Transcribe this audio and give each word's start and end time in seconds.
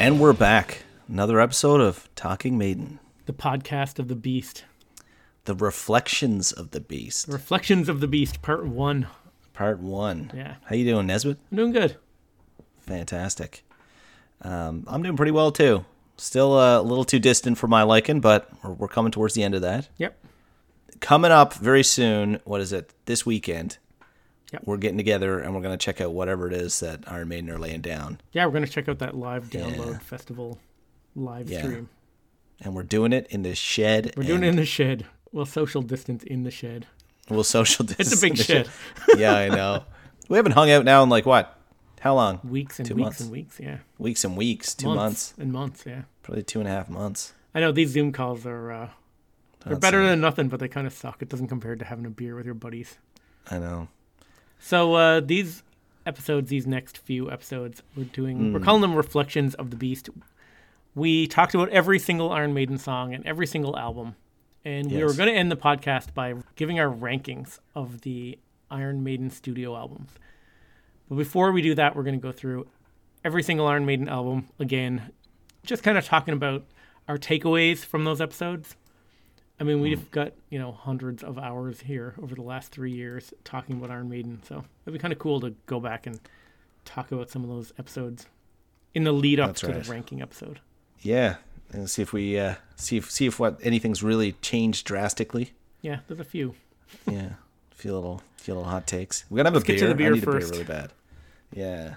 And 0.00 0.18
we're 0.18 0.32
back. 0.32 0.84
Another 1.10 1.38
episode 1.38 1.82
of 1.82 2.08
Talking 2.16 2.56
Maiden. 2.56 3.00
The 3.26 3.34
podcast 3.34 3.98
of 3.98 4.08
the 4.08 4.14
Beast. 4.14 4.64
The 5.44 5.54
Reflections 5.54 6.52
of 6.52 6.70
the 6.70 6.80
Beast. 6.80 7.28
Reflections 7.28 7.86
of 7.86 8.00
the 8.00 8.06
Beast, 8.06 8.40
part 8.40 8.64
one. 8.64 9.08
Part 9.52 9.78
one. 9.78 10.32
Yeah. 10.34 10.54
How 10.64 10.74
you 10.74 10.86
doing, 10.86 11.06
Nesbitt? 11.06 11.36
I'm 11.50 11.56
doing 11.58 11.72
good. 11.72 11.96
Fantastic. 12.80 13.62
Um, 14.40 14.84
I'm 14.86 15.02
doing 15.02 15.18
pretty 15.18 15.32
well 15.32 15.52
too. 15.52 15.84
Still 16.16 16.54
uh, 16.54 16.80
a 16.80 16.82
little 16.82 17.04
too 17.04 17.18
distant 17.18 17.58
for 17.58 17.68
my 17.68 17.82
liking, 17.82 18.20
but 18.20 18.48
we're, 18.64 18.72
we're 18.72 18.88
coming 18.88 19.12
towards 19.12 19.34
the 19.34 19.42
end 19.42 19.54
of 19.54 19.60
that. 19.60 19.90
Yep. 19.98 20.18
Coming 21.00 21.30
up 21.30 21.52
very 21.52 21.82
soon. 21.84 22.40
What 22.44 22.62
is 22.62 22.72
it? 22.72 22.94
This 23.04 23.26
weekend. 23.26 23.76
Yep. 24.52 24.62
We're 24.66 24.76
getting 24.78 24.96
together 24.98 25.38
and 25.38 25.54
we're 25.54 25.60
going 25.60 25.78
to 25.78 25.82
check 25.84 26.00
out 26.00 26.12
whatever 26.12 26.46
it 26.48 26.52
is 26.52 26.80
that 26.80 27.04
Iron 27.06 27.28
Maiden 27.28 27.50
are 27.50 27.58
laying 27.58 27.80
down. 27.82 28.20
Yeah, 28.32 28.46
we're 28.46 28.52
gonna 28.52 28.66
check 28.66 28.88
out 28.88 28.98
that 28.98 29.16
live 29.16 29.48
download 29.50 29.92
Yeah. 29.92 29.98
festival 29.98 30.58
live 31.14 31.48
Yeah. 31.48 31.62
stream. 31.62 31.88
And 32.60 32.74
we're 32.74 32.82
doing 32.82 33.12
it 33.12 33.26
in 33.30 33.42
the 33.42 33.54
shed. 33.54 34.12
We're 34.16 34.24
doing 34.24 34.42
it 34.42 34.48
in 34.48 34.56
the 34.56 34.64
shed. 34.66 35.06
Well, 35.32 35.46
social 35.46 35.82
distance 35.82 36.24
in 36.24 36.42
the 36.42 36.50
shed. 36.50 36.86
We'll 37.28 37.44
social 37.44 37.84
distance. 37.84 38.12
It's 38.12 38.22
a 38.22 38.26
big 38.26 38.36
the 38.36 38.42
shed. 38.42 38.68
yeah, 39.16 39.34
I 39.36 39.48
know. 39.48 39.84
We 40.28 40.36
haven't 40.36 40.52
hung 40.52 40.70
out 40.70 40.84
now 40.84 41.02
in 41.04 41.08
like 41.08 41.26
what? 41.26 41.56
How 42.00 42.14
long? 42.14 42.40
Weeks 42.42 42.78
and 42.80 42.88
Two 42.88 42.94
weeks 42.96 43.04
months. 43.04 43.20
and 43.20 43.30
weeks. 43.30 43.60
Yeah. 43.60 43.78
Weeks 43.98 44.24
and 44.24 44.36
weeks. 44.36 44.74
Two 44.74 44.92
months. 44.94 45.32
and 45.38 45.52
months. 45.52 45.84
Yeah. 45.86 46.02
Probably 46.22 46.42
two 46.42 46.58
and 46.60 46.68
a 46.68 46.72
half 46.72 46.88
months. 46.88 47.34
I 47.54 47.60
know 47.60 47.72
these 47.72 47.90
Zoom 47.90 48.10
calls 48.12 48.44
are 48.46 48.72
uh, 48.72 48.88
they're 49.64 49.76
better 49.76 50.04
than 50.06 50.20
nothing, 50.20 50.48
but 50.48 50.60
they 50.60 50.68
kind 50.68 50.86
of 50.86 50.92
suck. 50.92 51.20
It 51.22 51.28
doesn't 51.28 51.48
compare 51.48 51.76
to 51.76 51.84
having 51.84 52.06
a 52.06 52.10
beer 52.10 52.34
with 52.36 52.46
your 52.46 52.54
buddies. 52.54 52.96
I 53.50 53.58
know. 53.58 53.88
So 54.60 54.94
uh, 54.94 55.20
these 55.20 55.62
episodes, 56.06 56.50
these 56.50 56.66
next 56.66 56.98
few 56.98 57.30
episodes, 57.30 57.82
we're 57.96 58.04
doing. 58.04 58.36
Hmm. 58.36 58.52
We're 58.52 58.60
calling 58.60 58.82
them 58.82 58.94
reflections 58.94 59.54
of 59.54 59.70
the 59.70 59.76
beast. 59.76 60.08
We 60.94 61.26
talked 61.26 61.54
about 61.54 61.70
every 61.70 61.98
single 61.98 62.30
Iron 62.30 62.52
Maiden 62.52 62.78
song 62.78 63.14
and 63.14 63.24
every 63.26 63.46
single 63.46 63.76
album, 63.78 64.16
and 64.64 64.90
we 64.90 65.02
were 65.02 65.14
going 65.14 65.28
to 65.28 65.34
end 65.34 65.50
the 65.50 65.56
podcast 65.56 66.14
by 66.14 66.34
giving 66.56 66.78
our 66.78 66.92
rankings 66.92 67.58
of 67.74 68.02
the 68.02 68.38
Iron 68.70 69.02
Maiden 69.02 69.30
studio 69.30 69.76
albums. 69.76 70.10
But 71.08 71.16
before 71.16 71.52
we 71.52 71.62
do 71.62 71.74
that, 71.76 71.96
we're 71.96 72.02
going 72.02 72.18
to 72.18 72.22
go 72.22 72.32
through 72.32 72.68
every 73.24 73.42
single 73.42 73.66
Iron 73.66 73.86
Maiden 73.86 74.08
album 74.08 74.48
again, 74.58 75.10
just 75.64 75.82
kind 75.82 75.96
of 75.96 76.04
talking 76.04 76.34
about 76.34 76.64
our 77.08 77.18
takeaways 77.18 77.84
from 77.84 78.04
those 78.04 78.20
episodes. 78.20 78.76
I 79.60 79.64
mean, 79.64 79.80
we've 79.80 80.10
got 80.10 80.32
you 80.48 80.58
know 80.58 80.72
hundreds 80.72 81.22
of 81.22 81.38
hours 81.38 81.80
here 81.80 82.14
over 82.22 82.34
the 82.34 82.42
last 82.42 82.72
three 82.72 82.92
years 82.92 83.32
talking 83.44 83.76
about 83.76 83.90
Iron 83.90 84.08
Maiden, 84.08 84.40
so 84.48 84.64
it'd 84.84 84.94
be 84.94 84.98
kind 84.98 85.12
of 85.12 85.18
cool 85.18 85.40
to 85.40 85.54
go 85.66 85.78
back 85.80 86.06
and 86.06 86.18
talk 86.86 87.12
about 87.12 87.28
some 87.30 87.42
of 87.42 87.50
those 87.50 87.72
episodes 87.78 88.26
in 88.94 89.04
the 89.04 89.12
lead 89.12 89.38
up 89.38 89.48
That's 89.50 89.60
to 89.60 89.66
right. 89.68 89.84
the 89.84 89.90
ranking 89.92 90.22
episode. 90.22 90.60
Yeah, 91.02 91.36
and 91.72 91.88
see 91.90 92.00
if 92.02 92.12
we 92.12 92.38
uh, 92.38 92.54
see 92.76 92.96
if 92.96 93.10
see 93.10 93.26
if 93.26 93.38
what 93.38 93.58
anything's 93.62 94.02
really 94.02 94.32
changed 94.40 94.86
drastically. 94.86 95.52
Yeah, 95.82 96.00
there's 96.08 96.20
a 96.20 96.24
few. 96.24 96.54
Yeah, 97.06 97.34
feel 97.70 97.94
a 97.94 97.98
little 98.00 98.22
feel 98.36 98.56
a 98.56 98.58
little 98.58 98.70
hot 98.72 98.86
takes. 98.88 99.24
We're 99.30 99.36
gonna 99.36 99.50
have 99.50 99.62
a 99.62 99.64
beer. 99.64 99.76
get 99.76 99.82
to 99.82 99.86
the 99.88 99.94
beer 99.94 100.08
I 100.08 100.14
need 100.14 100.22
a 100.24 100.26
first. 100.26 100.52
beer 100.52 100.60
really 100.62 100.64
bad. 100.64 100.92
Yeah. 101.52 101.94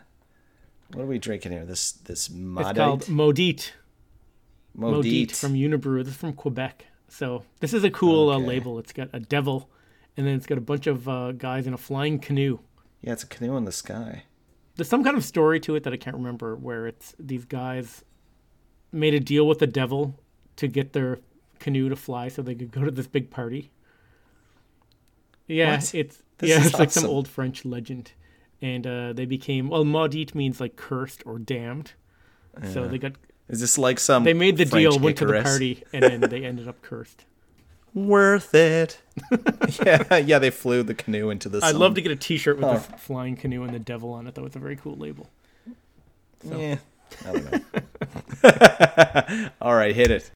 What 0.92 1.02
are 1.02 1.08
we 1.08 1.18
drinking 1.18 1.52
here? 1.52 1.66
This 1.66 1.94
this 1.94 2.28
It's 2.30 2.78
called 2.78 3.10
Maudit. 3.10 3.74
Maudit 4.78 5.32
Maudite. 5.32 5.36
from 5.36 5.54
Unibroue. 5.54 6.04
This 6.04 6.14
is 6.14 6.20
from 6.20 6.34
Quebec. 6.34 6.86
So 7.14 7.44
this 7.60 7.76
is 7.76 7.84
a 7.84 7.92
cool 7.92 8.32
uh, 8.32 8.40
label. 8.40 8.80
It's 8.80 8.92
got 8.92 9.10
a 9.14 9.20
devil, 9.20 9.70
and 10.18 10.26
then 10.26 10.34
it's 10.34 10.48
got 10.48 10.58
a 10.58 10.62
bunch 10.62 10.88
of 10.88 11.08
uh, 11.08 11.34
guys 11.34 11.68
in 11.68 11.74
a 11.74 11.78
flying 11.78 12.18
canoe. 12.18 12.58
Yeah, 13.02 13.14
it's 13.14 13.24
a 13.24 13.28
canoe 13.28 13.56
in 13.56 13.66
the 13.66 13.72
sky. 13.72 14.24
There's 14.76 14.90
some 14.90 15.04
kind 15.04 15.16
of 15.16 15.24
story 15.24 15.60
to 15.60 15.76
it 15.76 15.84
that 15.84 15.94
I 15.94 15.98
can't 15.98 16.16
remember 16.16 16.56
where 16.56 16.88
it's 16.88 17.14
these 17.20 17.46
guys 17.46 18.04
made 18.92 19.14
a 19.14 19.20
deal 19.20 19.48
with 19.48 19.60
the 19.60 19.68
devil 19.68 20.20
to 20.56 20.68
get 20.68 20.94
their 20.94 21.20
canoe 21.60 21.88
to 21.90 21.96
fly 21.96 22.30
so 22.30 22.42
they 22.42 22.56
could 22.56 22.72
go 22.72 22.84
to 22.84 22.90
this 22.90 23.06
big 23.06 23.30
party. 23.30 23.72
Yeah, 25.48 25.76
What? 25.76 25.94
it's 25.94 26.24
This 26.40 26.50
yeah, 26.50 26.66
it's 26.66 26.80
like 26.80 26.90
some 26.90 27.06
old 27.06 27.28
French 27.28 27.64
legend. 27.64 28.14
And 28.60 28.88
uh, 28.88 29.14
they 29.14 29.26
became 29.26 29.70
well, 29.70 29.86
maudit 29.86 30.34
means 30.34 30.60
like 30.60 30.78
cursed 30.78 31.22
or 31.28 31.38
damned. 31.38 31.94
So 32.72 32.88
they 32.88 32.98
got 32.98 33.14
Is 33.54 33.62
this 33.62 33.78
like 33.78 34.00
some? 34.00 34.24
they 34.24 34.34
made 34.34 34.58
the 34.58 34.66
French 34.66 34.94
deal, 34.94 35.00
went 35.00 35.18
to 35.18 35.26
the 35.26 35.42
party, 35.42 35.84
and 35.94 36.04
then 36.04 36.20
they 36.22 36.44
ended 36.46 36.68
up 36.68 36.82
cursed. 36.82 37.24
Worth 37.94 38.56
it. 38.56 39.00
yeah, 39.86 40.18
yeah. 40.18 40.40
They 40.40 40.50
flew 40.50 40.82
the 40.82 40.96
canoe 40.96 41.30
into 41.30 41.48
the. 41.50 41.60
I'd 41.64 41.76
love 41.76 41.94
to 41.94 42.02
get 42.02 42.12
a 42.12 42.16
T-shirt 42.16 42.56
with 42.58 42.66
Oh. 42.66 42.74
this 42.74 42.88
flying 42.98 43.36
canoe 43.36 43.62
and 43.64 43.72
the 43.74 43.78
devil 43.80 44.12
on 44.14 44.26
it. 44.26 44.34
though, 44.34 44.42
was 44.42 44.56
a 44.56 44.60
very 44.60 44.76
cool 44.76 44.96
label. 44.96 45.30
So- 46.50 46.60
Yeah. 46.60 46.78
I 47.28 47.32
don't 47.32 47.52
know. 49.44 49.50
All 49.62 49.76
right, 49.76 49.96
hit 49.96 50.10
it. 50.10 50.32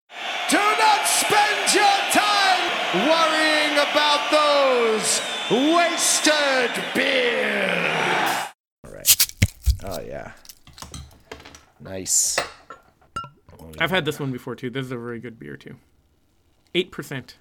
Do 0.52 0.58
not 0.58 1.08
spend 1.08 1.74
your 1.74 1.98
time 2.12 3.10
worrying 3.10 3.74
about 3.80 4.30
those 4.30 5.20
wasted 5.50 6.84
beers. 6.94 8.54
All 8.86 8.92
right. 8.94 9.28
Oh 9.84 10.00
yeah. 10.02 10.34
Nice. 11.80 12.38
I've 13.80 13.92
had 13.92 14.06
this 14.06 14.20
one 14.20 14.32
before 14.32 14.56
too. 14.56 14.70
This 14.70 14.86
is 14.86 14.92
a 14.92 14.98
very 14.98 15.20
good 15.20 15.40
beer 15.40 15.58
too. 15.58 15.76
Eight 16.74 16.92
percent. 16.92 17.38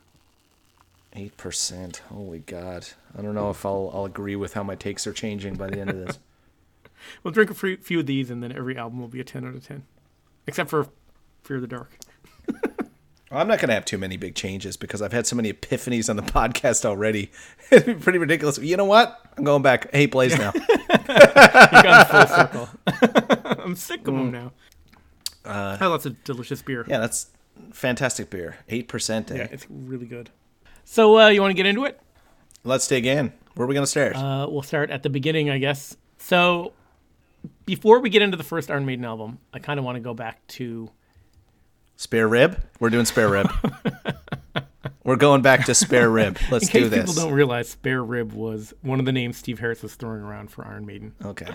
Eight 1.15 1.37
percent. 1.37 2.03
Holy 2.09 2.41
God! 2.41 2.89
I 3.17 3.23
don't 3.23 3.35
know 3.35 3.51
if 3.51 3.65
I'll 3.65 3.91
I'll 3.93 4.05
agree 4.05 4.37
with 4.37 4.55
how 4.55 4.63
my 4.63 4.75
takes 4.75 5.07
are 5.07 5.13
changing 5.13 5.55
by 5.55 5.69
the 5.69 5.81
end 5.81 5.91
of 5.91 5.97
this. 5.97 6.19
We'll 7.23 7.31
drink 7.31 7.51
a 7.51 7.55
few 7.55 7.77
few 7.77 8.01
of 8.01 8.07
these, 8.07 8.31
and 8.31 8.43
then 8.43 8.51
every 8.51 8.77
album 8.77 8.99
will 8.99 9.07
be 9.07 9.21
a 9.21 9.25
ten 9.25 9.45
out 9.47 9.55
of 9.55 9.65
ten, 9.65 9.85
except 10.47 10.71
for 10.71 10.89
Fear 11.45 11.61
the 11.61 11.67
Dark. 11.67 11.93
I'm 13.31 13.47
not 13.47 13.59
gonna 13.59 13.75
have 13.75 13.85
too 13.85 13.99
many 13.99 14.17
big 14.17 14.35
changes 14.35 14.77
because 14.77 15.03
I've 15.03 15.13
had 15.13 15.27
so 15.27 15.37
many 15.37 15.53
epiphanies 15.53 16.09
on 16.09 16.17
the 16.17 16.23
podcast 16.39 16.85
already. 16.85 17.31
It'd 17.71 17.87
be 17.87 17.95
pretty 17.95 18.19
ridiculous. 18.19 18.59
You 18.59 18.77
know 18.77 18.87
what? 18.87 19.21
I'm 19.37 19.45
going 19.45 19.63
back. 19.63 19.91
I 19.93 19.99
hate 19.99 20.11
Blaze 20.11 20.37
now. 20.39 20.53
You 20.55 21.83
got 21.83 22.07
in 22.07 22.27
full 22.27 22.37
circle. 22.37 22.69
I'm 23.63 23.77
sick 23.77 24.01
of 24.01 24.07
them 24.07 24.31
mm. 24.31 24.33
now. 24.33 24.53
I 25.47 25.77
have 25.77 25.91
lots 25.91 26.07
of 26.07 26.23
delicious 26.25 26.63
beer. 26.63 26.85
yeah, 26.89 26.99
that's 26.99 27.29
fantastic 27.73 28.31
beer. 28.31 28.57
Eight 28.69 28.89
percent. 28.89 29.31
Eh? 29.31 29.37
Yeah, 29.37 29.49
it's 29.51 29.67
really 29.71 30.07
good. 30.07 30.31
So 30.85 31.19
uh, 31.19 31.29
you 31.29 31.41
want 31.41 31.51
to 31.51 31.57
get 31.57 31.67
into 31.67 31.85
it? 31.85 32.01
Let's 32.65 32.87
dig 32.89 33.07
in. 33.07 33.33
Where 33.55 33.65
are 33.65 33.69
we 33.69 33.75
gonna 33.75 33.87
start? 33.87 34.17
Uh, 34.17 34.47
we'll 34.51 34.63
start 34.63 34.91
at 34.91 35.03
the 35.03 35.11
beginning, 35.11 35.51
I 35.51 35.59
guess. 35.59 35.97
So, 36.19 36.73
before 37.65 38.01
we 38.01 38.11
get 38.11 38.23
into 38.23 38.37
the 38.37 38.43
first 38.45 38.71
Iron 38.71 38.85
Maiden 38.87 39.05
album, 39.05 39.39
I 39.53 39.59
kind 39.59 39.79
of 39.79 39.85
want 39.85 39.97
to 39.97 40.01
go 40.01 40.15
back 40.15 40.47
to 40.49 40.91
spare 41.97 42.29
rib. 42.29 42.61
We're 42.81 42.91
doing 42.91 43.05
spare 43.05 43.29
rib. 43.29 43.51
We're 45.05 45.17
going 45.17 45.41
back 45.41 45.67
to 45.67 45.75
spare 45.75 46.11
rib. 46.11 46.37
Let's 46.51 46.69
do 46.69 46.89
this. 46.89 47.09
people 47.09 47.15
don't 47.15 47.33
realize, 47.33 47.69
Spare 47.69 48.03
Rib 48.03 48.33
was 48.33 48.75
one 48.83 48.99
of 48.99 49.07
the 49.07 49.13
names 49.13 49.37
Steve 49.37 49.61
Harris 49.61 49.81
was 49.81 49.95
throwing 49.95 50.21
around 50.21 50.51
for 50.51 50.67
Iron 50.67 50.85
Maiden. 50.85 51.15
Okay. 51.25 51.47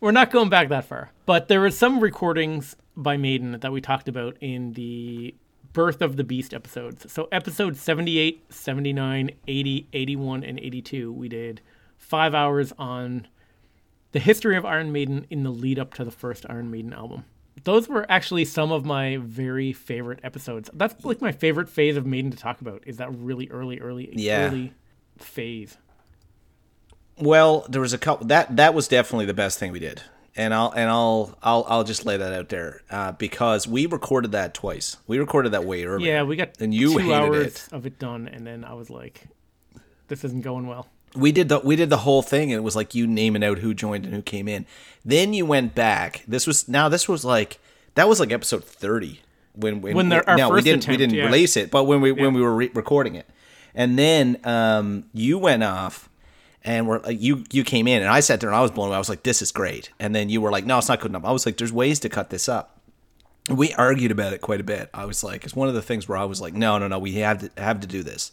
We're 0.00 0.10
not 0.10 0.32
going 0.32 0.48
back 0.48 0.68
that 0.70 0.84
far, 0.84 1.12
but 1.24 1.46
there 1.46 1.60
were 1.60 1.70
some 1.70 2.00
recordings 2.00 2.74
by 3.02 3.16
Maiden 3.16 3.52
that 3.60 3.72
we 3.72 3.80
talked 3.80 4.08
about 4.08 4.36
in 4.40 4.72
the 4.74 5.34
Birth 5.72 6.02
of 6.02 6.16
the 6.16 6.24
Beast 6.24 6.52
episodes. 6.52 7.10
So, 7.12 7.28
episode 7.30 7.76
78, 7.76 8.52
79, 8.52 9.30
80, 9.46 9.88
81, 9.92 10.44
and 10.44 10.58
82, 10.58 11.12
we 11.12 11.28
did 11.28 11.60
five 11.96 12.34
hours 12.34 12.72
on 12.78 13.26
the 14.12 14.18
history 14.18 14.56
of 14.56 14.64
Iron 14.64 14.90
Maiden 14.92 15.26
in 15.30 15.42
the 15.44 15.50
lead 15.50 15.78
up 15.78 15.94
to 15.94 16.04
the 16.04 16.10
first 16.10 16.44
Iron 16.48 16.70
Maiden 16.70 16.92
album. 16.92 17.24
Those 17.64 17.88
were 17.88 18.06
actually 18.10 18.44
some 18.44 18.72
of 18.72 18.84
my 18.84 19.18
very 19.18 19.72
favorite 19.72 20.20
episodes. 20.22 20.70
That's 20.72 21.04
like 21.04 21.20
my 21.20 21.32
favorite 21.32 21.68
phase 21.68 21.96
of 21.96 22.06
Maiden 22.06 22.30
to 22.30 22.36
talk 22.36 22.60
about. 22.60 22.82
Is 22.86 22.96
that 22.98 23.12
really 23.14 23.48
early, 23.50 23.78
early, 23.80 24.10
Yeah. 24.14 24.46
early 24.48 24.72
phase? 25.18 25.76
Well, 27.20 27.66
there 27.68 27.80
was 27.80 27.92
a 27.92 27.98
couple 27.98 28.26
that 28.28 28.56
that 28.56 28.74
was 28.74 28.86
definitely 28.88 29.26
the 29.26 29.34
best 29.34 29.58
thing 29.58 29.72
we 29.72 29.80
did, 29.80 30.02
and 30.38 30.54
I'll 30.54 30.70
and 30.70 30.88
I'll 30.88 31.36
I'll 31.42 31.66
I'll 31.68 31.84
just 31.84 32.06
lay 32.06 32.16
that 32.16 32.32
out 32.32 32.48
there 32.48 32.80
uh, 32.90 33.12
because 33.12 33.66
we 33.66 33.84
recorded 33.86 34.32
that 34.32 34.54
twice. 34.54 34.96
We 35.06 35.18
recorded 35.18 35.52
that 35.52 35.64
way 35.64 35.84
earlier. 35.84 36.08
Yeah, 36.14 36.22
we 36.22 36.36
got 36.36 36.58
and 36.60 36.72
you 36.72 36.98
two 36.98 37.12
hours 37.12 37.46
it. 37.46 37.68
of 37.72 37.84
it 37.84 37.98
done, 37.98 38.28
and 38.28 38.46
then 38.46 38.64
I 38.64 38.72
was 38.74 38.88
like, 38.88 39.24
"This 40.06 40.24
isn't 40.24 40.42
going 40.42 40.66
well." 40.66 40.88
We 41.16 41.32
did 41.32 41.48
the 41.48 41.58
we 41.58 41.74
did 41.74 41.90
the 41.90 41.98
whole 41.98 42.22
thing, 42.22 42.52
and 42.52 42.58
it 42.58 42.62
was 42.62 42.76
like 42.76 42.94
you 42.94 43.06
naming 43.06 43.42
out 43.42 43.58
who 43.58 43.74
joined 43.74 44.04
and 44.04 44.14
who 44.14 44.22
came 44.22 44.46
in. 44.48 44.64
Then 45.04 45.34
you 45.34 45.44
went 45.44 45.74
back. 45.74 46.22
This 46.28 46.46
was 46.46 46.68
now 46.68 46.88
this 46.88 47.08
was 47.08 47.24
like 47.24 47.58
that 47.96 48.08
was 48.08 48.20
like 48.20 48.30
episode 48.30 48.64
thirty 48.64 49.20
when 49.54 49.80
when, 49.80 49.96
When 49.96 50.08
the- 50.08 50.26
our 50.30 50.36
now 50.36 50.50
we 50.50 50.58
first 50.58 50.64
didn't 50.66 50.88
we 50.88 50.96
didn't 50.96 51.16
yeah. 51.16 51.24
release 51.24 51.56
it, 51.56 51.70
but 51.70 51.84
when 51.84 52.00
we 52.00 52.12
when 52.12 52.32
we 52.32 52.40
were 52.42 52.54
re- 52.54 52.70
recording 52.74 53.16
it, 53.16 53.26
and 53.74 53.98
then 53.98 54.38
um, 54.44 55.04
you 55.12 55.36
went 55.38 55.64
off. 55.64 56.07
And 56.68 56.86
we're 56.86 56.98
like, 56.98 57.18
you 57.18 57.44
you 57.50 57.64
came 57.64 57.88
in 57.88 58.02
and 58.02 58.10
I 58.10 58.20
sat 58.20 58.40
there 58.40 58.50
and 58.50 58.56
I 58.56 58.60
was 58.60 58.70
blown 58.70 58.88
away. 58.88 58.96
I 58.96 58.98
was 58.98 59.08
like, 59.08 59.22
this 59.22 59.40
is 59.40 59.50
great. 59.50 59.90
And 59.98 60.14
then 60.14 60.28
you 60.28 60.42
were 60.42 60.52
like, 60.52 60.66
no, 60.66 60.76
it's 60.76 60.88
not 60.90 61.00
good 61.00 61.10
enough. 61.10 61.24
I 61.24 61.32
was 61.32 61.46
like, 61.46 61.56
there's 61.56 61.72
ways 61.72 61.98
to 62.00 62.10
cut 62.10 62.28
this 62.28 62.46
up. 62.46 62.78
We 63.48 63.72
argued 63.72 64.10
about 64.10 64.34
it 64.34 64.42
quite 64.42 64.60
a 64.60 64.64
bit. 64.64 64.90
I 64.92 65.06
was 65.06 65.24
like, 65.24 65.46
it's 65.46 65.56
one 65.56 65.68
of 65.68 65.74
the 65.74 65.80
things 65.80 66.06
where 66.06 66.18
I 66.18 66.26
was 66.26 66.42
like, 66.42 66.52
no, 66.52 66.76
no, 66.76 66.86
no, 66.86 66.98
we 66.98 67.14
have 67.14 67.38
to 67.38 67.62
have 67.62 67.80
to 67.80 67.86
do 67.86 68.02
this. 68.02 68.32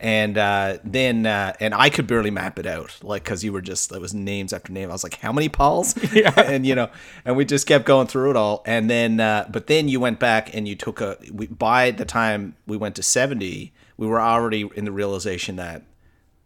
And 0.00 0.36
uh, 0.36 0.78
then, 0.84 1.24
uh, 1.24 1.54
and 1.60 1.72
I 1.72 1.88
could 1.88 2.06
barely 2.06 2.30
map 2.30 2.58
it 2.58 2.66
out, 2.66 2.98
like, 3.02 3.24
because 3.24 3.42
you 3.42 3.54
were 3.54 3.62
just, 3.62 3.90
it 3.90 4.00
was 4.02 4.12
names 4.12 4.52
after 4.52 4.70
name. 4.70 4.90
I 4.90 4.92
was 4.92 5.04
like, 5.04 5.14
how 5.14 5.32
many 5.32 5.48
Pauls? 5.48 5.94
Yeah. 6.12 6.34
and, 6.38 6.66
you 6.66 6.74
know, 6.74 6.90
and 7.24 7.36
we 7.36 7.46
just 7.46 7.66
kept 7.66 7.86
going 7.86 8.06
through 8.06 8.30
it 8.30 8.36
all. 8.36 8.62
And 8.66 8.90
then, 8.90 9.18
uh, 9.20 9.48
but 9.48 9.68
then 9.68 9.88
you 9.88 9.98
went 9.98 10.18
back 10.18 10.54
and 10.54 10.68
you 10.68 10.74
took 10.74 11.00
a, 11.00 11.16
we, 11.32 11.46
by 11.46 11.92
the 11.92 12.04
time 12.04 12.56
we 12.66 12.76
went 12.76 12.96
to 12.96 13.02
70, 13.02 13.72
we 13.96 14.06
were 14.06 14.20
already 14.20 14.68
in 14.74 14.84
the 14.84 14.92
realization 14.92 15.56
that 15.56 15.84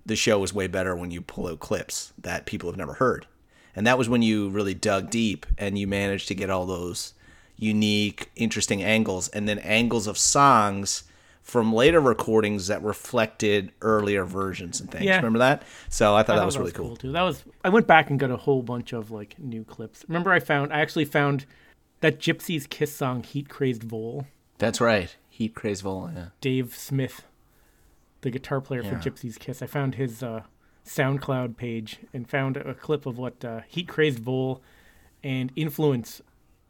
the 0.06 0.16
show 0.16 0.38
was 0.38 0.54
way 0.54 0.66
better 0.66 0.96
when 0.96 1.10
you 1.10 1.20
pull 1.20 1.48
out 1.48 1.60
clips 1.60 2.12
that 2.18 2.46
people 2.46 2.70
have 2.70 2.78
never 2.78 2.94
heard. 2.94 3.26
And 3.74 3.86
that 3.86 3.98
was 3.98 4.08
when 4.08 4.22
you 4.22 4.48
really 4.48 4.74
dug 4.74 5.10
deep 5.10 5.44
and 5.58 5.78
you 5.78 5.86
managed 5.86 6.28
to 6.28 6.34
get 6.34 6.48
all 6.48 6.64
those 6.64 7.12
unique, 7.56 8.30
interesting 8.36 8.82
angles 8.82 9.28
and 9.28 9.48
then 9.48 9.58
angles 9.58 10.06
of 10.06 10.16
songs 10.16 11.04
from 11.42 11.72
later 11.72 12.00
recordings 12.00 12.66
that 12.66 12.82
reflected 12.82 13.72
earlier 13.80 14.24
versions 14.24 14.80
and 14.80 14.90
things. 14.90 15.04
Yeah. 15.04 15.16
Remember 15.16 15.38
that? 15.40 15.62
So 15.88 16.14
I 16.14 16.22
thought 16.22 16.32
I 16.32 16.36
that 16.36 16.40
thought 16.40 16.46
was 16.46 16.58
really 16.58 16.72
cool. 16.72 16.96
too. 16.96 17.12
That 17.12 17.22
was 17.22 17.44
I 17.64 17.68
went 17.68 17.86
back 17.86 18.10
and 18.10 18.18
got 18.18 18.30
a 18.30 18.36
whole 18.36 18.62
bunch 18.62 18.92
of 18.92 19.10
like 19.10 19.38
new 19.38 19.64
clips. 19.64 20.04
Remember 20.08 20.32
I 20.32 20.40
found 20.40 20.72
I 20.72 20.80
actually 20.80 21.04
found 21.04 21.46
that 22.00 22.18
Gypsy's 22.18 22.66
Kiss 22.66 22.94
song 22.94 23.22
Heat 23.22 23.48
Crazed 23.48 23.84
Vole. 23.84 24.26
That's 24.58 24.80
right. 24.80 25.14
Heat 25.28 25.54
Crazed 25.54 25.82
Vol, 25.82 26.10
yeah. 26.14 26.26
Dave 26.40 26.74
Smith, 26.74 27.22
the 28.26 28.30
guitar 28.32 28.60
player 28.60 28.82
Yeah. 28.82 28.90
for 28.90 28.96
Gypsy's 29.08 29.38
Kiss. 29.38 29.62
I 29.62 29.66
found 29.66 29.94
his 29.94 30.20
uh, 30.20 30.42
SoundCloud 30.84 31.56
page 31.56 31.98
and 32.12 32.28
found 32.28 32.56
a 32.56 32.74
clip 32.74 33.06
of 33.06 33.16
what 33.18 33.44
uh, 33.44 33.60
Heat 33.68 33.86
Crazed 33.86 34.18
Vole 34.18 34.60
and 35.22 35.52
Influence 35.54 36.20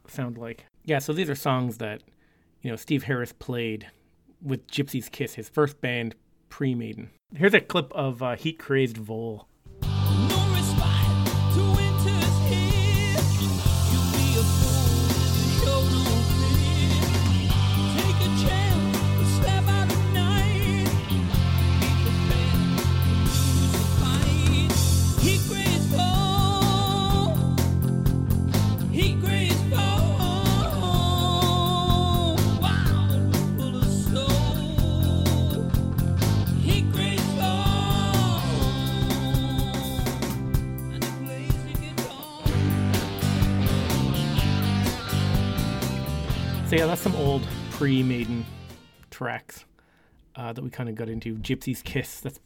sound 0.06 0.36
like. 0.36 0.66
Yeah, 0.84 0.98
so 0.98 1.14
these 1.14 1.30
are 1.30 1.34
songs 1.34 1.78
that 1.78 2.02
you 2.60 2.70
know 2.70 2.76
Steve 2.76 3.04
Harris 3.04 3.32
played 3.32 3.88
with 4.42 4.66
Gypsy's 4.68 5.08
Kiss, 5.08 5.34
his 5.34 5.48
first 5.48 5.80
band 5.80 6.14
pre 6.50 6.74
Maiden. 6.74 7.08
Here's 7.34 7.54
a 7.54 7.60
clip 7.60 7.90
of 7.94 8.22
uh, 8.22 8.36
Heat 8.36 8.58
Crazed 8.58 8.98
Vole. 8.98 9.48
So 46.76 46.82
yeah, 46.82 46.88
that's 46.88 47.00
some 47.00 47.16
old 47.16 47.42
pre-Maiden 47.70 48.44
tracks 49.10 49.64
uh, 50.34 50.52
that 50.52 50.62
we 50.62 50.68
kind 50.68 50.90
of 50.90 50.94
got 50.94 51.08
into. 51.08 51.36
Gypsy's 51.36 51.80
Kiss. 51.80 52.20
That's 52.20 52.38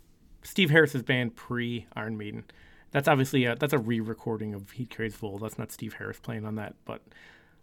Steve 0.44 0.70
Harris's 0.70 1.02
band 1.02 1.34
pre 1.34 1.88
Iron 1.96 2.16
Maiden. 2.16 2.44
That's 2.92 3.08
obviously 3.08 3.46
a, 3.46 3.56
that's 3.56 3.72
a 3.72 3.78
re-recording 3.78 4.54
of 4.54 4.70
Heat 4.70 4.94
Crazed 4.94 5.16
Vole. 5.16 5.38
That's 5.38 5.58
not 5.58 5.72
Steve 5.72 5.94
Harris 5.94 6.20
playing 6.20 6.44
on 6.44 6.54
that, 6.54 6.76
but 6.84 7.02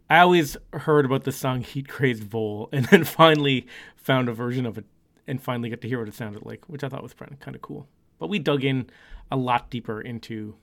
I 0.09 0.19
always 0.19 0.57
heard 0.73 1.05
about 1.05 1.23
the 1.23 1.31
song 1.31 1.61
Heat 1.61 1.87
Crazed 1.87 2.25
Vole, 2.25 2.67
and 2.73 2.83
then 2.87 3.05
finally 3.05 3.65
found 3.95 4.27
a 4.27 4.33
version 4.33 4.65
of 4.65 4.77
it, 4.77 4.85
and 5.25 5.41
finally 5.41 5.69
got 5.69 5.79
to 5.79 5.87
hear 5.87 5.99
what 5.99 6.09
it 6.09 6.15
sounded 6.15 6.45
like, 6.45 6.65
which 6.67 6.83
I 6.83 6.89
thought 6.89 7.01
was 7.01 7.13
kind 7.13 7.55
of 7.55 7.61
cool. 7.61 7.87
But 8.19 8.27
we 8.27 8.39
dug 8.39 8.65
in 8.65 8.89
a 9.31 9.37
lot 9.37 9.69
deeper 9.69 10.01
into 10.01 10.55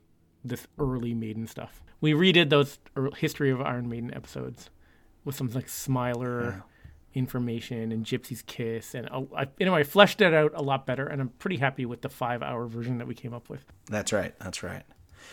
this 0.44 0.66
early 0.78 1.14
Maiden 1.14 1.46
stuff. 1.46 1.82
We 2.02 2.12
redid 2.12 2.50
those 2.50 2.78
history 3.16 3.50
of 3.50 3.62
Iron 3.62 3.88
Maiden 3.88 4.12
episodes 4.12 4.68
with 5.24 5.36
some 5.36 5.48
like 5.48 5.68
Smiler 5.68 6.62
information 7.14 7.92
and 7.92 8.04
Gypsy's 8.04 8.42
Kiss, 8.42 8.94
and 8.94 9.08
uh, 9.10 9.22
I, 9.36 9.46
anyway, 9.60 9.80
I 9.80 9.82
fleshed 9.84 10.20
it 10.20 10.34
out 10.34 10.52
a 10.54 10.62
lot 10.62 10.84
better, 10.86 11.06
and 11.06 11.20
I'm 11.20 11.28
pretty 11.28 11.58
happy 11.58 11.86
with 11.86 12.02
the 12.02 12.08
five-hour 12.08 12.66
version 12.66 12.98
that 12.98 13.06
we 13.06 13.14
came 13.14 13.32
up 13.32 13.48
with. 13.48 13.64
That's 13.86 14.12
right. 14.12 14.36
That's 14.40 14.62
right. 14.64 14.82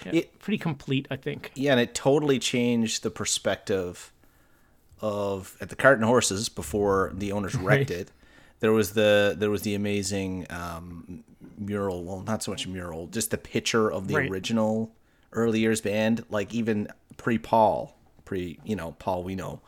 Yeah, 0.06 0.12
It- 0.14 0.40
pretty 0.40 0.60
complete, 0.60 1.08
I 1.10 1.16
think. 1.16 1.52
Yeah, 1.56 1.72
and 1.72 1.80
it 1.82 1.96
totally 1.96 2.38
changed 2.40 3.02
the 3.04 3.10
perspective 3.10 4.14
of 5.02 5.58
at 5.60 5.70
the 5.70 5.76
Cart 5.76 5.98
and 5.98 6.06
Horses 6.06 6.50
before 6.50 7.12
the 7.16 7.32
owners 7.32 7.56
wrecked 7.56 7.90
Right. 7.90 8.00
it. 8.02 8.12
There 8.60 8.72
was 8.72 8.92
the 8.94 9.36
there 9.38 9.50
was 9.50 9.64
the 9.64 9.74
amazing 9.74 10.46
um, 10.52 11.24
mural. 11.58 12.04
Well, 12.04 12.22
not 12.22 12.44
so 12.44 12.52
much 12.52 12.68
mural, 12.68 13.08
just 13.08 13.32
the 13.32 13.38
picture 13.40 13.92
of 13.92 14.08
the 14.08 14.16
Right. 14.16 14.30
original 14.30 14.94
early 15.34 15.60
years 15.62 15.82
band, 15.82 16.24
like 16.30 16.54
even 16.54 16.88
pre 17.18 17.40
Paul, 17.40 17.98
pre 18.24 18.60
you 18.64 18.76
know 18.76 18.92
Paul 19.00 19.24
we 19.24 19.34
know, 19.34 19.62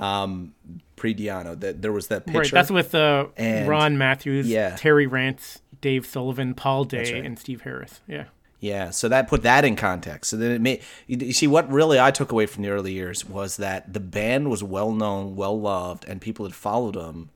um, 0.00 0.54
pre 0.96 1.14
Di'Anno. 1.14 1.58
That 1.58 1.82
there 1.82 1.92
was 1.92 2.08
that 2.08 2.26
picture. 2.26 2.40
Right, 2.40 2.50
that's 2.50 2.70
with 2.70 2.94
uh, 2.94 3.26
And- 3.36 3.68
Ron 3.68 3.98
Matthews, 3.98 4.48
yeah. 4.48 4.76
Terry 4.76 5.06
Rance, 5.06 5.60
Dave 5.80 6.06
Sullivan, 6.06 6.54
Paul 6.54 6.84
Day, 6.84 7.12
right. 7.12 7.24
and 7.24 7.38
Steve 7.38 7.62
Harris. 7.62 8.00
Yeah. 8.08 8.24
Yeah, 8.62 8.90
so 8.90 9.08
that 9.08 9.26
put 9.28 9.42
that 9.44 9.64
in 9.64 9.74
context. 9.74 10.30
So 10.30 10.36
then 10.36 10.50
it 10.50 10.60
made 10.60 10.82
you 11.06 11.16
you 11.18 11.32
see 11.32 11.46
what 11.46 11.70
really 11.72 11.98
I 11.98 12.10
took 12.10 12.30
away 12.30 12.44
from 12.44 12.62
the 12.62 12.68
early 12.68 12.92
years 12.92 13.24
was 13.24 13.56
that 13.56 13.92
the 13.94 14.00
band 14.00 14.50
was 14.50 14.62
well 14.62 14.92
known, 14.92 15.34
well 15.34 15.58
loved, 15.58 16.04
and 16.06 16.20
people 16.20 16.44
had 16.44 16.54
followed 16.54 16.94
them. 16.94 17.30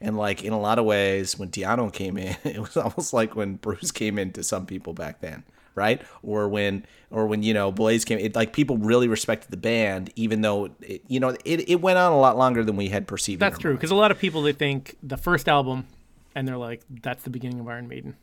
And 0.00 0.16
like 0.16 0.44
in 0.44 0.52
a 0.52 0.60
lot 0.60 0.78
of 0.78 0.84
ways, 0.84 1.36
when 1.36 1.50
Di'Anno 1.50 1.92
came 1.92 2.16
in, 2.16 2.36
it 2.44 2.60
was 2.60 2.76
almost 2.76 3.12
like 3.12 3.34
when 3.34 3.56
Bruce 3.56 3.90
came 3.90 4.18
in 4.20 4.32
to 4.34 4.44
some 4.44 4.66
people 4.66 4.92
back 4.92 5.20
then, 5.20 5.42
right? 5.78 6.02
Or 6.22 6.48
when, 6.48 6.84
or 7.10 7.26
when 7.26 7.42
you 7.42 7.54
know 7.54 7.72
Blaze 7.72 8.04
came, 8.04 8.18
it 8.18 8.34
like 8.34 8.52
people 8.52 8.76
really 8.76 9.08
respected 9.08 9.50
the 9.50 9.56
band, 9.56 10.12
even 10.16 10.42
though 10.42 10.70
it, 10.80 11.02
you 11.08 11.20
know 11.20 11.30
it, 11.44 11.68
it 11.68 11.80
went 11.80 11.98
on 11.98 12.12
a 12.12 12.18
lot 12.18 12.36
longer 12.36 12.64
than 12.64 12.76
we 12.76 12.88
had 12.88 13.06
perceived. 13.06 13.40
That's 13.40 13.58
true 13.58 13.74
because 13.74 13.90
a 13.90 13.94
lot 13.94 14.10
of 14.10 14.18
people 14.18 14.42
they 14.42 14.52
think 14.52 14.96
the 15.02 15.16
first 15.16 15.48
album, 15.48 15.86
and 16.34 16.46
they're 16.46 16.58
like, 16.58 16.82
"That's 16.90 17.22
the 17.22 17.30
beginning 17.30 17.60
of 17.60 17.68
Iron 17.68 17.88
Maiden." 17.88 18.16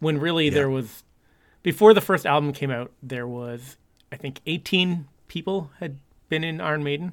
When 0.00 0.18
really 0.18 0.50
there 0.50 0.70
was, 0.70 1.04
before 1.62 1.94
the 1.94 2.00
first 2.00 2.26
album 2.26 2.52
came 2.52 2.70
out, 2.70 2.90
there 3.02 3.28
was 3.28 3.76
I 4.10 4.16
think 4.16 4.40
18 4.46 5.06
people 5.28 5.70
had 5.78 5.98
been 6.28 6.42
in 6.42 6.60
Iron 6.60 6.82
Maiden 6.82 7.12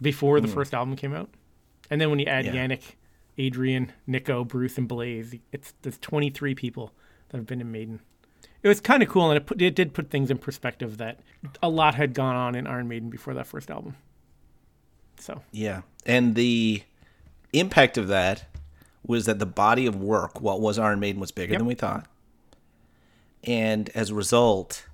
before 0.00 0.40
the 0.40 0.48
hmm. 0.48 0.54
first 0.54 0.72
album 0.72 0.96
came 0.96 1.14
out, 1.14 1.30
and 1.90 2.00
then 2.00 2.10
when 2.10 2.18
you 2.18 2.26
add. 2.26 2.46
Yeah. 2.46 2.54
Yannick, 2.54 2.94
Adrian, 3.38 3.92
Nicko, 4.06 4.44
Bruce, 4.44 4.78
and 4.78 4.88
Blaze, 4.88 5.34
it's 5.52 5.74
there's 5.82 5.98
23 5.98 6.54
people 6.54 6.92
that 7.28 7.38
have 7.38 7.46
been 7.46 7.60
in 7.60 7.70
Maiden. 7.70 8.00
It 8.64 8.68
was 8.68 8.80
kind 8.80 9.02
of 9.02 9.10
cool, 9.10 9.30
and 9.30 9.36
it, 9.36 9.44
put, 9.46 9.60
it 9.60 9.74
did 9.74 9.92
put 9.92 10.10
things 10.10 10.30
in 10.30 10.38
perspective 10.38 10.96
that 10.96 11.20
a 11.62 11.68
lot 11.68 11.94
had 11.94 12.14
gone 12.14 12.34
on 12.34 12.54
in 12.54 12.66
Iron 12.66 12.88
Maiden 12.88 13.10
before 13.10 13.34
that 13.34 13.46
first 13.46 13.70
album. 13.70 13.94
So 15.20 15.42
Yeah. 15.52 15.82
And 16.06 16.34
the 16.34 16.82
impact 17.52 17.98
of 17.98 18.08
that 18.08 18.46
was 19.06 19.26
that 19.26 19.38
the 19.38 19.46
body 19.46 19.86
of 19.86 19.94
work, 19.96 20.40
what 20.40 20.60
was 20.62 20.78
Iron 20.78 20.98
Maiden, 20.98 21.20
was 21.20 21.30
bigger 21.30 21.52
Yep. 21.52 21.58
than 21.60 21.66
we 21.66 21.74
thought. 21.74 22.06
And 23.44 23.90
as 23.94 24.08
a 24.10 24.14
result, 24.14 24.86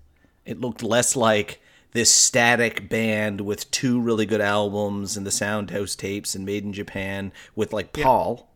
it 0.45 0.61
looked 0.61 0.83
less 0.83 1.15
like 1.15 1.61
this 1.93 2.11
static 2.11 2.89
band 2.89 3.41
with 3.41 3.71
two 3.71 4.01
really 4.01 4.27
good 4.27 4.41
albums 4.41 5.17
and 5.17 5.25
the 5.25 5.31
Soundhouse 5.31 5.97
tapes 5.97 6.35
and 6.35 6.45
Made 6.45 6.65
in 6.65 6.73
Japan 6.73 7.33
with 7.55 7.73
like 7.73 7.93
Paul, 7.93 8.50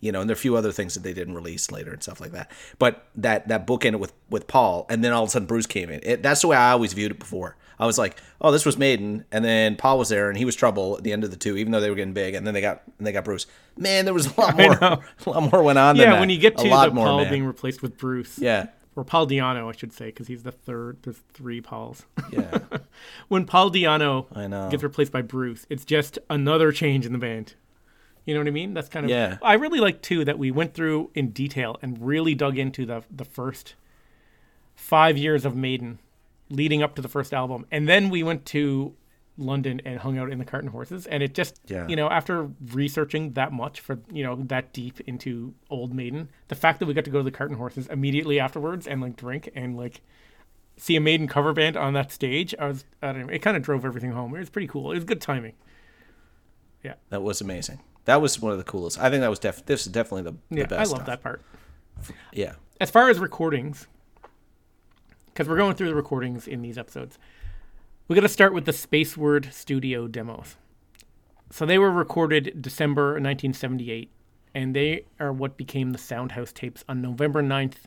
you 0.00 0.12
know, 0.12 0.20
and 0.20 0.28
there 0.28 0.34
are 0.34 0.38
a 0.38 0.40
few 0.40 0.56
other 0.56 0.72
things 0.72 0.94
that 0.94 1.02
they 1.02 1.12
didn't 1.12 1.34
release 1.34 1.70
later 1.70 1.92
and 1.92 2.02
stuff 2.02 2.20
like 2.20 2.32
that. 2.32 2.50
But 2.78 3.06
that 3.16 3.48
that 3.48 3.66
book 3.66 3.84
ended 3.84 4.00
with 4.00 4.12
with 4.30 4.46
Paul, 4.46 4.86
and 4.88 5.02
then 5.02 5.12
all 5.12 5.22
of 5.24 5.28
a 5.28 5.32
sudden 5.32 5.46
Bruce 5.46 5.66
came 5.66 5.90
in. 5.90 6.00
It, 6.02 6.22
that's 6.22 6.42
the 6.42 6.48
way 6.48 6.56
I 6.56 6.72
always 6.72 6.92
viewed 6.92 7.10
it 7.10 7.18
before. 7.18 7.56
I 7.80 7.86
was 7.86 7.96
like, 7.96 8.16
oh, 8.40 8.50
this 8.50 8.66
was 8.66 8.76
Maiden, 8.76 9.24
and 9.30 9.44
then 9.44 9.76
Paul 9.76 9.98
was 9.98 10.08
there, 10.08 10.28
and 10.28 10.36
he 10.36 10.44
was 10.44 10.56
trouble 10.56 10.96
at 10.96 11.04
the 11.04 11.12
end 11.12 11.22
of 11.22 11.30
the 11.30 11.36
two, 11.36 11.56
even 11.56 11.70
though 11.72 11.80
they 11.80 11.90
were 11.90 11.96
getting 11.96 12.12
big, 12.12 12.34
and 12.34 12.46
then 12.46 12.52
they 12.54 12.60
got 12.60 12.82
and 12.98 13.06
they 13.06 13.12
got 13.12 13.24
Bruce. 13.24 13.46
Man, 13.76 14.04
there 14.04 14.14
was 14.14 14.26
a 14.26 14.40
lot 14.40 14.56
more, 14.58 14.72
a 15.26 15.30
lot 15.30 15.52
more 15.52 15.62
went 15.62 15.78
on. 15.78 15.96
than 15.96 16.10
yeah, 16.10 16.20
when 16.20 16.30
you 16.30 16.38
get 16.38 16.56
to 16.58 16.64
the 16.64 16.68
more, 16.68 17.06
Paul 17.06 17.20
man. 17.22 17.30
being 17.30 17.44
replaced 17.44 17.82
with 17.82 17.96
Bruce, 17.96 18.38
yeah, 18.38 18.68
or 18.96 19.04
Paul 19.04 19.28
Di'Anno, 19.28 19.72
I 19.72 19.76
should 19.76 19.92
say, 19.92 20.06
because 20.06 20.26
he's 20.26 20.42
the 20.42 20.50
third. 20.52 20.98
There's 21.02 21.20
three 21.32 21.60
Pauls. 21.60 22.04
yeah, 22.32 22.58
when 23.28 23.44
Paul 23.44 23.70
Di'Anno 23.70 24.26
I 24.34 24.48
know. 24.48 24.68
gets 24.70 24.82
replaced 24.82 25.12
by 25.12 25.22
Bruce, 25.22 25.64
it's 25.70 25.84
just 25.84 26.18
another 26.28 26.72
change 26.72 27.06
in 27.06 27.12
the 27.12 27.18
band. 27.18 27.54
You 28.28 28.34
know 28.34 28.40
what 28.40 28.48
I 28.48 28.50
mean? 28.50 28.74
That's 28.74 28.90
kind 28.90 29.06
of 29.06 29.10
Yeah. 29.10 29.38
I 29.40 29.54
really 29.54 29.80
like 29.80 30.02
too 30.02 30.22
that 30.26 30.38
we 30.38 30.50
went 30.50 30.74
through 30.74 31.10
in 31.14 31.30
detail 31.30 31.78
and 31.80 31.96
really 32.06 32.34
dug 32.34 32.58
into 32.58 32.84
the 32.84 33.02
the 33.10 33.24
first 33.24 33.74
five 34.76 35.16
years 35.16 35.46
of 35.46 35.56
Maiden, 35.56 35.98
leading 36.50 36.82
up 36.82 36.94
to 36.96 37.00
the 37.02 37.08
first 37.08 37.32
album, 37.32 37.64
and 37.70 37.88
then 37.88 38.10
we 38.10 38.22
went 38.22 38.44
to 38.46 38.94
London 39.38 39.80
and 39.86 40.00
hung 40.00 40.18
out 40.18 40.30
in 40.30 40.38
the 40.38 40.44
Cart 40.44 40.62
and 40.62 40.72
Horses, 40.72 41.06
and 41.06 41.22
it 41.22 41.32
just 41.32 41.58
Yeah. 41.68 41.88
you 41.88 41.96
know 41.96 42.10
after 42.10 42.50
researching 42.72 43.32
that 43.32 43.50
much 43.50 43.80
for 43.80 43.98
you 44.12 44.22
know 44.24 44.36
that 44.36 44.74
deep 44.74 45.00
into 45.06 45.54
old 45.70 45.94
Maiden, 45.94 46.28
the 46.48 46.54
fact 46.54 46.80
that 46.80 46.86
we 46.86 46.92
got 46.92 47.04
to 47.06 47.10
go 47.10 47.18
to 47.20 47.24
the 47.24 47.30
Cart 47.30 47.48
and 47.48 47.58
Horses 47.58 47.86
immediately 47.86 48.38
afterwards 48.38 48.86
and 48.86 49.00
like 49.00 49.16
drink 49.16 49.48
and 49.54 49.74
like 49.74 50.02
see 50.76 50.96
a 50.96 51.00
Maiden 51.00 51.28
cover 51.28 51.54
band 51.54 51.78
on 51.78 51.94
that 51.94 52.12
stage, 52.12 52.54
I 52.58 52.66
was 52.66 52.84
I 53.00 53.12
don't 53.12 53.26
know, 53.26 53.32
it 53.32 53.38
kind 53.40 53.56
of 53.56 53.62
drove 53.62 53.86
everything 53.86 54.12
home. 54.12 54.34
It 54.34 54.40
was 54.40 54.50
pretty 54.50 54.68
cool. 54.68 54.92
It 54.92 54.96
was 54.96 55.04
good 55.04 55.22
timing. 55.22 55.54
Yeah. 56.84 56.94
That 57.08 57.22
was 57.22 57.40
amazing. 57.40 57.80
That 58.08 58.22
was 58.22 58.40
one 58.40 58.52
of 58.52 58.58
the 58.58 58.64
coolest. 58.64 58.98
I 58.98 59.10
think 59.10 59.20
that 59.20 59.28
was 59.28 59.38
def. 59.38 59.66
This 59.66 59.86
is 59.86 59.92
definitely 59.92 60.22
the, 60.30 60.36
Yeah, 60.48 60.64
the 60.64 60.76
I 60.76 60.78
love 60.78 60.88
stuff. 60.88 61.04
that 61.04 61.22
part. 61.22 61.42
Yeah. 62.32 62.54
As 62.80 62.90
far 62.90 63.10
as 63.10 63.18
recordings, 63.18 63.86
because 65.26 65.46
we're 65.46 65.58
going 65.58 65.74
through 65.74 65.88
the 65.88 65.94
recordings 65.94 66.48
in 66.48 66.62
these 66.62 66.78
episodes, 66.78 67.18
we 68.08 68.14
got 68.14 68.22
to 68.22 68.28
start 68.30 68.54
with 68.54 68.64
the 68.64 68.72
Spaceward 68.72 69.52
Studio 69.52 70.06
demos. 70.08 70.56
So 71.50 71.66
they 71.66 71.76
were 71.76 71.90
recorded 71.90 72.62
December 72.62 73.08
1978, 73.20 74.10
and 74.54 74.74
they 74.74 75.04
are 75.20 75.30
what 75.30 75.58
became 75.58 75.90
the 75.90 75.98
Soundhouse 75.98 76.54
tapes 76.54 76.82
on 76.88 77.02
November 77.02 77.42
9th, 77.42 77.84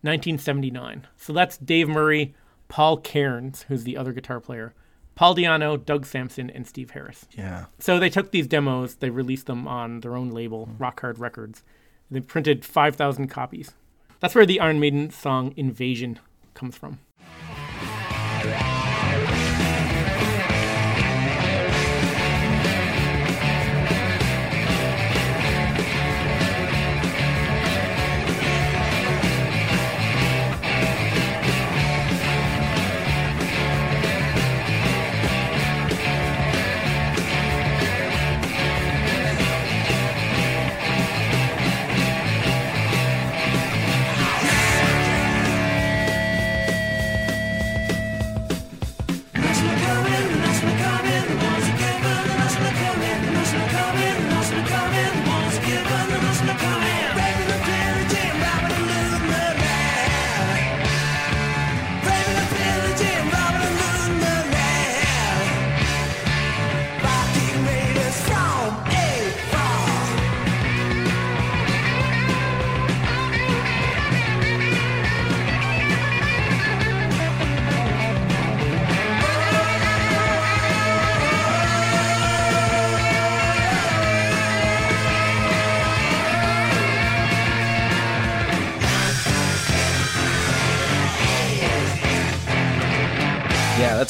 1979. 0.00 1.06
So 1.18 1.34
that's 1.34 1.58
Dave 1.58 1.86
Murray, 1.86 2.34
Paul 2.68 2.96
Cairns, 2.96 3.66
who's 3.68 3.84
the 3.84 3.98
other 3.98 4.14
guitar 4.14 4.40
player, 4.40 4.72
Paul 5.20 5.34
Di'Anno, 5.34 5.76
Doug 5.76 6.06
Sampson, 6.06 6.48
and 6.48 6.66
Steve 6.66 6.92
Harris. 6.92 7.26
Yeah. 7.36 7.66
So 7.78 7.98
they 7.98 8.08
took 8.08 8.30
these 8.30 8.46
demos, 8.46 8.94
they 8.94 9.10
released 9.10 9.44
them 9.44 9.68
on 9.68 10.00
their 10.00 10.16
own 10.16 10.30
label, 10.30 10.64
mm-hmm. 10.64 10.78
Rock 10.78 11.02
Hard 11.02 11.18
Records. 11.18 11.62
They 12.10 12.20
printed 12.20 12.64
5,000 12.64 13.28
copies. 13.28 13.72
That's 14.20 14.34
where 14.34 14.46
the 14.46 14.58
Iron 14.60 14.80
Maiden 14.80 15.10
song 15.10 15.52
Invasion 15.58 16.18
comes 16.54 16.74
from. 16.74 17.00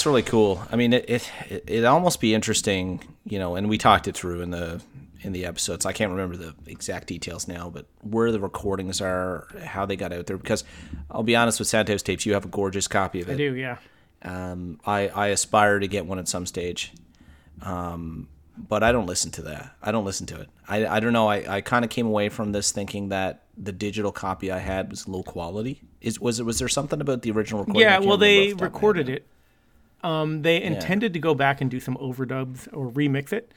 That's 0.01 0.07
really 0.07 0.23
cool. 0.23 0.63
I 0.73 0.77
mean, 0.77 0.95
it 0.95 1.11
it 1.11 1.31
it 1.67 1.85
almost 1.85 2.23
be 2.23 2.33
interesting, 2.33 3.05
you 3.27 3.39
know. 3.39 3.55
And 3.55 3.69
we 3.69 3.77
talked 3.77 4.09
it 4.09 4.17
through 4.17 4.41
in 4.41 4.51
the 4.51 4.81
in 5.21 5.33
the 5.33 5.45
episodes. 5.45 5.85
I 5.85 5.93
can't 5.93 6.11
remember 6.11 6.39
the 6.39 6.55
exact 6.67 7.07
details 7.09 7.47
now, 7.47 7.69
but 7.69 7.85
where 8.01 8.33
the 8.33 8.41
recordings 8.41 9.03
are, 9.03 9.47
how 9.63 9.85
they 9.85 9.97
got 9.97 10.11
out 10.15 10.27
there. 10.27 10.39
Because 10.39 10.65
I'll 11.11 11.23
be 11.23 11.37
honest 11.37 11.59
with 11.59 11.69
Soundhouse 11.69 12.03
tapes, 12.03 12.25
you 12.25 12.33
have 12.33 12.47
a 12.47 12.49
gorgeous 12.49 12.89
copy 12.89 13.21
of 13.21 13.29
it. 13.29 13.35
I 13.35 13.37
do, 13.37 13.55
yeah. 13.55 13.77
Um, 14.23 14.81
I 14.87 15.09
I 15.09 15.27
aspire 15.27 15.79
to 15.79 15.87
get 15.87 16.07
one 16.07 16.19
at 16.19 16.29
some 16.29 16.47
stage, 16.47 16.95
um, 17.61 18.27
but 18.57 18.83
I 18.83 18.93
don't 18.93 19.07
listen 19.07 19.31
to 19.33 19.43
that. 19.43 19.77
I 19.83 19.93
don't 19.93 20.07
listen 20.07 20.25
to 20.29 20.41
it. 20.41 20.49
I 20.67 20.87
I 20.87 21.01
don't 21.01 21.13
know. 21.13 21.29
I, 21.29 21.57
I 21.57 21.61
kind 21.61 21.85
of 21.85 21.91
came 21.91 22.07
away 22.07 22.31
from 22.31 22.53
this 22.53 22.73
thinking 22.73 23.11
that 23.11 23.43
the 23.59 23.73
digital 23.73 24.13
copy 24.13 24.51
I 24.51 24.61
had 24.61 24.89
was 24.89 25.07
low 25.07 25.23
quality. 25.23 25.83
Is 26.01 26.19
was 26.19 26.41
it 26.41 26.45
was 26.45 26.59
there 26.59 26.69
something 26.69 27.03
about 27.03 27.21
the 27.21 27.33
original 27.33 27.61
recording? 27.61 27.83
Yeah, 27.83 27.99
well, 27.99 28.17
they 28.17 28.39
off 28.39 28.45
the 28.45 28.51
top 28.53 28.55
of 28.55 28.61
my 28.61 28.65
head 28.65 28.73
recorded 28.73 29.09
it. 29.11 29.27
Um, 30.03 30.43
they 30.43 30.63
intended 30.63 31.13
to 31.13 31.19
go 31.19 31.35
back 31.35 31.61
and 31.61 31.71
do 31.71 31.81
some 31.81 31.97
overdubs 31.97 32.69
or 32.73 32.91
remix 32.91 33.33
it. 33.33 33.53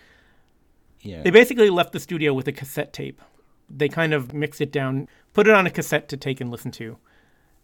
Yeah. 1.01 1.21
They 1.21 1.31
basically 1.31 1.69
left 1.69 1.93
the 1.93 2.00
studio 2.00 2.33
with 2.33 2.47
a 2.47 2.51
cassette 2.51 2.93
tape. 2.93 3.21
They 3.69 3.89
kind 3.89 4.13
of 4.13 4.33
mixed 4.33 4.62
it 4.62 4.71
down, 4.71 5.07
put 5.33 5.47
it 5.47 5.53
on 5.53 5.65
a 5.65 5.71
cassette 5.71 6.09
to 6.09 6.17
take 6.17 6.41
and 6.41 6.51
listen 6.51 6.71
to. 6.71 6.97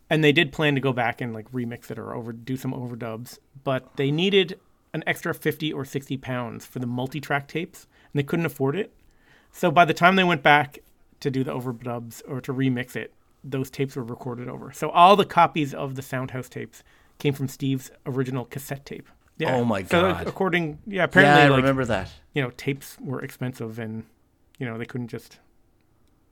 And 0.10 0.24
they 0.24 0.32
did 0.32 0.52
plan 0.52 0.76
to 0.76 0.82
go 0.82 0.92
back 0.92 1.22
and 1.22 1.34
like 1.34 1.52
remix 1.52 1.92
it 1.92 2.00
or 2.00 2.14
over 2.14 2.32
do 2.34 2.58
some 2.58 2.74
overdubs, 2.74 3.38
but 3.64 3.96
they 3.96 4.12
needed 4.12 4.60
an 4.94 5.04
extra 5.06 5.34
50 5.34 5.72
or 5.72 5.86
60 5.86 6.18
pounds 6.18 6.66
for 6.66 6.80
the 6.80 6.88
multi-track 6.88 7.48
tapes 7.48 7.88
and 8.12 8.20
they 8.20 8.24
couldn't 8.24 8.46
afford 8.46 8.76
it. 8.76 8.94
So 9.52 9.72
by 9.72 9.86
the 9.86 9.94
time 9.94 10.16
they 10.16 10.24
went 10.24 10.44
back 10.44 10.80
to 11.20 11.30
do 11.30 11.44
the 11.44 11.54
overdubs 11.54 12.22
or 12.28 12.42
to 12.42 12.54
remix 12.54 12.96
it, 12.96 13.14
those 13.44 13.70
tapes 13.70 13.96
were 13.96 14.04
recorded 14.04 14.50
over. 14.50 14.72
So 14.72 14.90
all 14.90 15.16
the 15.16 15.26
copies 15.26 15.74
of 15.74 15.96
the 15.96 16.02
Soundhouse 16.02 16.50
tapes 16.50 16.84
came 17.20 17.34
from 17.34 17.48
Steve's 17.48 17.92
original 18.06 18.46
cassette 18.46 18.86
tape. 18.86 19.08
Yeah. 19.38 19.56
Oh 19.56 19.64
my 19.64 19.84
So 19.84 20.02
God. 20.02 20.28
according, 20.28 20.80
yeah, 20.88 21.04
apparently, 21.06 21.40
yeah, 21.42 21.46
I 21.46 21.50
like, 21.50 21.58
remember 21.58 21.86
that. 21.86 22.10
you 22.34 22.42
know, 22.42 22.50
tapes 22.58 22.98
were 23.00 23.22
expensive 23.22 23.80
and, 23.80 24.04
you 24.58 24.66
know, 24.66 24.78
they 24.78 24.86
couldn't 24.86 25.08
just 25.08 25.40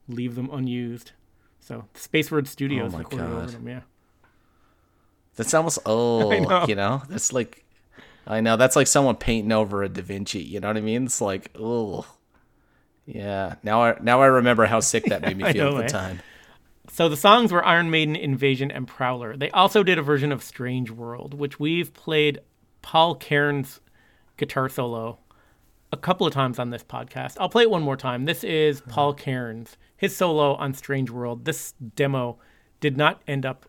leave 0.09 0.35
them 0.35 0.49
unused. 0.51 1.11
So 1.59 1.85
Spaceward 1.93 2.47
Studios 2.47 2.93
Oh 2.93 2.97
my 2.97 2.99
recorded 3.03 3.25
over 3.27 3.39
God. 3.41 3.49
them, 3.49 3.67
yeah. 3.67 3.81
That's 5.35 5.53
almost 5.53 5.79
oh, 5.85 6.31
know. 6.39 6.65
you 6.67 6.75
know, 6.75 7.03
that's 7.09 7.31
like, 7.31 7.63
I 8.25 8.41
know 8.41 8.57
that's 8.57 8.75
like 8.75 8.87
someone 8.87 9.15
painting 9.15 9.51
over 9.51 9.83
a 9.83 9.89
Da 9.89 10.01
Vinci. 10.01 10.39
You 10.41 10.59
know 10.59 10.67
what 10.67 10.77
I 10.77 10.81
mean? 10.81 11.05
It's 11.05 11.21
like 11.21 11.51
oh, 11.57 12.05
yeah. 13.05 13.55
Now 13.63 13.83
I 13.83 13.97
now 14.01 14.21
I 14.21 14.25
remember 14.25 14.65
how 14.65 14.79
sick 14.81 15.05
that 15.05 15.21
made 15.21 15.37
me 15.37 15.43
feel 15.53 15.71
know, 15.71 15.77
at 15.77 15.79
the 15.79 15.83
eh? 15.85 15.87
time. 15.87 16.19
So 16.97 17.07
the 17.07 17.15
songs 17.15 17.51
were 17.51 17.63
Iron 17.63 17.91
Maiden, 17.91 18.15
Invasion, 18.15 18.71
and 18.71 18.87
Prowler. 18.87 19.37
They 19.37 19.51
also 19.51 19.83
did 19.83 19.99
a 19.99 20.01
version 20.01 20.31
of 20.31 20.41
Strange 20.41 20.89
World, 20.89 21.35
which 21.35 21.59
we've 21.59 21.93
played 21.93 22.39
Paul 22.81 23.13
Cairns' 23.13 23.81
guitar 24.35 24.67
solo 24.67 25.19
a 25.91 25.97
couple 25.97 26.25
of 26.25 26.33
times 26.33 26.57
on 26.57 26.71
this 26.71 26.83
podcast. 26.83 27.37
I'll 27.39 27.49
play 27.49 27.61
it 27.61 27.69
one 27.69 27.83
more 27.83 27.97
time. 27.97 28.25
This 28.25 28.43
is 28.43 28.81
uh-huh. 28.81 28.91
Paul 28.91 29.13
Cairns, 29.13 29.77
his 29.95 30.17
solo 30.17 30.55
on 30.55 30.73
Strange 30.73 31.11
World. 31.11 31.45
This 31.45 31.75
demo 31.95 32.39
did 32.79 32.97
not 32.97 33.21
end 33.27 33.45
up 33.45 33.67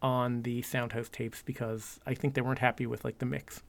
on 0.00 0.42
the 0.42 0.62
Soundhouse 0.62 1.10
tapes 1.10 1.42
because 1.42 1.98
I 2.06 2.14
think 2.14 2.34
they 2.34 2.40
weren't 2.40 2.60
happy 2.60 2.86
with 2.86 3.04
like 3.04 3.18
the 3.18 3.26
mix. 3.26 3.64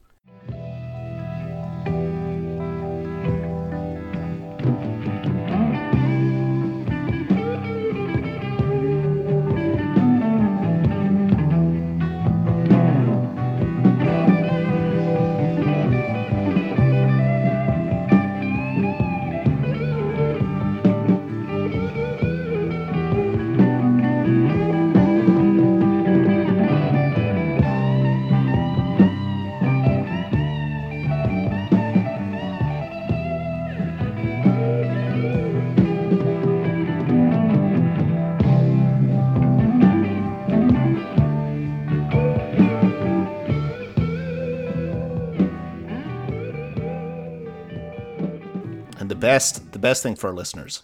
Best 49.26 49.72
the 49.72 49.78
best 49.78 50.02
thing 50.02 50.14
for 50.16 50.28
our 50.28 50.34
listeners 50.34 50.82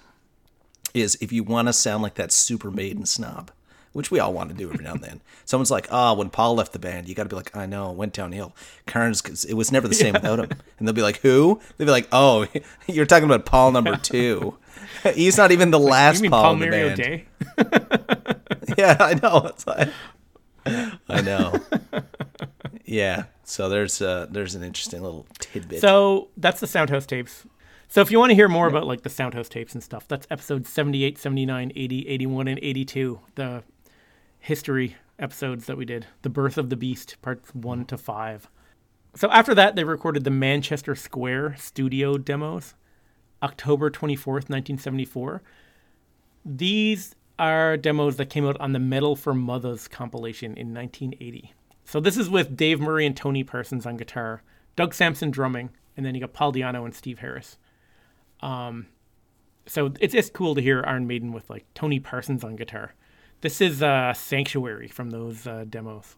is 0.94 1.16
if 1.20 1.32
you 1.32 1.42
want 1.44 1.68
to 1.68 1.72
sound 1.72 2.02
like 2.02 2.14
that 2.14 2.30
super 2.32 2.70
maiden 2.70 3.06
snob, 3.06 3.50
which 3.92 4.10
we 4.10 4.18
all 4.20 4.32
want 4.32 4.50
to 4.50 4.54
do 4.56 4.70
every 4.70 4.84
now 4.84 4.92
and 4.92 5.02
then. 5.02 5.20
Someone's 5.44 5.70
like, 5.70 5.86
"Ah, 5.90 6.12
when 6.14 6.28
Paul 6.30 6.54
left 6.54 6.72
the 6.72 6.78
band, 6.78 7.08
you 7.08 7.14
got 7.14 7.22
to 7.24 7.28
be 7.28 7.36
like, 7.36 7.54
I 7.56 7.66
know, 7.66 7.90
it 7.90 7.96
went 7.96 8.12
downhill. 8.12 8.54
'cause 8.86 9.44
it 9.44 9.54
was 9.54 9.70
never 9.72 9.86
the 9.88 9.94
same 9.94 10.12
without 10.14 10.38
him." 10.38 10.50
And 10.78 10.86
they'll 10.88 10.94
be 10.94 11.02
like, 11.02 11.18
"Who?" 11.18 11.60
They'll 11.76 11.86
be 11.86 11.90
like, 11.92 12.08
"Oh, 12.12 12.46
you're 12.86 13.06
talking 13.06 13.24
about 13.24 13.44
Paul 13.46 13.72
number 13.72 13.96
two. 14.12 14.56
He's 15.14 15.36
not 15.36 15.50
even 15.52 15.70
the 15.70 15.78
last 15.80 16.16
You 16.16 16.22
mean 16.22 16.30
Paul, 16.32 16.42
Paul 16.42 16.52
in 16.54 16.60
the 16.60 16.66
Mario 16.66 16.86
band." 16.88 16.98
Day? 16.98 18.74
Yeah, 18.78 18.96
I 19.00 19.14
know. 19.14 19.46
It's 19.46 19.66
like, 19.66 19.88
I 21.08 21.20
know. 21.22 21.58
Yeah. 22.84 23.24
So 23.44 23.68
there's 23.68 24.00
uh 24.00 24.26
there's 24.30 24.54
an 24.54 24.62
interesting 24.62 25.02
little 25.02 25.26
tidbit. 25.38 25.80
So 25.80 26.28
that's 26.36 26.60
the 26.60 26.66
Soundhouse 26.66 27.06
tapes. 27.06 27.44
So 27.92 28.00
if 28.00 28.10
you 28.10 28.18
want 28.18 28.30
to 28.30 28.34
hear 28.34 28.48
more 28.48 28.68
about 28.68 28.86
like 28.86 29.02
the 29.02 29.10
Soundhouse 29.10 29.50
tapes 29.50 29.74
and 29.74 29.82
stuff, 29.82 30.08
that's 30.08 30.26
episodes 30.30 30.70
78, 30.70 31.18
79, 31.18 31.72
80, 31.76 32.08
81, 32.08 32.48
and 32.48 32.58
82. 32.62 33.20
The 33.34 33.62
history 34.40 34.96
episodes 35.18 35.66
that 35.66 35.76
we 35.76 35.84
did. 35.84 36.06
The 36.22 36.30
Birth 36.30 36.56
of 36.56 36.70
the 36.70 36.76
Beast, 36.76 37.16
parts 37.20 37.54
one 37.54 37.84
to 37.84 37.98
five. 37.98 38.48
So 39.14 39.30
after 39.30 39.54
that, 39.56 39.76
they 39.76 39.84
recorded 39.84 40.24
the 40.24 40.30
Manchester 40.30 40.94
Square 40.94 41.56
studio 41.58 42.16
demos, 42.16 42.72
October 43.42 43.90
24th, 43.90 44.48
1974. 44.48 45.42
These 46.46 47.14
are 47.38 47.76
demos 47.76 48.16
that 48.16 48.30
came 48.30 48.46
out 48.46 48.58
on 48.58 48.72
the 48.72 48.78
Metal 48.78 49.16
for 49.16 49.34
Muthas 49.34 49.86
compilation 49.86 50.56
in 50.56 50.72
1980. 50.72 51.52
So 51.84 52.00
this 52.00 52.16
is 52.16 52.30
with 52.30 52.56
Dave 52.56 52.80
Murray 52.80 53.04
and 53.04 53.14
Tony 53.14 53.44
Parsons 53.44 53.84
on 53.84 53.98
guitar, 53.98 54.42
Doug 54.76 54.94
Sampson 54.94 55.30
drumming, 55.30 55.68
and 55.94 56.06
then 56.06 56.14
you 56.14 56.22
got 56.22 56.32
Paul 56.32 56.54
Di'Anno 56.54 56.86
and 56.86 56.94
Steve 56.94 57.18
Harris. 57.18 57.58
Um, 58.42 58.86
so 59.66 59.92
it's 60.00 60.12
just 60.12 60.32
cool 60.32 60.54
to 60.54 60.60
hear 60.60 60.82
Iron 60.86 61.06
Maiden 61.06 61.32
with 61.32 61.48
like 61.48 61.64
Tony 61.74 62.00
Parsons 62.00 62.44
on 62.44 62.56
guitar. 62.56 62.94
This 63.40 63.60
is 63.60 63.82
uh, 63.82 64.12
Sanctuary 64.14 64.88
from 64.88 65.10
those 65.10 65.46
uh, 65.46 65.64
demos. 65.68 66.16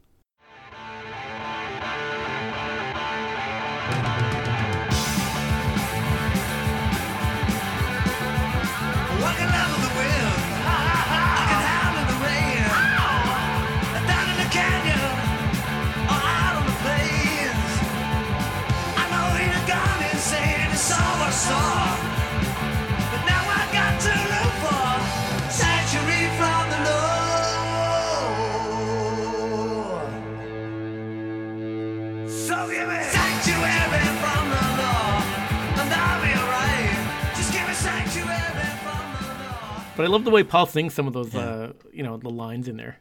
But 39.96 40.04
I 40.04 40.08
love 40.08 40.24
the 40.24 40.30
way 40.30 40.42
Paul 40.42 40.66
sings 40.66 40.94
some 40.94 41.06
of 41.06 41.12
those, 41.12 41.34
uh, 41.34 41.72
you 41.92 42.02
know, 42.02 42.16
the 42.16 42.30
lines 42.30 42.68
in 42.68 42.76
there. 42.76 42.98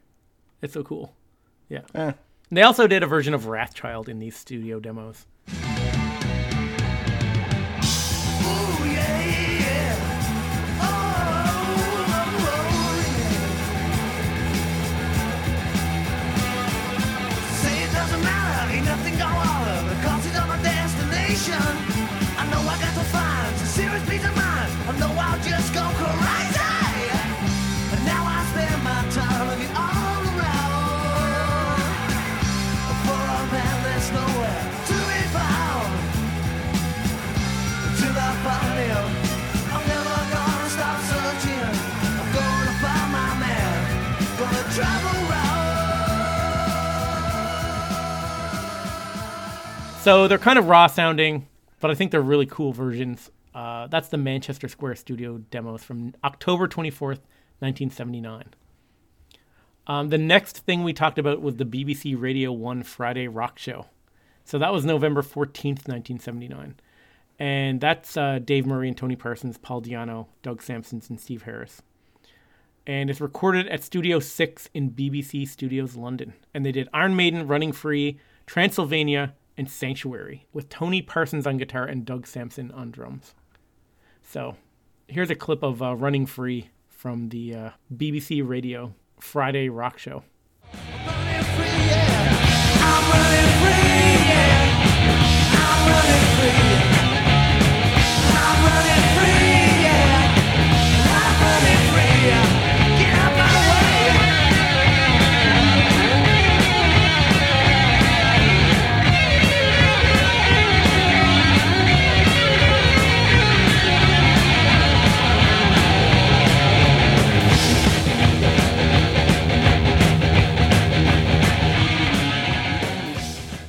It's 0.62 0.74
so 0.74 0.84
cool. 0.84 1.16
Yeah. 1.70 1.82
Eh. 1.96 2.14
They 2.52 2.62
also 2.62 2.88
did 2.88 3.04
a 3.04 3.08
version 3.08 3.34
of 3.34 3.46
Wrathchild 3.46 4.08
in 4.08 4.20
these 4.20 4.36
studio 4.36 4.80
demos. 4.80 5.26
So 50.04 50.28
they're 50.28 50.38
kind 50.38 50.60
of 50.60 50.68
raw 50.68 50.88
sounding, 50.88 51.48
but 51.80 51.90
I 51.90 51.96
think 51.96 52.12
they're 52.12 52.22
really 52.22 52.46
cool 52.46 52.74
versions. 52.74 53.32
Uh, 53.56 53.88
that's 53.88 54.10
the 54.10 54.18
Manchester 54.18 54.68
Square 54.68 54.96
Studio 54.96 55.38
demos 55.38 55.82
from 55.82 56.14
October 56.26 56.68
24th, 56.68 57.22
1979. 57.60 58.44
Um, 59.88 60.10
the 60.10 60.18
next 60.18 60.58
thing 60.66 60.84
we 60.84 60.92
talked 60.92 61.20
about 61.20 61.42
was 61.42 61.56
the 61.56 61.64
BBC 61.64 62.20
Radio 62.20 62.52
1 62.52 62.84
Friday 62.84 63.30
Rock 63.30 63.58
Show. 63.58 63.86
So 64.44 64.60
that 64.60 64.74
was 64.74 64.84
November 64.84 65.22
14th, 65.22 65.88
1979. 65.88 66.76
And 67.40 67.80
that's 67.80 68.18
uh, 68.18 68.40
Dave 68.44 68.66
Murray 68.66 68.90
and 68.90 68.98
Tony 68.98 69.16
Parsons, 69.16 69.58
Paul 69.58 69.82
Di'Anno, 69.82 70.28
Doug 70.42 70.62
Sampsons, 70.62 71.10
and 71.10 71.18
Steve 71.18 71.44
Harris. 71.44 71.82
And 72.86 73.10
it's 73.10 73.22
recorded 73.22 73.70
at 73.70 73.86
Studio 73.86 74.20
6 74.20 74.70
in 74.74 74.92
BBC 74.92 75.48
Studios 75.48 75.96
London. 75.96 76.34
And 76.54 76.66
they 76.66 76.74
did 76.74 76.90
Iron 76.94 77.16
Maiden, 77.16 77.48
Running 77.48 77.72
Free, 77.72 78.20
Transylvania, 78.46 79.34
and 79.58 79.70
Sanctuary, 79.70 80.46
with 80.54 80.70
Tony 80.70 81.02
Parsons 81.02 81.46
on 81.46 81.58
guitar 81.58 81.86
and 81.86 82.06
Doug 82.06 82.28
Sampson 82.28 82.72
on 82.72 82.92
drums. 82.92 83.36
So 84.22 84.56
here's 85.08 85.30
a 85.30 85.36
clip 85.36 85.64
of 85.64 85.82
uh, 85.82 85.96
Running 85.96 86.26
Free 86.26 86.70
from 86.90 87.30
the 87.30 87.56
uh, 87.56 87.70
BBC 87.96 88.48
Radio 88.48 88.94
Friday 89.20 89.70
Rock 89.70 89.98
Show. 89.98 90.24
I'm 90.74 91.08
running 91.08 91.44
free, 91.56 91.88
yeah. 96.68 96.93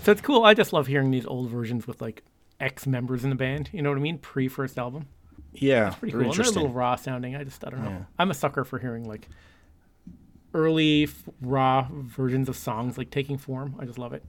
So 0.05 0.13
it's 0.13 0.21
cool. 0.21 0.45
I 0.45 0.53
just 0.53 0.75
love 0.75 0.87
hearing 0.87 1.11
these 1.11 1.25
old 1.25 1.49
versions 1.49 1.87
with 1.87 2.03
like 2.03 2.23
ex 2.61 2.87
members 2.87 3.25
in 3.25 3.31
the 3.31 3.37
band. 3.37 3.71
You 3.73 3.81
know 3.81 3.89
what 3.89 3.97
I 3.97 4.03
mean? 4.03 4.19
Pre 4.19 4.49
first 4.49 4.79
album. 4.79 5.07
Yeah, 5.55 5.91
Pretty 5.91 6.13
very 6.13 6.25
cool. 6.25 6.33
And 6.33 6.45
they're 6.45 6.51
a 6.51 6.55
little 6.55 6.73
raw 6.73 6.97
sounding. 6.97 7.37
I 7.37 7.45
just 7.45 7.65
I 7.67 7.71
don't 7.71 7.85
know. 7.85 7.91
Yeah. 7.91 8.05
I'm 8.19 8.31
a 8.31 8.35
sucker 8.35 8.65
for 8.65 8.79
hearing 8.79 9.09
like 9.09 9.29
early 10.53 11.05
f- 11.05 11.25
raw 11.41 11.89
versions 11.91 12.49
of 12.49 12.57
songs 12.57 12.99
like 12.99 13.11
taking 13.11 13.39
form. 13.39 13.77
I 13.79 13.87
just 13.87 13.99
love 13.99 14.13
it. 14.13 14.25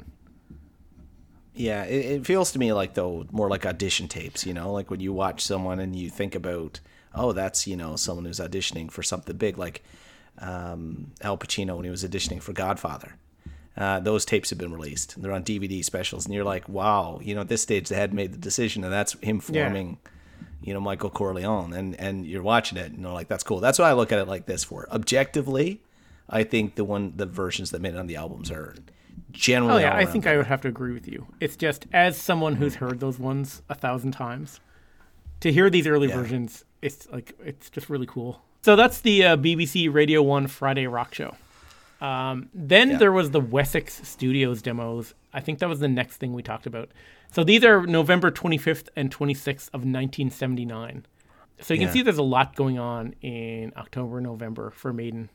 Yeah, 1.53 1.83
it, 1.83 2.05
it 2.05 2.25
feels 2.25 2.51
to 2.53 2.59
me 2.59 2.71
like 2.73 2.93
though 2.93 3.25
more 3.31 3.49
like 3.49 3.65
audition 3.65 4.07
tapes. 4.07 4.45
You 4.45 4.53
know, 4.53 4.71
like 4.71 4.89
when 4.89 5.01
you 5.01 5.11
watch 5.11 5.41
someone 5.41 5.79
and 5.79 5.95
you 5.95 6.09
think 6.09 6.35
about, 6.35 6.79
oh, 7.13 7.33
that's 7.33 7.67
you 7.67 7.75
know 7.75 7.97
someone 7.97 8.25
who's 8.25 8.39
auditioning 8.39 8.89
for 8.89 9.03
something 9.03 9.35
big, 9.35 9.57
like 9.57 9.83
um, 10.37 11.11
Al 11.21 11.37
Pacino 11.37 11.75
when 11.75 11.83
he 11.83 11.91
was 11.91 12.03
auditioning 12.03 12.41
for 12.41 12.53
Godfather. 12.53 13.15
Uh, 13.77 13.99
those 13.99 14.23
tapes 14.23 14.49
have 14.51 14.59
been 14.59 14.71
released. 14.71 15.21
They're 15.21 15.33
on 15.33 15.43
DVD 15.43 15.83
specials, 15.83 16.25
and 16.25 16.33
you're 16.33 16.45
like, 16.45 16.69
wow, 16.69 17.19
you 17.21 17.35
know, 17.35 17.41
at 17.41 17.49
this 17.49 17.61
stage 17.61 17.89
they 17.89 17.95
had 17.97 18.13
made 18.13 18.31
the 18.31 18.37
decision, 18.37 18.83
and 18.83 18.93
that's 18.93 19.13
him 19.21 19.41
Yeah. 19.49 19.65
forming, 19.65 19.97
you 20.61 20.73
know, 20.73 20.79
Michael 20.79 21.09
Corleone, 21.09 21.73
and 21.73 21.93
and 21.99 22.25
you're 22.25 22.41
watching 22.43 22.77
it, 22.77 22.91
and 22.93 23.01
you're 23.01 23.11
like, 23.11 23.27
that's 23.27 23.43
cool. 23.43 23.59
That's 23.59 23.77
why 23.77 23.89
I 23.89 23.93
look 23.93 24.11
at 24.13 24.19
it 24.19 24.27
like 24.27 24.45
this. 24.45 24.63
For 24.63 24.87
objectively, 24.91 25.81
I 26.29 26.43
think 26.43 26.75
the 26.75 26.85
one 26.85 27.13
the 27.17 27.25
versions 27.25 27.71
that 27.71 27.81
made 27.81 27.93
it 27.95 27.97
on 27.99 28.07
the 28.07 28.15
albums 28.15 28.49
are 28.49 28.75
generally. 29.31 29.83
Oh 29.83 29.87
yeah, 29.87 29.95
I 29.95 30.05
think. 30.05 30.25
I 30.25 30.37
would 30.37 30.47
have 30.47 30.61
to 30.61 30.67
agree 30.69 30.93
with 30.93 31.07
you. 31.07 31.27
It's 31.41 31.57
just 31.57 31.85
as 31.91 32.15
someone 32.17 32.55
who's 32.55 32.75
heard 32.75 32.99
those 33.01 33.19
ones 33.19 33.61
a 33.69 33.75
thousand 33.75 34.13
times, 34.13 34.61
to 35.41 35.51
hear 35.51 35.69
these 35.69 35.85
early 35.85 36.07
Yeah. 36.07 36.15
versions, 36.21 36.63
it's 36.81 37.09
like 37.11 37.33
it's 37.43 37.69
just 37.69 37.89
really 37.89 38.07
cool. 38.07 38.41
So 38.61 38.75
that's 38.77 39.01
the 39.01 39.23
uh, 39.25 39.37
BBC 39.37 39.93
Radio 39.93 40.23
One 40.23 40.47
Friday 40.47 40.87
Rock 40.87 41.13
Show. 41.13 41.35
Um, 42.05 42.49
then 42.53 42.91
Yeah. 42.91 42.97
there 42.97 43.11
was 43.11 43.31
the 43.31 43.39
Wessex 43.39 44.07
Studios 44.07 44.61
demos. 44.61 45.13
I 45.33 45.39
think 45.41 45.59
that 45.59 45.69
was 45.69 45.79
the 45.79 45.87
next 45.87 46.17
thing 46.17 46.33
we 46.33 46.43
talked 46.43 46.65
about. 46.67 46.89
So 47.31 47.43
these 47.43 47.63
are 47.63 47.85
November 47.85 48.31
25th 48.31 48.89
and 48.95 49.09
26th 49.11 49.67
of 49.73 49.83
1979. 49.83 51.05
So 51.61 51.73
you 51.73 51.79
can 51.79 51.89
see 51.89 52.01
there's 52.01 52.17
a 52.17 52.23
lot 52.23 52.55
going 52.55 52.77
on 52.77 53.15
in 53.21 53.71
October, 53.77 54.19
November 54.21 54.71
for 54.71 54.91
Maiden 54.93 55.29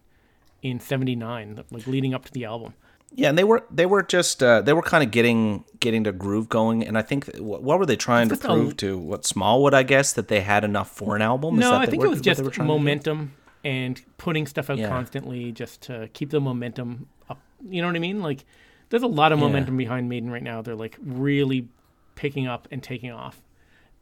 in 0.63 0.79
79, 0.79 1.65
like 1.71 1.87
leading 1.87 2.13
up 2.15 2.25
to 2.27 2.33
the 2.33 2.45
album. 2.45 2.75
Yeah, 3.13 3.31
and 3.31 3.37
they 3.39 3.43
were 3.43 3.65
they 3.73 3.87
were 3.87 4.03
just 4.05 4.41
uh, 4.41 4.61
they 4.61 4.73
were 4.73 4.83
kind 4.83 5.03
of 5.03 5.11
getting 5.11 5.65
getting 5.81 6.05
the 6.05 6.13
groove 6.13 6.49
going, 6.49 6.87
and 6.87 6.97
I 6.97 7.03
think 7.03 7.27
what, 7.39 7.61
what 7.61 7.81
were 7.81 7.87
they 7.87 7.97
trying 7.97 8.29
to 8.29 8.37
just 8.37 8.45
a- 8.45 8.49
prove 8.49 8.77
to 8.77 8.97
what 8.99 9.25
Smallwood? 9.27 9.75
I 9.75 9.83
guess 9.83 10.13
that 10.13 10.29
they 10.29 10.43
had 10.43 10.63
enough 10.63 10.91
for 10.91 11.17
an 11.17 11.23
album. 11.23 11.55
Is 11.57 11.61
No, 11.61 11.73
that 11.73 11.81
I 11.81 11.87
think 11.87 12.05
it 12.05 12.09
was 12.09 12.21
just 12.21 12.41
were 12.41 12.51
trying 12.51 12.69
to 12.69 12.73
momentum 12.75 13.33
and 13.65 14.01
putting 14.19 14.47
stuff 14.47 14.71
out 14.71 14.79
Yeah. 14.79 14.89
constantly 14.89 15.53
just 15.53 15.83
to 15.83 16.09
keep 16.13 16.31
the 16.31 16.41
momentum 16.41 17.09
up. 17.29 17.41
You 17.69 17.83
know 17.83 17.89
what 17.89 17.97
I 17.97 18.01
mean? 18.01 18.23
Like, 18.23 18.45
there's 18.89 19.03
a 19.03 19.07
lot 19.09 19.33
of 19.33 19.39
Yeah. 19.39 19.47
momentum 19.47 19.77
behind 19.77 20.09
Maiden 20.09 20.31
right 20.31 20.43
now. 20.43 20.63
They're 20.63 20.75
like 20.75 20.97
really 21.01 21.69
picking 22.15 22.47
up 22.47 22.67
and 22.71 22.83
taking 22.83 23.11
off. 23.11 23.43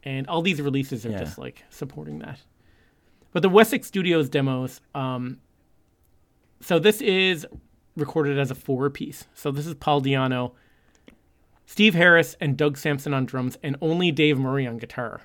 and 0.03 0.27
all 0.27 0.41
these 0.41 0.61
releases 0.61 1.05
are 1.05 1.11
Yeah. 1.11 1.19
just 1.19 1.37
like 1.37 1.65
supporting 1.69 2.19
that. 2.19 2.39
But 3.33 3.41
the 3.43 3.49
Wessex 3.49 3.85
Studios 3.85 4.29
demos, 4.29 4.79
um, 4.95 5.41
so 6.61 6.79
this 6.79 7.01
is 7.01 7.45
recorded 7.97 8.39
as 8.39 8.49
a 8.49 8.55
four 8.55 8.89
piece. 8.89 9.25
So 9.33 9.51
this 9.51 9.67
is 9.67 9.73
Paul 9.73 10.01
Di'Anno, 10.01 10.53
Steve 11.65 11.95
Harris, 11.95 12.37
and 12.39 12.55
Doug 12.57 12.77
Sampson 12.77 13.13
on 13.13 13.25
drums, 13.25 13.57
and 13.61 13.75
only 13.81 14.09
Dave 14.09 14.39
Murray 14.39 14.65
on 14.65 14.77
guitar. 14.77 15.21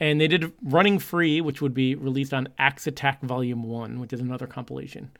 And 0.00 0.20
they 0.20 0.28
did 0.28 0.52
Running 0.62 0.98
Free, 0.98 1.40
which 1.40 1.62
would 1.62 1.74
be 1.74 1.94
released 1.94 2.34
on 2.34 2.48
Axe 2.58 2.86
Attack 2.86 3.22
Volume 3.22 3.62
1, 3.62 4.00
which 4.00 4.12
is 4.12 4.20
another 4.20 4.46
compilation. 4.46 5.10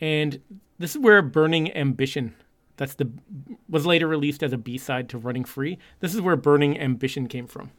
And 0.00 0.40
this 0.78 0.94
is 0.94 0.98
where 0.98 1.22
Burning 1.22 1.74
Ambition, 1.76 2.34
that's 2.76 2.94
the 2.94 3.10
was 3.68 3.86
later 3.86 4.06
released 4.06 4.42
as 4.42 4.52
a 4.52 4.58
B-side 4.58 5.08
to 5.10 5.18
Running 5.18 5.44
Free. 5.44 5.78
This 6.00 6.14
is 6.14 6.20
where 6.20 6.36
Burning 6.36 6.78
Ambition 6.78 7.26
came 7.26 7.46
from. 7.46 7.70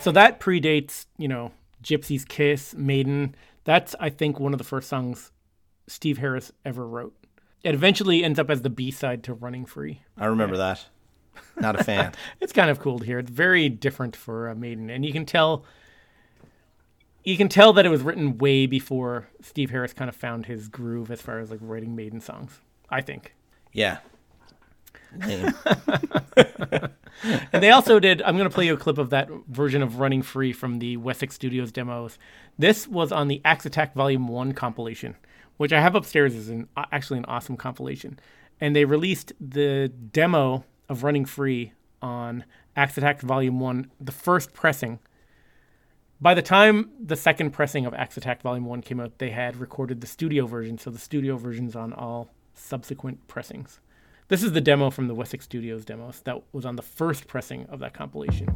So 0.00 0.12
that 0.12 0.40
predates, 0.40 1.06
you 1.18 1.28
know, 1.28 1.52
Gypsy's 1.82 2.24
Kiss, 2.24 2.74
Maiden. 2.74 3.34
That's 3.64 3.94
I 4.00 4.10
think 4.10 4.40
one 4.40 4.52
of 4.52 4.58
the 4.58 4.64
first 4.64 4.88
songs 4.88 5.30
Steve 5.86 6.18
Harris 6.18 6.52
ever 6.64 6.86
wrote. 6.86 7.14
It 7.62 7.74
eventually 7.74 8.24
ends 8.24 8.38
up 8.38 8.48
as 8.48 8.62
the 8.62 8.70
B-side 8.70 9.22
to 9.24 9.34
Running 9.34 9.66
Free. 9.66 10.00
I 10.16 10.26
remember 10.26 10.56
that. 10.56 10.86
Not 11.58 11.78
a 11.78 11.84
fan. 11.84 12.12
It's 12.40 12.52
kind 12.52 12.70
of 12.70 12.80
cool 12.80 12.98
to 12.98 13.04
hear. 13.04 13.18
It's 13.18 13.30
very 13.30 13.68
different 13.68 14.16
for 14.16 14.48
uh, 14.48 14.54
Maiden, 14.54 14.88
and 14.88 15.04
you 15.04 15.12
can 15.12 15.26
tell. 15.26 15.64
You 17.22 17.36
can 17.36 17.50
tell 17.50 17.74
that 17.74 17.84
it 17.84 17.90
was 17.90 18.00
written 18.00 18.38
way 18.38 18.64
before 18.64 19.28
Steve 19.42 19.70
Harris 19.70 19.92
kind 19.92 20.08
of 20.08 20.16
found 20.16 20.46
his 20.46 20.68
groove 20.68 21.10
as 21.10 21.20
far 21.20 21.38
as 21.38 21.50
like 21.50 21.60
writing 21.60 21.94
Maiden 21.94 22.22
songs. 22.22 22.60
I 22.88 23.02
think. 23.02 23.34
Yeah. 23.72 23.98
And 27.52 27.62
they 27.62 27.70
also 27.70 27.98
did. 28.00 28.22
I'm 28.22 28.36
going 28.36 28.48
to 28.48 28.54
play 28.54 28.66
you 28.66 28.74
a 28.74 28.78
clip 28.78 28.98
of 28.98 29.10
that 29.10 29.28
version 29.48 29.82
of 29.82 29.98
Running 29.98 30.22
Free 30.22 30.52
from 30.52 30.78
the 30.78 30.96
Wessex 30.96 31.34
Studios 31.34 31.72
demos. 31.72 32.18
This 32.58 32.86
was 32.88 33.12
on 33.12 33.28
the 33.28 33.40
Axe 33.44 33.66
Attack 33.66 33.94
Volume 33.94 34.28
One 34.28 34.52
compilation, 34.52 35.16
which 35.56 35.72
I 35.72 35.80
have 35.80 35.94
upstairs. 35.94 36.34
is 36.34 36.48
an 36.48 36.68
actually 36.92 37.18
an 37.18 37.24
awesome 37.26 37.56
compilation, 37.56 38.18
and 38.60 38.74
they 38.74 38.84
released 38.84 39.32
the 39.40 39.88
demo 39.88 40.64
of 40.88 41.02
Running 41.02 41.24
Free 41.24 41.72
on 42.02 42.44
Axe 42.76 42.98
Attack 42.98 43.20
Volume 43.20 43.60
One, 43.60 43.90
the 44.00 44.12
first 44.12 44.52
pressing. 44.52 44.98
By 46.20 46.34
the 46.34 46.42
time 46.42 46.90
the 47.02 47.16
second 47.16 47.50
pressing 47.50 47.86
of 47.86 47.94
Axe 47.94 48.16
Attack 48.16 48.42
Volume 48.42 48.66
One 48.66 48.82
came 48.82 49.00
out, 49.00 49.18
they 49.18 49.30
had 49.30 49.56
recorded 49.56 50.00
the 50.00 50.06
studio 50.06 50.46
version, 50.46 50.78
so 50.78 50.90
the 50.90 50.98
studio 50.98 51.36
version's 51.36 51.74
on 51.74 51.92
all 51.92 52.28
subsequent 52.54 53.26
pressings. 53.26 53.80
This 54.30 54.44
is 54.44 54.52
the 54.52 54.60
demo 54.60 54.90
from 54.90 55.08
the 55.08 55.14
Wessex 55.16 55.44
Studios 55.44 55.84
demos 55.84 56.20
that 56.20 56.40
was 56.52 56.64
on 56.64 56.76
the 56.76 56.82
first 56.82 57.26
pressing 57.26 57.66
of 57.66 57.80
that 57.80 57.94
compilation. 57.94 58.46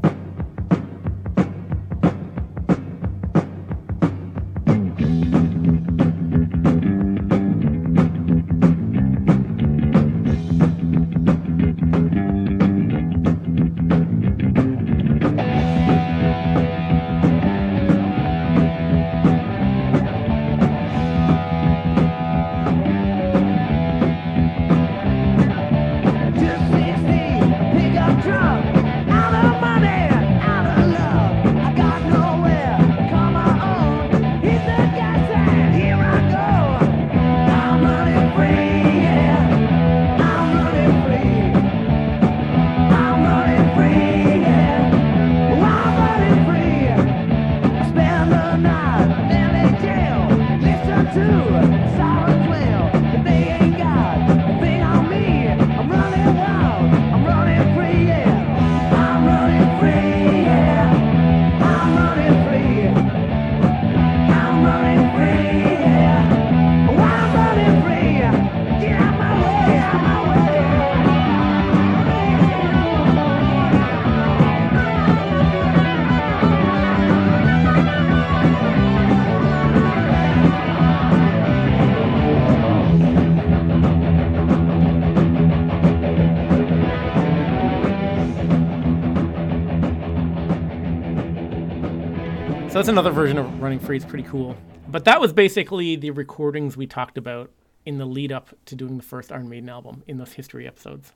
That's 92.85 92.91
another 92.91 93.13
version 93.13 93.39
of 93.39 93.63
Running 93.63 93.79
Free. 93.81 93.97
It's 93.97 94.05
pretty 94.05 94.29
cool. 94.29 94.55
But 94.89 95.07
that 95.07 95.19
was 95.19 95.33
basically 95.33 95.97
the 95.97 96.11
recordings 96.11 96.77
we 96.77 96.87
talked 96.87 97.17
about 97.17 97.51
in 97.87 97.97
the 97.97 98.05
lead 98.05 98.31
up 98.31 98.51
to 98.67 98.77
doing 98.77 98.99
the 98.99 99.03
first 99.03 99.33
Iron 99.33 99.49
Maiden 99.49 99.71
album 99.71 100.03
in 100.07 100.19
those 100.19 100.35
history 100.35 100.67
episodes. 100.67 101.15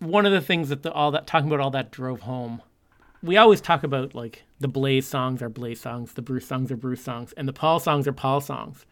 One 0.00 0.26
of 0.26 0.32
the 0.32 0.40
things 0.40 0.68
that 0.68 0.82
the, 0.82 0.90
all 0.90 1.12
that 1.12 1.28
talking 1.28 1.46
about 1.46 1.60
all 1.60 1.70
that 1.70 1.92
drove 1.92 2.22
home. 2.22 2.60
We 3.22 3.36
always 3.36 3.60
talk 3.60 3.84
about 3.84 4.16
like 4.16 4.42
the 4.58 4.66
Blaze 4.66 5.06
songs 5.06 5.40
are 5.42 5.48
Blaze 5.48 5.80
songs, 5.80 6.14
the 6.14 6.22
Bruce 6.22 6.48
songs 6.48 6.72
are 6.72 6.76
Bruce 6.76 7.04
songs, 7.04 7.32
and 7.36 7.46
the 7.46 7.52
Paul 7.52 7.78
songs 7.78 8.08
are 8.08 8.12
Paul 8.12 8.40
songs. 8.40 8.84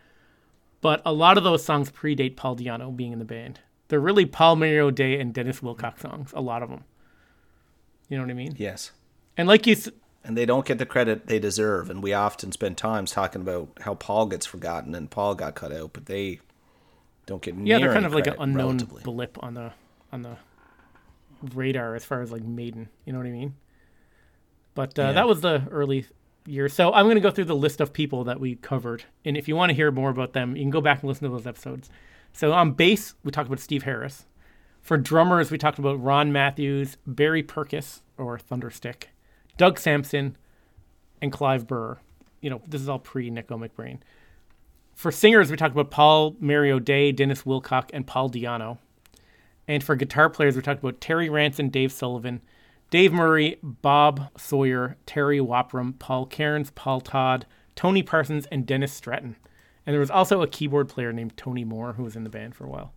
But 0.81 1.03
a 1.05 1.13
lot 1.13 1.37
of 1.37 1.43
those 1.43 1.65
songs 1.65 1.91
predate 1.91 2.37
Paul 2.37 2.55
Di'Anno 2.55 2.95
being 2.95 3.11
in 3.11 3.19
the 3.19 3.25
band. 3.25 3.59
They're 3.89 3.99
really 3.99 4.25
Paul 4.25 4.55
Mario 4.55 4.93
Day 4.93 5.19
and 5.19 5.35
Dennis 5.35 5.59
Wilcock 5.59 5.99
songs. 5.99 6.31
A 6.33 6.41
lot 6.41 6.63
of 6.63 6.71
them. 6.71 6.85
You 8.09 8.19
know 8.19 8.23
what 8.23 8.31
I 8.31 8.35
mean? 8.35 8.55
yes. 8.57 8.93
And 9.37 9.49
like 9.49 9.67
you, 9.67 9.75
And 10.29 10.37
they 10.37 10.45
don't 10.47 10.67
get 10.67 10.77
the 10.79 10.87
credit 10.87 11.27
they 11.27 11.39
deserve. 11.39 11.89
And 11.89 12.03
we 12.03 12.13
often 12.13 12.53
spend 12.53 12.77
times 12.77 13.11
talking 13.11 13.41
about 13.41 13.71
how 13.81 13.95
Paul 13.95 14.27
gets 14.27 14.45
forgotten 14.45 14.95
and 14.95 15.11
Paul 15.11 15.35
got 15.35 15.55
cut 15.55 15.73
out, 15.73 15.95
but 15.95 16.05
they 16.07 16.41
don't 17.27 17.41
get 17.43 17.57
yeah, 17.57 17.79
they're 17.79 17.93
kind 17.95 18.05
of 18.07 18.13
like 18.15 18.27
an 18.27 18.37
unknown 18.39 18.77
relatively. 18.77 19.03
blip 19.03 19.43
on 19.43 19.55
the 19.55 19.73
on 20.13 20.23
the 20.23 20.37
radar 21.55 21.95
as 21.95 22.05
far 22.05 22.21
as 22.21 22.31
like 22.31 22.43
Maiden. 22.43 22.89
You 23.05 23.13
know 23.15 23.19
what 23.19 23.27
I 23.27 23.31
mean? 23.33 23.55
But 24.75 24.99
uh, 24.99 25.03
Yeah. 25.03 25.13
that 25.13 25.29
was 25.29 25.41
the 25.41 25.63
early 25.71 26.07
years. 26.47 26.73
So 26.73 26.93
I'm 26.93 27.07
going 27.07 27.17
to 27.17 27.21
go 27.23 27.31
through 27.31 27.47
the 27.47 27.57
list 27.57 27.81
of 27.81 27.93
people 27.93 28.25
that 28.25 28.39
we 28.39 28.57
covered, 28.57 29.05
and 29.25 29.37
if 29.37 29.49
you 29.49 29.57
want 29.57 29.71
to 29.71 29.75
hear 29.75 29.91
more 29.91 30.11
about 30.11 30.33
them, 30.35 30.57
you 30.57 30.63
can 30.63 30.71
go 30.71 30.81
back 30.81 31.01
and 31.03 31.09
listen 31.09 31.25
to 31.25 31.31
those 31.31 31.47
episodes. 31.47 31.91
So 32.33 32.53
on 32.53 32.73
bass, 32.73 33.15
we 33.25 33.33
talked 33.33 33.47
about 33.49 33.61
Steve 33.61 33.85
Harris. 33.85 34.27
For 34.83 34.97
drummers, 34.97 35.51
we 35.51 35.59
talked 35.59 35.79
about 35.79 36.03
Ron 36.03 36.33
Matthews, 36.33 36.97
Barry 37.07 37.43
Purkis 37.43 38.01
or 38.17 38.39
Thunderstick, 38.39 39.09
Doug 39.59 39.79
Sampson, 39.79 40.37
and 41.21 41.31
Clive 41.31 41.67
Burr. 41.67 41.99
You 42.41 42.49
know, 42.51 42.63
this 42.67 42.81
is 42.81 42.89
all 42.89 42.99
pre 42.99 43.29
Nicko 43.29 43.59
McBrain. 43.59 43.99
For 44.95 45.13
singers, 45.13 45.51
we 45.51 45.57
talked 45.57 45.75
about 45.75 45.91
Paul 45.91 46.35
Mario 46.41 46.79
Day, 46.79 47.13
Dennis 47.13 47.43
Wilcock, 47.43 47.91
and 47.93 48.07
Paul 48.07 48.31
Di'Anno. 48.31 48.79
And 49.69 49.85
for 49.85 49.95
guitar 49.95 50.31
players, 50.31 50.57
we 50.57 50.63
talked 50.63 50.81
about 50.81 51.01
Terry 51.01 51.29
Ranson, 51.29 51.69
Dave 51.69 51.93
Sullivan, 51.93 52.41
Dave 52.91 53.13
Murray, 53.13 53.59
Bob 53.63 54.31
Sawyer, 54.39 54.97
Terry 55.05 55.39
Wapram, 55.39 55.99
Paul 55.99 56.25
Cairns, 56.27 56.71
Paul 56.71 57.01
Todd, 57.01 57.45
Tony 57.77 58.03
Parsons, 58.03 58.47
and 58.47 58.67
Dennis 58.67 58.93
Stratton. 58.93 59.37
And 59.85 59.93
there 59.93 60.01
was 60.01 60.11
also 60.11 60.43
a 60.43 60.47
keyboard 60.47 60.89
player 60.89 61.13
named 61.13 61.37
Tony 61.37 61.65
Moore 61.65 61.93
who 61.93 62.03
was 62.05 62.17
in 62.17 62.25
the 62.25 62.31
band 62.31 62.55
for 62.55 62.65
a 62.65 62.69
while. 62.69 62.93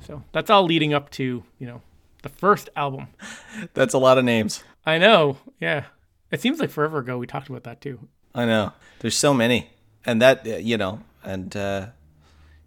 So 0.00 0.22
that's 0.32 0.50
all 0.50 0.64
leading 0.64 0.94
up 0.94 1.10
to, 1.10 1.42
you 1.58 1.66
know, 1.66 1.82
The 2.22 2.28
first 2.28 2.68
album. 2.76 3.08
That's 3.74 3.94
a 3.94 3.98
lot 3.98 4.18
of 4.18 4.24
names. 4.24 4.62
I 4.86 4.98
know. 4.98 5.38
Yeah. 5.60 5.84
It 6.30 6.40
seems 6.40 6.60
like 6.60 6.70
forever 6.70 6.98
ago 6.98 7.18
we 7.18 7.26
talked 7.26 7.48
about 7.48 7.64
that 7.64 7.80
too. 7.80 8.08
I 8.34 8.46
know. 8.46 8.72
There's 9.00 9.16
so 9.16 9.34
many, 9.34 9.70
and 10.06 10.22
that 10.22 10.46
uh, 10.46 10.56
you 10.56 10.78
know, 10.78 11.00
and 11.24 11.54
uh, 11.56 11.86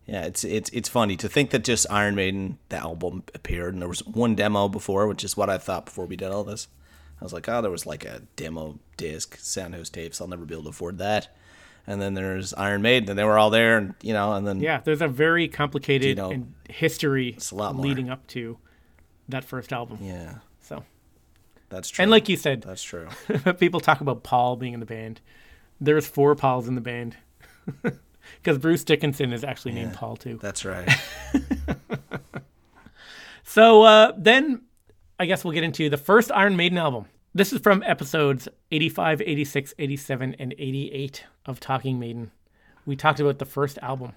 yeah, 0.05 0.25
it's 0.25 0.43
it's 0.43 0.69
it's 0.71 0.89
funny 0.89 1.15
to 1.17 1.29
think 1.29 1.51
that 1.51 1.63
just 1.63 1.85
Iron 1.89 2.15
Maiden 2.15 2.57
the 2.69 2.77
album 2.77 3.23
appeared, 3.33 3.73
and 3.73 3.81
there 3.81 3.87
was 3.89 4.05
one 4.05 4.35
demo 4.35 4.67
before, 4.67 5.07
which 5.07 5.23
is 5.23 5.37
what 5.37 5.49
I 5.49 5.57
thought 5.57 5.85
before 5.85 6.05
we 6.05 6.17
did 6.17 6.31
all 6.31 6.43
this. 6.43 6.67
I 7.21 7.23
was 7.23 7.31
like, 7.31 7.47
oh, 7.47 7.61
there 7.61 7.71
was 7.71 7.85
like 7.85 8.03
a 8.03 8.23
demo 8.35 8.79
disc, 8.97 9.37
Soundhouse 9.37 9.89
tapes. 9.89 10.19
I'll 10.19 10.27
never 10.27 10.43
be 10.43 10.53
able 10.53 10.63
to 10.63 10.69
afford 10.69 10.97
that. 10.97 11.33
And 11.87 12.01
then 12.01 12.13
there's 12.15 12.53
Iron 12.53 12.81
Maiden, 12.81 13.09
and 13.09 13.17
they 13.19 13.23
were 13.23 13.37
all 13.37 13.49
there, 13.49 13.77
and 13.77 13.95
you 14.01 14.11
know, 14.11 14.33
and 14.33 14.45
then 14.45 14.59
Yeah, 14.59 14.81
there's 14.83 15.01
a 15.01 15.07
very 15.07 15.47
complicated 15.47 16.09
You 16.09 16.15
know, 16.15 16.47
history 16.69 17.37
leading 17.51 18.09
up 18.09 18.27
to 18.27 18.57
that 19.29 19.45
first 19.45 19.71
album. 19.71 19.99
yeah, 20.01 20.39
that's 21.73 21.89
true. 21.89 22.03
and 22.03 22.11
like 22.11 22.29
you 22.29 22.37
said, 22.37 22.61
that's 22.61 22.83
true. 22.83 23.07
people 23.59 23.79
talk 23.79 23.99
about 24.01 24.23
Paul 24.23 24.55
being 24.55 24.73
in 24.73 24.79
the 24.79 24.85
band. 24.85 25.19
There's 25.81 26.07
four 26.07 26.35
Pauls 26.35 26.67
in 26.67 26.75
the 26.75 26.81
band. 26.81 27.17
Because 28.41 28.57
Bruce 28.57 28.85
Dickinson 28.85 29.33
is 29.33 29.43
actually 29.43 29.73
named 29.73 29.93
Paul 29.95 30.15
too. 30.15 30.39
That's 30.41 30.63
right. 30.63 30.89
So 33.43 33.83
uh, 33.83 34.13
then 34.17 34.61
I 35.19 35.25
guess 35.25 35.43
we'll 35.43 35.53
get 35.53 35.63
into 35.63 35.89
the 35.89 35.97
first 35.97 36.31
Iron 36.31 36.55
Maiden 36.55 36.77
album. 36.77 37.05
This 37.35 37.51
is 37.53 37.59
from 37.59 37.83
episodes 37.83 38.47
85, 38.71 39.21
86, 39.21 39.73
87, 39.77 40.35
and 40.39 40.53
88 40.57 41.23
of 41.45 41.59
Talking 41.59 41.99
Maiden. 41.99 42.31
We 42.85 42.95
talked 42.95 43.19
about 43.19 43.39
the 43.39 43.45
first 43.45 43.77
album. 43.81 44.13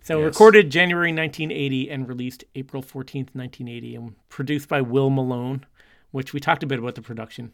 So 0.00 0.18
Yes. 0.20 0.26
recorded 0.26 0.70
January 0.70 1.12
1980 1.12 1.90
and 1.90 2.08
released 2.08 2.44
April 2.54 2.82
14th, 2.82 3.34
1980, 3.34 3.96
and 3.96 4.14
produced 4.28 4.68
by 4.68 4.80
Will 4.80 5.10
Malone, 5.10 5.66
which 6.16 6.32
we 6.32 6.40
talked 6.40 6.62
a 6.62 6.66
bit 6.66 6.78
about 6.78 6.94
the 6.94 7.02
production. 7.02 7.52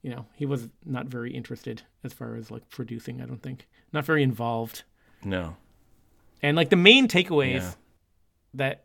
You 0.00 0.08
know, 0.08 0.24
he 0.34 0.46
was 0.46 0.70
not 0.86 1.04
very 1.08 1.34
interested 1.34 1.82
as 2.02 2.14
far 2.14 2.34
as 2.34 2.50
like 2.50 2.66
producing, 2.70 3.20
I 3.20 3.26
don't 3.26 3.42
think. 3.42 3.68
Not 3.92 4.06
very 4.06 4.22
involved. 4.22 4.84
No. 5.22 5.58
And 6.40 6.56
like 6.56 6.70
the 6.70 6.76
main 6.76 7.08
takeaways 7.08 7.60
Yeah. 7.60 7.72
that 8.54 8.84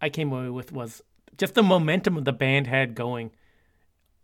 I 0.00 0.10
came 0.10 0.30
away 0.32 0.48
with 0.48 0.70
was 0.70 1.02
just 1.36 1.54
the 1.54 1.64
momentum 1.64 2.22
the 2.22 2.32
band 2.32 2.68
had 2.68 2.94
going 2.94 3.32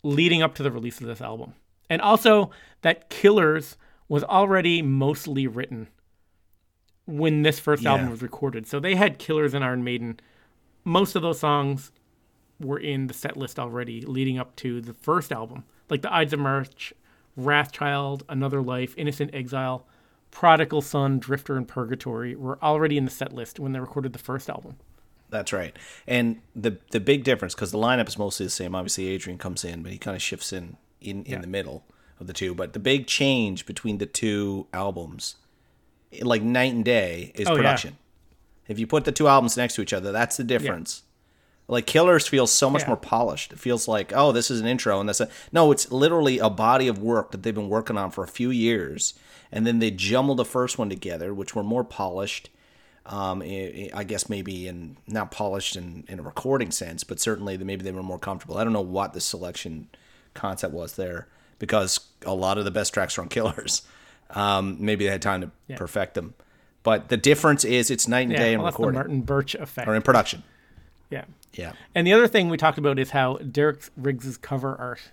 leading 0.04 0.40
up 0.40 0.54
to 0.54 0.62
the 0.62 0.70
release 0.70 1.00
of 1.00 1.08
this 1.08 1.20
album. 1.20 1.54
And 1.90 2.00
also 2.00 2.52
that 2.82 3.10
Killers 3.10 3.76
was 4.08 4.22
already 4.22 4.82
mostly 4.82 5.48
written 5.48 5.88
when 7.06 7.42
this 7.42 7.58
first 7.58 7.84
album 7.84 8.08
was 8.08 8.22
recorded. 8.22 8.68
So 8.68 8.78
they 8.78 8.94
had 8.94 9.18
Killers 9.18 9.52
and 9.52 9.64
Iron 9.64 9.82
Maiden. 9.82 10.20
Most 10.84 11.16
of 11.16 11.22
those 11.22 11.40
songs 11.40 11.90
were 12.60 12.78
in 12.78 13.06
the 13.06 13.14
set 13.14 13.36
list 13.36 13.58
already 13.58 14.00
leading 14.02 14.38
up 14.38 14.54
to 14.56 14.80
the 14.80 14.94
first 14.94 15.30
album. 15.32 15.64
Like 15.88 16.02
the 16.02 16.12
Ides 16.12 16.32
of 16.32 16.40
March, 16.40 16.92
Wrathchild, 17.38 18.22
Another 18.28 18.60
Life, 18.60 18.94
Innocent 18.96 19.30
Exile, 19.34 19.86
Prodigal 20.30 20.82
Son, 20.82 21.18
Drifter, 21.18 21.56
and 21.56 21.66
Purgatory 21.66 22.34
were 22.36 22.58
already 22.62 22.98
in 22.98 23.04
the 23.04 23.10
set 23.10 23.32
list 23.32 23.58
when 23.58 23.72
they 23.72 23.80
recorded 23.80 24.12
the 24.12 24.18
first 24.18 24.50
album. 24.50 24.76
That's 25.30 25.52
right. 25.52 25.76
And 26.06 26.40
the 26.56 26.78
the 26.90 27.00
big 27.00 27.22
difference 27.24 27.54
because 27.54 27.70
the 27.70 27.78
lineup 27.78 28.08
is 28.08 28.18
mostly 28.18 28.46
the 28.46 28.50
same. 28.50 28.74
Obviously, 28.74 29.08
Adrian 29.08 29.38
comes 29.38 29.62
in, 29.64 29.82
but 29.82 29.92
he 29.92 29.98
kind 29.98 30.14
of 30.16 30.22
shifts 30.22 30.52
in 30.52 30.76
in, 31.00 31.22
in 31.24 31.32
Yeah. 31.32 31.40
the 31.40 31.46
middle 31.46 31.84
of 32.18 32.26
the 32.26 32.32
two. 32.32 32.54
But 32.54 32.72
the 32.72 32.78
big 32.78 33.06
change 33.06 33.66
between 33.66 33.98
the 33.98 34.06
two 34.06 34.66
albums, 34.72 35.36
like 36.22 36.42
night 36.42 36.72
and 36.72 36.84
day, 36.84 37.32
is 37.34 37.46
Oh, 37.46 37.52
yeah. 37.52 37.56
production. 37.58 37.96
If 38.68 38.78
you 38.78 38.86
put 38.86 39.04
the 39.04 39.12
two 39.12 39.28
albums 39.28 39.56
next 39.56 39.74
to 39.76 39.82
each 39.82 39.92
other, 39.92 40.12
that's 40.12 40.36
the 40.38 40.44
difference. 40.44 41.02
Like 41.70 41.86
Killers 41.86 42.26
feels 42.26 42.50
so 42.50 42.70
much 42.70 42.82
Yeah. 42.82 42.88
more 42.88 42.96
polished. 42.96 43.52
It 43.52 43.58
feels 43.58 43.86
like, 43.86 44.10
oh, 44.14 44.32
this 44.32 44.50
is 44.50 44.60
an 44.60 44.66
intro, 44.66 45.00
and 45.00 45.08
that's 45.08 45.20
a 45.20 45.28
no. 45.52 45.70
It's 45.70 45.92
literally 45.92 46.38
a 46.38 46.48
body 46.48 46.88
of 46.88 46.98
work 46.98 47.30
that 47.32 47.42
they've 47.42 47.54
been 47.54 47.68
working 47.68 47.98
on 47.98 48.10
for 48.10 48.24
a 48.24 48.28
few 48.28 48.50
years, 48.50 49.12
and 49.52 49.66
then 49.66 49.78
they 49.78 49.90
jumble 49.90 50.34
the 50.34 50.46
first 50.46 50.78
one 50.78 50.88
together, 50.88 51.34
which 51.34 51.54
were 51.54 51.62
more 51.62 51.84
polished. 51.84 52.48
Um, 53.04 53.40
I 53.42 54.04
guess 54.06 54.28
maybe 54.28 54.66
in 54.68 54.96
not 55.06 55.30
polished 55.30 55.76
in, 55.76 56.04
in 56.08 56.18
a 56.18 56.22
recording 56.22 56.70
sense, 56.70 57.04
but 57.04 57.18
certainly 57.20 57.56
that 57.56 57.64
maybe 57.64 57.82
they 57.82 57.92
were 57.92 58.02
more 58.02 58.18
comfortable. 58.18 58.58
I 58.58 58.64
don't 58.64 58.74
know 58.74 58.82
what 58.82 59.14
the 59.14 59.20
selection 59.20 59.88
concept 60.34 60.74
was 60.74 60.96
there 60.96 61.26
because 61.58 62.00
a 62.26 62.34
lot 62.34 62.58
of 62.58 62.64
the 62.66 62.70
best 62.70 62.92
tracks 62.92 63.16
are 63.16 63.22
on 63.22 63.28
Killers. 63.28 63.82
Um, 64.30 64.76
maybe 64.78 65.06
they 65.06 65.10
had 65.10 65.22
time 65.22 65.40
to 65.40 65.76
perfect 65.76 66.12
them, 66.14 66.34
but 66.82 67.08
the 67.08 67.16
difference 67.16 67.64
is 67.64 67.90
it's 67.90 68.06
night 68.06 68.22
and 68.22 68.32
Yeah, 68.32 68.38
day 68.38 68.52
in 68.52 68.60
well, 68.60 68.70
recording 68.72 68.94
Martin 68.96 69.20
Birch 69.22 69.54
effect. 69.54 69.88
or 69.88 69.94
in 69.94 70.02
production. 70.02 70.42
Yeah. 71.10 71.24
Yeah. 71.54 71.72
And 71.94 72.06
the 72.06 72.12
other 72.12 72.28
thing 72.28 72.48
we 72.48 72.56
talked 72.56 72.78
about 72.78 72.98
is 72.98 73.10
how 73.10 73.38
Derek 73.38 73.80
Riggs's 73.96 74.36
cover 74.36 74.76
art 74.76 75.12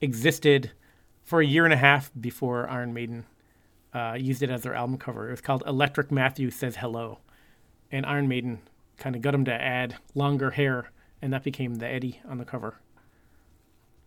existed 0.00 0.70
for 1.24 1.40
a 1.40 1.46
year 1.46 1.64
and 1.64 1.72
a 1.72 1.76
half 1.76 2.10
before 2.18 2.68
Iron 2.68 2.92
Maiden 2.92 3.26
uh, 3.94 4.16
used 4.18 4.42
it 4.42 4.50
as 4.50 4.62
their 4.62 4.74
album 4.74 4.98
cover. 4.98 5.28
It 5.28 5.32
was 5.32 5.40
called 5.40 5.62
Electric 5.66 6.10
Matthew 6.10 6.50
Says 6.50 6.76
Hello. 6.76 7.18
And 7.90 8.06
Iron 8.06 8.26
Maiden 8.26 8.60
kind 8.98 9.14
of 9.14 9.22
got 9.22 9.34
him 9.34 9.44
to 9.44 9.52
add 9.52 9.96
longer 10.14 10.52
hair, 10.52 10.90
and 11.20 11.32
that 11.32 11.42
became 11.42 11.76
the 11.76 11.86
Eddie 11.86 12.20
on 12.26 12.38
the 12.38 12.44
cover, 12.44 12.76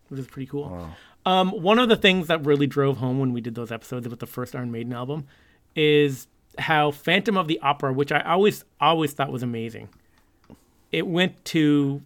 which 0.07 0.19
is 0.19 0.27
pretty 0.27 0.47
cool. 0.47 0.89
Um, 1.25 1.51
one 1.51 1.79
of 1.79 1.89
the 1.89 1.95
things 1.95 2.27
that 2.27 2.45
really 2.45 2.67
drove 2.67 2.97
home 2.97 3.19
when 3.19 3.33
we 3.33 3.41
did 3.41 3.55
those 3.55 3.71
episodes 3.71 4.05
about 4.05 4.19
the 4.19 4.27
first 4.27 4.55
Iron 4.55 4.71
Maiden 4.71 4.93
album 4.93 5.27
is 5.75 6.27
how 6.57 6.91
Phantom 6.91 7.37
of 7.37 7.47
the 7.47 7.59
Opera, 7.59 7.93
which 7.93 8.11
I 8.11 8.21
always 8.21 8.63
always 8.79 9.13
thought 9.13 9.31
was 9.31 9.43
amazing, 9.43 9.89
it 10.95 11.05
went 11.05 11.43
to 11.43 12.01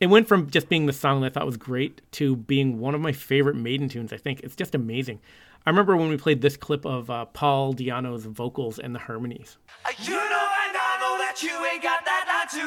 it 0.00 0.08
went 0.08 0.26
from 0.26 0.50
just 0.50 0.68
being 0.68 0.86
the 0.86 0.92
song 0.92 1.20
that 1.20 1.28
I 1.28 1.30
thought 1.30 1.46
was 1.46 1.56
great 1.56 2.02
to 2.12 2.34
being 2.34 2.80
one 2.80 2.96
of 2.96 3.00
my 3.00 3.12
favorite 3.12 3.54
Maiden 3.54 3.88
tunes. 3.88 4.12
I 4.12 4.16
think 4.16 4.40
it's 4.40 4.56
just 4.56 4.74
amazing. 4.74 5.20
I 5.64 5.70
remember 5.70 5.96
when 5.96 6.08
we 6.08 6.16
played 6.16 6.40
this 6.42 6.56
clip 6.56 6.84
of 6.84 7.08
uh, 7.10 7.26
Paul 7.26 7.74
Di'Anno's 7.74 8.26
vocals 8.26 8.80
and 8.80 8.92
the 8.92 8.98
harmonies. 8.98 9.56
You 10.02 10.14
know 10.14 10.18
and 10.18 10.76
I 10.76 10.98
know 11.00 11.16
that 11.18 11.40
you 11.40 11.64
ain't 11.72 11.80
got 11.80 12.04
that 12.04 12.26
line 12.26 12.48
to 12.58 12.64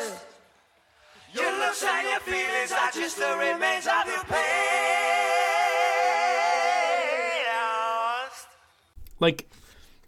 last. 0.00 0.24
Your 1.34 1.52
looks 1.58 1.84
and 1.84 2.08
your 2.08 2.20
feelings 2.20 2.72
are 2.72 2.90
just 2.92 3.18
the 3.18 3.36
remains 3.38 3.86
of 3.86 4.06
your 4.06 4.24
past. 4.24 4.70
Like 9.20 9.50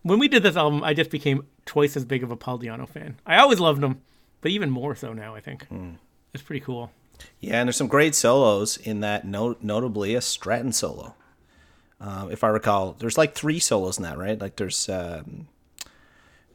when 0.02 0.18
we 0.18 0.28
did 0.28 0.42
this 0.42 0.56
album, 0.56 0.82
I 0.84 0.94
just 0.94 1.10
became 1.10 1.46
twice 1.66 1.96
as 1.96 2.04
big 2.04 2.22
of 2.22 2.30
a 2.30 2.36
Paul 2.36 2.58
Di'Anno 2.58 2.88
fan. 2.88 3.18
I 3.26 3.38
always 3.38 3.60
loved 3.60 3.82
him, 3.82 4.00
but 4.40 4.50
even 4.50 4.70
more 4.70 4.94
so 4.94 5.12
now. 5.12 5.34
I 5.34 5.40
think 5.40 5.66
it's 6.34 6.42
pretty 6.42 6.60
cool. 6.60 6.90
Yeah, 7.40 7.60
and 7.60 7.68
there's 7.68 7.76
some 7.76 7.88
great 7.88 8.14
solos 8.14 8.76
in 8.76 9.00
that, 9.00 9.24
no- 9.24 9.56
notably 9.60 10.14
a 10.14 10.20
Stratton 10.20 10.72
solo. 10.72 11.14
Um, 12.00 12.32
if 12.32 12.42
I 12.42 12.48
recall, 12.48 12.94
there's 12.98 13.16
like 13.16 13.34
three 13.34 13.60
solos 13.60 13.96
in 13.96 14.02
that, 14.02 14.18
right? 14.18 14.40
Like 14.40 14.56
there's 14.56 14.88
um, 14.88 15.46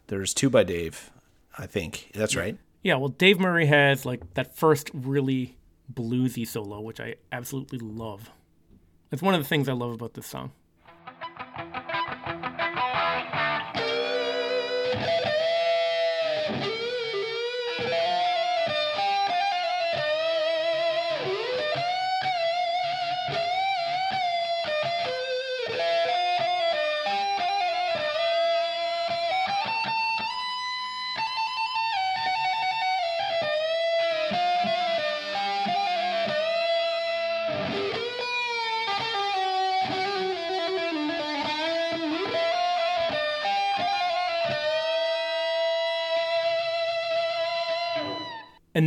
there's 0.07 0.33
two 0.33 0.49
by 0.49 0.63
Dave, 0.63 1.09
I 1.57 1.65
think. 1.67 2.11
That's 2.13 2.35
right. 2.35 2.57
Yeah, 2.83 2.95
well, 2.95 3.09
Dave 3.09 3.39
Murray 3.39 3.65
has 3.67 4.05
like 4.05 4.33
that 4.33 4.57
first 4.57 4.91
really 4.93 5.55
bluesy 5.93 6.45
solo, 6.45 6.81
which 6.81 6.99
I 6.99 7.15
absolutely 7.31 7.79
love. 7.79 8.29
It's 9.09 9.21
one 9.21 9.35
of 9.35 9.41
the 9.41 9.47
things 9.47 9.69
I 9.69 9.73
love 9.73 9.91
about 9.93 10.15
this 10.15 10.25
song. 10.27 10.51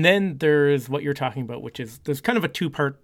And 0.01 0.05
then 0.07 0.39
there's 0.39 0.89
what 0.89 1.03
you're 1.03 1.13
talking 1.13 1.43
about, 1.43 1.61
which 1.61 1.79
is 1.79 1.99
there's 2.05 2.23
kind 2.23 2.39
of 2.39 2.45
a 2.45 2.49
two 2.49 2.71
part 2.71 2.99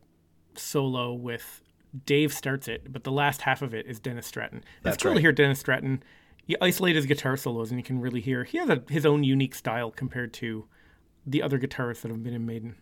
solo 0.55 1.13
with 1.13 1.61
Dave 2.07 2.33
starts 2.33 2.69
it, 2.69 2.91
but 2.91 3.05
the 3.05 3.13
last 3.13 3.43
half 3.43 3.61
of 3.61 3.75
it 3.75 3.85
is 3.85 4.01
Dennis 4.01 4.27
Stratton. 4.27 4.65
That's 4.83 4.95
it's 4.95 5.03
cool 5.03 5.13
to 5.13 5.21
hear 5.21 5.31
Dennis 5.31 5.61
Stratton. 5.61 6.03
You 6.47 6.57
isolate 6.63 6.97
his 6.97 7.05
guitar 7.05 7.37
solos, 7.37 7.71
and 7.71 7.79
you 7.79 7.85
can 7.85 8.01
really 8.01 8.23
hear 8.23 8.45
he 8.45 8.57
has 8.57 8.71
a, 8.71 8.83
his 8.89 9.05
own 9.05 9.25
unique 9.25 9.55
style 9.55 9.91
compared 9.91 10.33
to 10.35 10.65
the 11.27 11.43
other 11.43 11.59
guitarists 11.59 12.01
that 12.01 12.11
have 12.11 12.25
been 12.25 12.33
in 12.33 12.47
Maiden. 12.47 12.77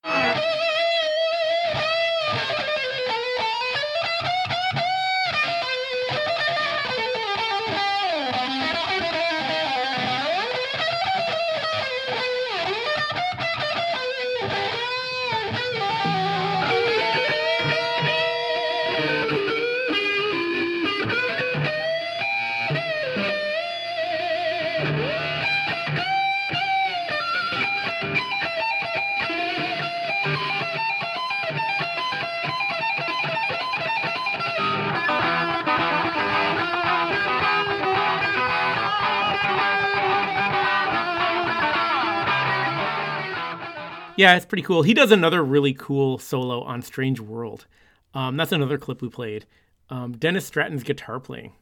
Yeah, 44.25 44.37
it's 44.37 44.47
pretty 44.47 44.63
cool. 44.63 44.81
He 44.81 44.95
does 44.95 45.13
another 45.13 45.45
really 45.45 45.75
cool 45.75 46.17
solo 46.17 46.63
on 46.63 46.81
Strange 46.81 47.21
World. 47.21 47.67
Um, 48.15 48.39
that's 48.39 48.53
another 48.53 48.79
clip 48.79 49.03
we 49.03 49.11
played. 49.11 49.45
Um, 49.91 50.13
Dennis 50.13 50.47
Stratton's 50.47 50.83
guitar 50.83 51.21
playing. 51.21 51.53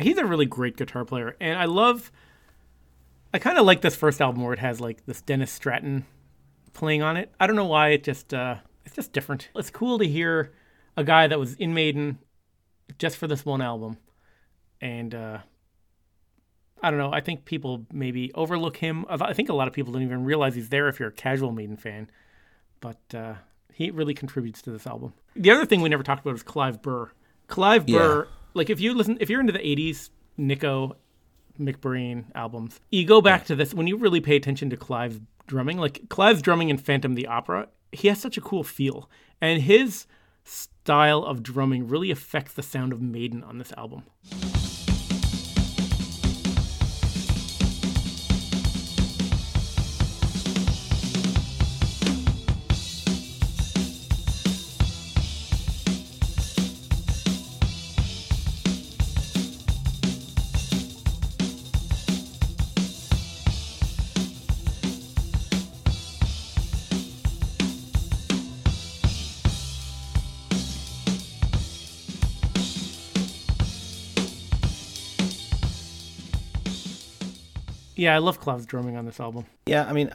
Yeah, 0.00 0.04
he's 0.04 0.18
a 0.18 0.24
really 0.24 0.46
great 0.46 0.78
guitar 0.78 1.04
player, 1.04 1.36
and 1.40 1.58
I 1.58 1.66
love. 1.66 2.10
I 3.34 3.38
kind 3.38 3.58
of 3.58 3.66
like 3.66 3.82
this 3.82 3.94
first 3.94 4.20
album 4.20 4.42
where 4.42 4.54
it 4.54 4.58
has 4.58 4.80
like 4.80 5.04
this 5.04 5.20
Dennis 5.20 5.52
Stratton 5.52 6.06
playing 6.72 7.02
on 7.02 7.18
it. 7.18 7.30
I 7.38 7.46
don't 7.46 7.54
know 7.54 7.66
why 7.66 7.90
it 7.90 8.02
just 8.02 8.32
uh, 8.32 8.56
it's 8.86 8.96
just 8.96 9.12
different. 9.12 9.50
It's 9.54 9.68
cool 9.68 9.98
to 9.98 10.06
hear 10.06 10.52
a 10.96 11.04
guy 11.04 11.26
that 11.26 11.38
was 11.38 11.54
in 11.56 11.74
Maiden 11.74 12.18
just 12.98 13.18
for 13.18 13.26
this 13.26 13.44
one 13.44 13.60
album, 13.60 13.98
and 14.80 15.14
uh, 15.14 15.38
I 16.82 16.90
don't 16.90 16.98
know. 16.98 17.12
I 17.12 17.20
think 17.20 17.44
people 17.44 17.84
maybe 17.92 18.32
overlook 18.34 18.78
him. 18.78 19.04
I 19.10 19.34
think 19.34 19.50
a 19.50 19.54
lot 19.54 19.68
of 19.68 19.74
people 19.74 19.92
don't 19.92 20.02
even 20.02 20.24
realize 20.24 20.54
he's 20.54 20.70
there 20.70 20.88
if 20.88 20.98
you're 20.98 21.10
a 21.10 21.12
casual 21.12 21.52
Maiden 21.52 21.76
fan, 21.76 22.10
but 22.80 23.00
uh, 23.14 23.34
he 23.74 23.90
really 23.90 24.14
contributes 24.14 24.62
to 24.62 24.70
this 24.70 24.86
album. 24.86 25.12
The 25.36 25.50
other 25.50 25.66
thing 25.66 25.82
we 25.82 25.90
never 25.90 26.02
talked 26.02 26.22
about 26.22 26.34
is 26.34 26.42
Clive 26.42 26.80
Burr. 26.80 27.10
Clive 27.48 27.86
Burr, 27.86 28.28
like 28.54 28.70
if 28.70 28.80
you 28.80 28.94
listen, 28.94 29.18
if 29.20 29.30
you're 29.30 29.40
into 29.40 29.52
the 29.52 29.58
'80s 29.58 30.10
Nicko 30.36 30.96
McBrain 31.58 32.24
albums, 32.34 32.80
you 32.90 33.04
go 33.04 33.20
back 33.20 33.44
to 33.46 33.54
this 33.54 33.74
when 33.74 33.86
you 33.86 33.96
really 33.96 34.20
pay 34.20 34.36
attention 34.36 34.70
to 34.70 34.76
Clive's 34.76 35.20
drumming. 35.46 35.78
Like 35.78 36.08
Clive's 36.08 36.42
drumming 36.42 36.70
in 36.70 36.78
Phantom 36.78 37.14
the 37.14 37.26
Opera, 37.26 37.68
he 37.92 38.08
has 38.08 38.20
such 38.20 38.36
a 38.36 38.40
cool 38.40 38.64
feel, 38.64 39.10
and 39.40 39.62
his 39.62 40.06
style 40.44 41.24
of 41.24 41.42
drumming 41.42 41.88
really 41.88 42.10
affects 42.10 42.54
the 42.54 42.62
sound 42.62 42.92
of 42.92 43.00
Maiden 43.00 43.42
on 43.44 43.58
this 43.58 43.72
album. 43.72 44.04
Yeah, 78.00 78.14
I 78.14 78.18
love 78.18 78.40
Clive's 78.40 78.64
drumming 78.64 78.96
on 78.96 79.04
this 79.04 79.20
album. 79.20 79.44
Yeah, 79.66 79.84
I 79.84 79.92
mean, 79.92 80.10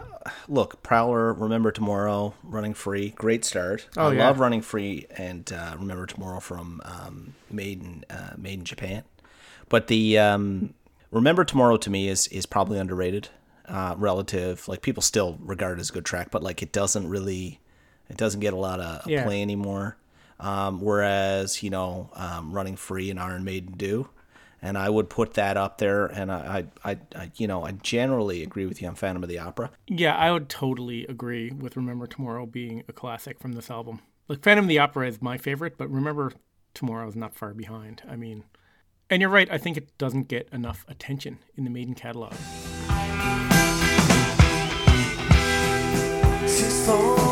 look, 0.47 0.81
Prowler, 0.81 1.33
Remember 1.33 1.71
Tomorrow, 1.71 2.33
Running 2.41 2.73
Free, 2.73 3.09
great 3.11 3.45
start. 3.45 3.87
Oh, 3.95 4.09
I 4.09 4.13
yeah. 4.13 4.25
love 4.25 4.39
Running 4.39 4.63
Free 4.63 5.05
and 5.11 5.53
uh, 5.53 5.75
Remember 5.77 6.07
Tomorrow 6.07 6.39
from 6.39 6.81
um, 6.83 7.35
Made 7.51 7.83
in 7.83 8.03
uh, 8.09 8.33
Made 8.37 8.57
in 8.57 8.65
Japan. 8.65 9.03
But 9.69 9.85
the 9.85 10.17
um, 10.17 10.73
Remember 11.11 11.45
Tomorrow 11.45 11.77
to 11.77 11.91
me 11.91 12.07
is 12.07 12.25
is 12.29 12.47
probably 12.47 12.79
underrated, 12.79 13.29
uh, 13.67 13.93
relative. 13.99 14.67
Like 14.67 14.81
people 14.81 15.03
still 15.03 15.37
regard 15.39 15.77
it 15.77 15.81
as 15.81 15.91
a 15.91 15.93
good 15.93 16.05
track, 16.05 16.29
but 16.31 16.41
like 16.41 16.63
it 16.63 16.71
doesn't 16.71 17.07
really, 17.07 17.59
it 18.09 18.17
doesn't 18.17 18.39
get 18.39 18.53
a 18.53 18.57
lot 18.57 18.79
of 18.79 19.07
Yeah. 19.07 19.25
play 19.25 19.43
anymore. 19.43 19.95
Um, 20.39 20.81
whereas 20.81 21.61
you 21.61 21.69
know, 21.69 22.09
um, 22.15 22.51
Running 22.51 22.77
Free 22.77 23.11
and 23.11 23.19
Iron 23.19 23.43
Maiden 23.43 23.73
do. 23.77 24.09
And 24.65 24.79
I 24.79 24.89
would 24.89 25.11
put 25.11 25.35
that 25.35 25.57
up 25.57 25.77
there, 25.77 26.07
and 26.07 26.31
I, 26.31 26.65
I, 26.83 26.91
I, 26.91 26.97
I, 27.15 27.31
you 27.35 27.45
know, 27.45 27.63
I 27.63 27.73
generally 27.73 28.41
agree 28.41 28.65
with 28.65 28.81
you 28.81 28.87
on 28.87 28.95
Phantom 28.95 29.21
of 29.21 29.29
the 29.29 29.37
Opera. 29.37 29.69
Yeah, 29.87 30.15
I 30.15 30.31
would 30.31 30.49
totally 30.49 31.05
agree 31.05 31.51
with 31.51 31.77
Remember 31.77 32.07
Tomorrow 32.07 32.47
being 32.47 32.83
a 32.87 32.91
classic 32.91 33.39
from 33.39 33.53
this 33.53 33.69
album. 33.69 34.01
Like 34.27 34.41
Phantom 34.41 34.65
of 34.65 34.69
the 34.69 34.79
Opera 34.79 35.07
is 35.07 35.21
my 35.21 35.37
favorite, 35.37 35.77
but 35.77 35.91
Remember 35.91 36.33
Tomorrow 36.73 37.07
is 37.07 37.15
not 37.15 37.35
far 37.35 37.53
behind. 37.53 38.01
I 38.09 38.15
mean, 38.15 38.43
and 39.07 39.21
you're 39.21 39.29
right, 39.29 39.47
I 39.51 39.59
think 39.59 39.77
it 39.77 39.95
doesn't 39.99 40.29
get 40.29 40.49
enough 40.51 40.83
attention 40.87 41.37
in 41.55 41.63
the 41.63 41.69
Maiden 41.69 41.93
catalog. 41.93 42.33
Just 46.41 46.87
for 46.87 47.24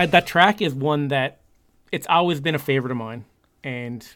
I, 0.00 0.06
that 0.06 0.26
track 0.26 0.62
is 0.62 0.74
one 0.74 1.08
that 1.08 1.40
it's 1.92 2.06
always 2.08 2.40
been 2.40 2.54
a 2.54 2.58
favorite 2.58 2.90
of 2.90 2.96
mine, 2.96 3.26
and 3.62 4.06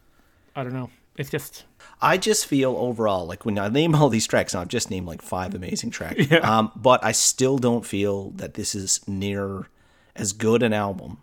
I 0.56 0.64
don't 0.64 0.72
know, 0.72 0.88
it's 1.18 1.28
just 1.28 1.64
I 2.00 2.16
just 2.16 2.46
feel 2.46 2.74
overall 2.74 3.26
like 3.26 3.44
when 3.44 3.58
I 3.58 3.68
name 3.68 3.94
all 3.94 4.08
these 4.08 4.26
tracks, 4.26 4.54
and 4.54 4.62
I've 4.62 4.68
just 4.68 4.90
named 4.90 5.06
like 5.06 5.20
five 5.20 5.54
amazing 5.54 5.90
tracks. 5.90 6.24
Um, 6.42 6.72
but 6.74 7.04
I 7.04 7.12
still 7.12 7.58
don't 7.58 7.84
feel 7.84 8.30
that 8.30 8.54
this 8.54 8.74
is 8.74 9.06
near 9.06 9.68
as 10.16 10.32
good 10.32 10.62
an 10.62 10.72
album 10.72 11.18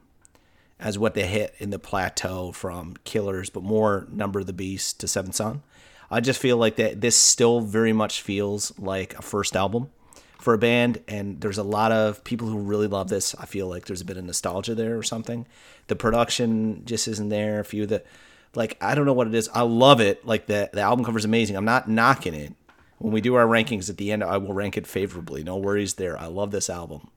as 0.79 0.99
what 0.99 1.15
they 1.15 1.25
hit 1.25 1.55
in 1.57 1.71
the 1.71 1.79
plateau 1.79 2.51
from 2.51 2.97
Killers, 3.03 3.49
but 3.49 3.63
more 3.63 4.07
Number 4.11 4.41
of 4.41 4.45
the 4.45 4.53
Beast 4.53 4.99
to 4.99 5.07
Seventh 5.07 5.35
Son. 5.35 5.63
I 6.11 6.19
just 6.19 6.39
feel 6.39 6.57
like 6.57 6.75
that 6.75 7.01
this 7.01 7.17
still 7.17 7.61
very 7.61 7.93
much 7.93 8.21
feels 8.21 8.77
like 8.77 9.17
a 9.17 9.23
first 9.23 9.55
album 9.55 9.89
for 10.41 10.53
a 10.53 10.57
band, 10.57 11.01
and 11.07 11.39
there's 11.39 11.57
a 11.57 11.63
lot 11.63 11.91
of 11.91 12.23
people 12.23 12.47
who 12.47 12.57
really 12.59 12.87
love 12.87 13.09
this. 13.09 13.35
I 13.35 13.45
feel 13.45 13.67
like 13.67 13.85
there's 13.85 14.01
a 14.01 14.05
bit 14.05 14.17
of 14.17 14.23
nostalgia 14.25 14.75
there 14.75 14.97
or 14.97 15.03
something. 15.03 15.45
The 15.87 15.95
production 15.95 16.83
just 16.85 17.07
isn't 17.07 17.29
there. 17.29 17.59
A 17.59 17.65
few 17.65 17.83
of 17.83 17.89
the 17.89 18.03
like 18.55 18.77
I 18.81 18.95
don't 18.95 19.05
know 19.05 19.13
what 19.13 19.27
it 19.27 19.35
is. 19.35 19.49
I 19.53 19.61
love 19.61 20.01
it. 20.01 20.25
Like 20.25 20.47
the 20.47 20.69
the 20.73 20.81
album 20.81 21.05
cover 21.05 21.17
is 21.17 21.25
amazing. 21.25 21.55
I'm 21.55 21.65
not 21.65 21.89
knocking 21.89 22.33
it. 22.33 22.53
When 22.97 23.13
we 23.13 23.21
do 23.21 23.35
our 23.35 23.45
rankings 23.45 23.89
at 23.89 23.97
the 23.97 24.11
end, 24.11 24.23
I 24.23 24.37
will 24.37 24.53
rank 24.53 24.77
it 24.77 24.85
favorably. 24.85 25.43
No 25.43 25.57
worries 25.57 25.95
there. 25.95 26.19
I 26.19 26.27
love 26.27 26.51
this 26.51 26.69
album, 26.69 27.09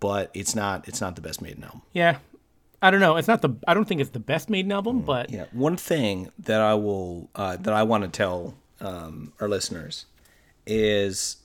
but 0.00 0.30
it's 0.34 0.54
not 0.54 0.88
it's 0.88 1.00
not 1.00 1.14
the 1.16 1.22
best 1.22 1.40
Maiden 1.40 1.64
album. 1.64 1.82
yeah. 1.92 2.18
I 2.80 2.92
don't 2.92 3.00
know. 3.00 3.16
It's 3.16 3.26
not 3.26 3.42
the. 3.42 3.50
I 3.66 3.74
don't 3.74 3.86
think 3.88 4.00
it's 4.00 4.10
the 4.10 4.20
best 4.20 4.48
Maiden 4.48 4.70
album, 4.70 5.00
but 5.00 5.30
Yeah, 5.32 5.46
one 5.50 5.76
thing 5.76 6.30
that 6.38 6.60
I 6.60 6.74
will 6.74 7.28
uh, 7.34 7.56
that 7.56 7.74
I 7.74 7.82
want 7.82 8.04
to 8.04 8.08
tell 8.08 8.54
um, 8.80 9.32
our 9.40 9.48
listeners 9.48 10.06
is 10.64 11.38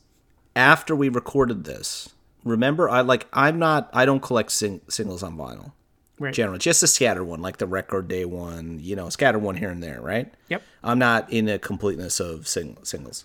after 0.55 0.95
we 0.95 1.09
recorded 1.09 1.63
this. 1.63 2.09
Remember, 2.43 2.89
I 2.89 3.01
like 3.01 3.27
I'm 3.33 3.57
not 3.59 3.89
I 3.93 4.05
don't 4.05 4.21
collect 4.21 4.51
sing- 4.51 4.81
singles 4.89 5.23
on 5.23 5.37
vinyl. 5.37 5.71
right. 6.19 6.33
Generally, 6.33 6.59
just 6.59 6.83
a 6.83 6.87
scatter 6.87 7.23
one, 7.23 7.41
like 7.41 7.57
the 7.57 7.67
record 7.67 8.07
day 8.07 8.25
one, 8.25 8.79
you 8.81 8.95
know, 8.95 9.09
scatter 9.09 9.39
one 9.39 9.55
here 9.55 9.69
and 9.69 9.81
there, 9.81 10.01
right? 10.01 10.33
Yep. 10.49 10.61
I'm 10.83 10.99
not 10.99 11.31
in 11.31 11.47
a 11.47 11.57
completeness 11.57 12.19
of 12.19 12.47
sing- 12.47 12.77
singles. 12.83 13.23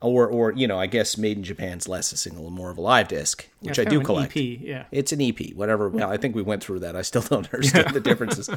or 0.00 0.28
or 0.28 0.52
you 0.52 0.66
know, 0.68 0.78
I 0.78 0.86
guess 0.86 1.18
Made 1.18 1.38
in 1.38 1.42
Japan's 1.44 1.88
less 1.88 2.12
a 2.12 2.16
single 2.16 2.46
and 2.46 2.54
more 2.54 2.70
of 2.70 2.78
a 2.78 2.80
live 2.80 3.08
disc, 3.08 3.48
which 3.60 3.78
Yeah, 3.78 3.82
I 3.82 3.84
do 3.86 3.90
kind 3.90 3.94
of 3.96 4.00
an 4.00 4.06
collect. 4.06 4.36
EP, 4.36 4.60
yeah. 4.60 4.84
It's 4.92 5.12
an 5.12 5.20
EP, 5.20 5.54
whatever. 5.54 5.88
Well, 5.88 6.08
I 6.10 6.16
think 6.16 6.34
we 6.36 6.42
went 6.42 6.62
through 6.62 6.80
that. 6.80 6.94
I 6.94 7.02
still 7.02 7.22
don't 7.28 7.52
understand 7.52 7.94
the 7.94 8.00
differences. 8.10 8.48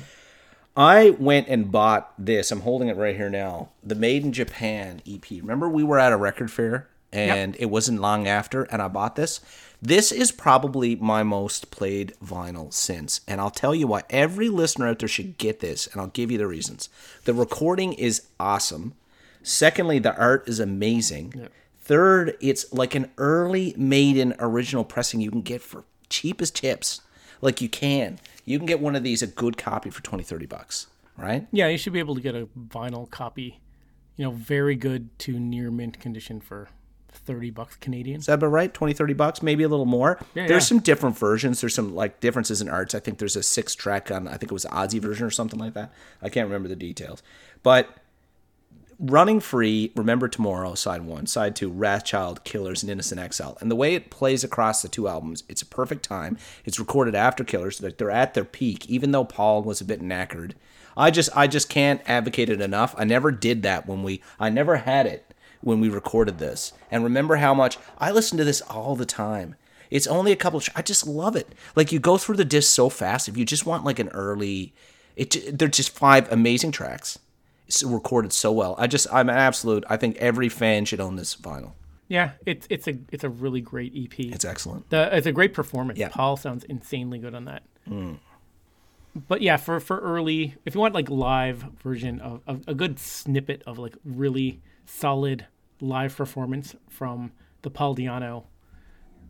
I 0.77 1.11
went 1.11 1.47
and 1.47 1.71
bought 1.71 2.13
this. 2.19 2.51
I'm 2.51 2.61
holding 2.61 2.89
it 2.89 2.97
right 2.97 3.15
here 3.15 3.29
now. 3.29 3.69
The 3.83 3.95
Made 3.95 4.23
in 4.23 4.33
Japan 4.33 5.01
EP. 5.09 5.23
Remember 5.31 5.69
we 5.69 5.83
were 5.83 5.97
at 5.97 6.11
a 6.11 6.17
record 6.17 6.51
fair 6.51 6.89
and 7.11 7.55
it 7.59 7.67
wasn't 7.67 8.01
long 8.01 8.27
after 8.27 8.63
and 8.63 8.81
I 8.81 8.87
bought 8.87 9.15
this. 9.15 9.39
This 9.81 10.11
is 10.11 10.31
probably 10.31 10.95
my 10.95 11.23
most 11.23 11.69
played 11.69 12.13
vinyl 12.23 12.73
since. 12.73 13.21
And 13.27 13.39
I'll 13.39 13.51
tell 13.51 13.75
you 13.75 13.87
why 13.87 14.03
every 14.09 14.49
listener 14.49 14.87
out 14.87 14.99
there 14.99 15.07
should 15.07 15.37
get 15.37 15.59
this 15.59 15.87
and 15.87 16.01
I'll 16.01 16.07
give 16.07 16.31
you 16.31 16.37
the 16.37 16.47
reasons. 16.47 16.89
The 17.25 17.33
recording 17.33 17.93
is 17.93 18.23
awesome. 18.39 18.93
Secondly, 19.43 19.99
the 19.99 20.17
art 20.17 20.49
is 20.49 20.59
amazing. 20.59 21.49
Third, 21.79 22.35
it's 22.41 22.73
like 22.73 22.95
an 22.95 23.11
early 23.17 23.75
maiden 23.77 24.33
original 24.39 24.83
pressing 24.83 25.21
you 25.21 25.29
can 25.29 25.41
get 25.41 25.61
for 25.61 25.83
cheap 26.09 26.41
as 26.41 26.49
chips. 26.49 27.01
Like 27.41 27.61
you 27.61 27.69
can. 27.69 28.19
You 28.43 28.57
can 28.57 28.65
get 28.65 28.79
one 28.79 28.95
of 28.95 29.03
these 29.03 29.21
a 29.21 29.27
good 29.27 29.57
copy 29.57 29.91
for 29.91 30.01
20, 30.01 30.23
30 30.23 30.45
bucks, 30.47 30.87
right? 31.15 31.45
Yeah, 31.51 31.67
you 31.67 31.77
should 31.77 31.93
be 31.93 31.99
able 31.99 32.15
to 32.15 32.21
get 32.21 32.33
a 32.33 32.47
vinyl 32.57 33.09
copy, 33.09 33.59
you 34.15 34.25
know, 34.25 34.31
very 34.31 34.75
good 34.75 35.17
to 35.19 35.39
near 35.39 35.69
mint 35.69 35.99
condition 35.99 36.41
for 36.41 36.69
30 37.17 37.49
bucks 37.51 37.75
Canadian. 37.77 38.19
Is 38.19 38.27
that 38.27 38.35
about 38.35 38.47
right? 38.47 38.73
20, 38.73 38.93
30 38.93 39.13
bucks, 39.13 39.43
maybe 39.43 39.63
a 39.63 39.67
little 39.67 39.85
more. 39.85 40.19
Yeah, 40.33 40.47
there's 40.47 40.63
yeah. 40.63 40.67
some 40.67 40.79
different 40.79 41.17
versions. 41.17 41.61
There's 41.61 41.75
some 41.75 41.95
like 41.95 42.19
differences 42.19 42.61
in 42.61 42.69
arts. 42.69 42.95
I 42.95 42.99
think 42.99 43.17
there's 43.17 43.35
a 43.35 43.43
six 43.43 43.75
track 43.75 44.11
on, 44.11 44.27
I 44.27 44.37
think 44.37 44.51
it 44.51 44.51
was 44.51 44.65
Aussie 44.65 45.01
version 45.01 45.25
or 45.25 45.31
something 45.31 45.59
like 45.59 45.73
that. 45.73 45.93
I 46.21 46.29
can't 46.29 46.47
remember 46.47 46.67
the 46.69 46.75
details. 46.75 47.23
But 47.63 47.89
running 48.99 49.39
free, 49.39 49.91
Remember 49.95 50.27
Tomorrow, 50.27 50.75
side 50.75 51.01
one, 51.01 51.27
side 51.27 51.55
two, 51.55 51.71
Wrathchild, 51.71 52.43
Killers, 52.43 52.83
and 52.83 52.91
Innocent 52.91 53.19
Exile. 53.19 53.57
And 53.59 53.69
the 53.69 53.75
way 53.75 53.95
it 53.95 54.09
plays 54.09 54.43
across 54.43 54.81
the 54.81 54.87
two 54.87 55.07
albums, 55.07 55.43
it's 55.49 55.61
a 55.61 55.65
perfect 55.65 56.03
time. 56.03 56.37
It's 56.63 56.79
recorded 56.79 57.15
after 57.15 57.43
Killers, 57.43 57.79
that 57.79 57.97
they're 57.97 58.11
at 58.11 58.33
their 58.33 58.45
peak, 58.45 58.89
even 58.89 59.11
though 59.11 59.25
Paul 59.25 59.63
was 59.63 59.81
a 59.81 59.85
bit 59.85 60.01
knackered. 60.01 60.53
I 60.97 61.11
just 61.11 61.29
I 61.35 61.47
just 61.47 61.69
can't 61.69 62.01
advocate 62.07 62.49
it 62.49 62.61
enough. 62.61 62.95
I 62.97 63.03
never 63.03 63.31
did 63.31 63.63
that 63.63 63.87
when 63.87 64.03
we 64.03 64.21
I 64.39 64.49
never 64.49 64.77
had 64.77 65.05
it 65.05 65.33
when 65.65 65.81
we 65.81 65.89
recorded 65.89 66.37
this. 66.37 66.71
And 66.91 67.03
remember 67.03 67.37
how 67.37 67.55
much 67.55 67.79
I 67.97 68.11
listen 68.11 68.37
to 68.37 68.43
this 68.43 68.61
all 68.61 68.95
the 68.95 69.05
time. 69.05 69.55
It's 69.89 70.05
only 70.05 70.31
a 70.31 70.35
couple. 70.35 70.59
Of, 70.59 70.69
I 70.75 70.83
just 70.83 71.07
love 71.07 71.35
it. 71.35 71.49
Like 71.75 71.91
you 71.91 71.99
go 71.99 72.17
through 72.17 72.37
the 72.37 72.45
disc 72.45 72.73
so 72.73 72.87
fast. 72.87 73.27
If 73.27 73.35
you 73.35 73.45
just 73.45 73.65
want 73.65 73.83
like 73.83 73.97
an 73.97 74.09
early, 74.09 74.73
it 75.15 75.57
they're 75.57 75.67
just 75.67 75.89
five 75.89 76.31
amazing 76.31 76.71
tracks. 76.71 77.17
It's 77.67 77.81
recorded 77.83 78.31
so 78.31 78.51
well. 78.51 78.75
I 78.77 78.85
just 78.85 79.07
I'm 79.11 79.27
an 79.27 79.37
absolute. 79.37 79.83
I 79.89 79.97
think 79.97 80.17
every 80.17 80.49
fan 80.49 80.85
should 80.85 81.01
own 81.01 81.15
this 81.15 81.35
vinyl. 81.35 81.73
Yeah, 82.07 82.31
it's 82.45 82.67
it's 82.69 82.87
a 82.87 82.97
it's 83.11 83.23
a 83.23 83.29
really 83.29 83.61
great 83.61 83.91
EP. 83.95 84.19
It's 84.19 84.45
excellent. 84.45 84.89
The, 84.91 85.15
it's 85.17 85.27
a 85.27 85.31
great 85.31 85.53
performance. 85.55 85.97
Yeah. 85.97 86.09
Paul 86.09 86.37
sounds 86.37 86.63
insanely 86.65 87.17
good 87.17 87.33
on 87.33 87.45
that. 87.45 87.63
Hmm. 87.87 88.13
But 89.27 89.41
yeah, 89.41 89.57
for 89.57 89.79
for 89.79 89.99
early, 89.99 90.55
if 90.63 90.75
you 90.75 90.81
want 90.81 90.93
like 90.93 91.09
live 91.09 91.65
version 91.81 92.19
of, 92.19 92.41
of 92.45 92.63
a 92.67 92.75
good 92.75 92.99
snippet 92.99 93.63
of 93.65 93.79
like 93.79 93.95
really 94.03 94.61
solid 94.85 95.47
live 95.85 96.15
performance 96.15 96.75
from 96.89 97.31
the 97.61 97.69
Paul 97.69 97.95
Di'Anno 97.95 98.43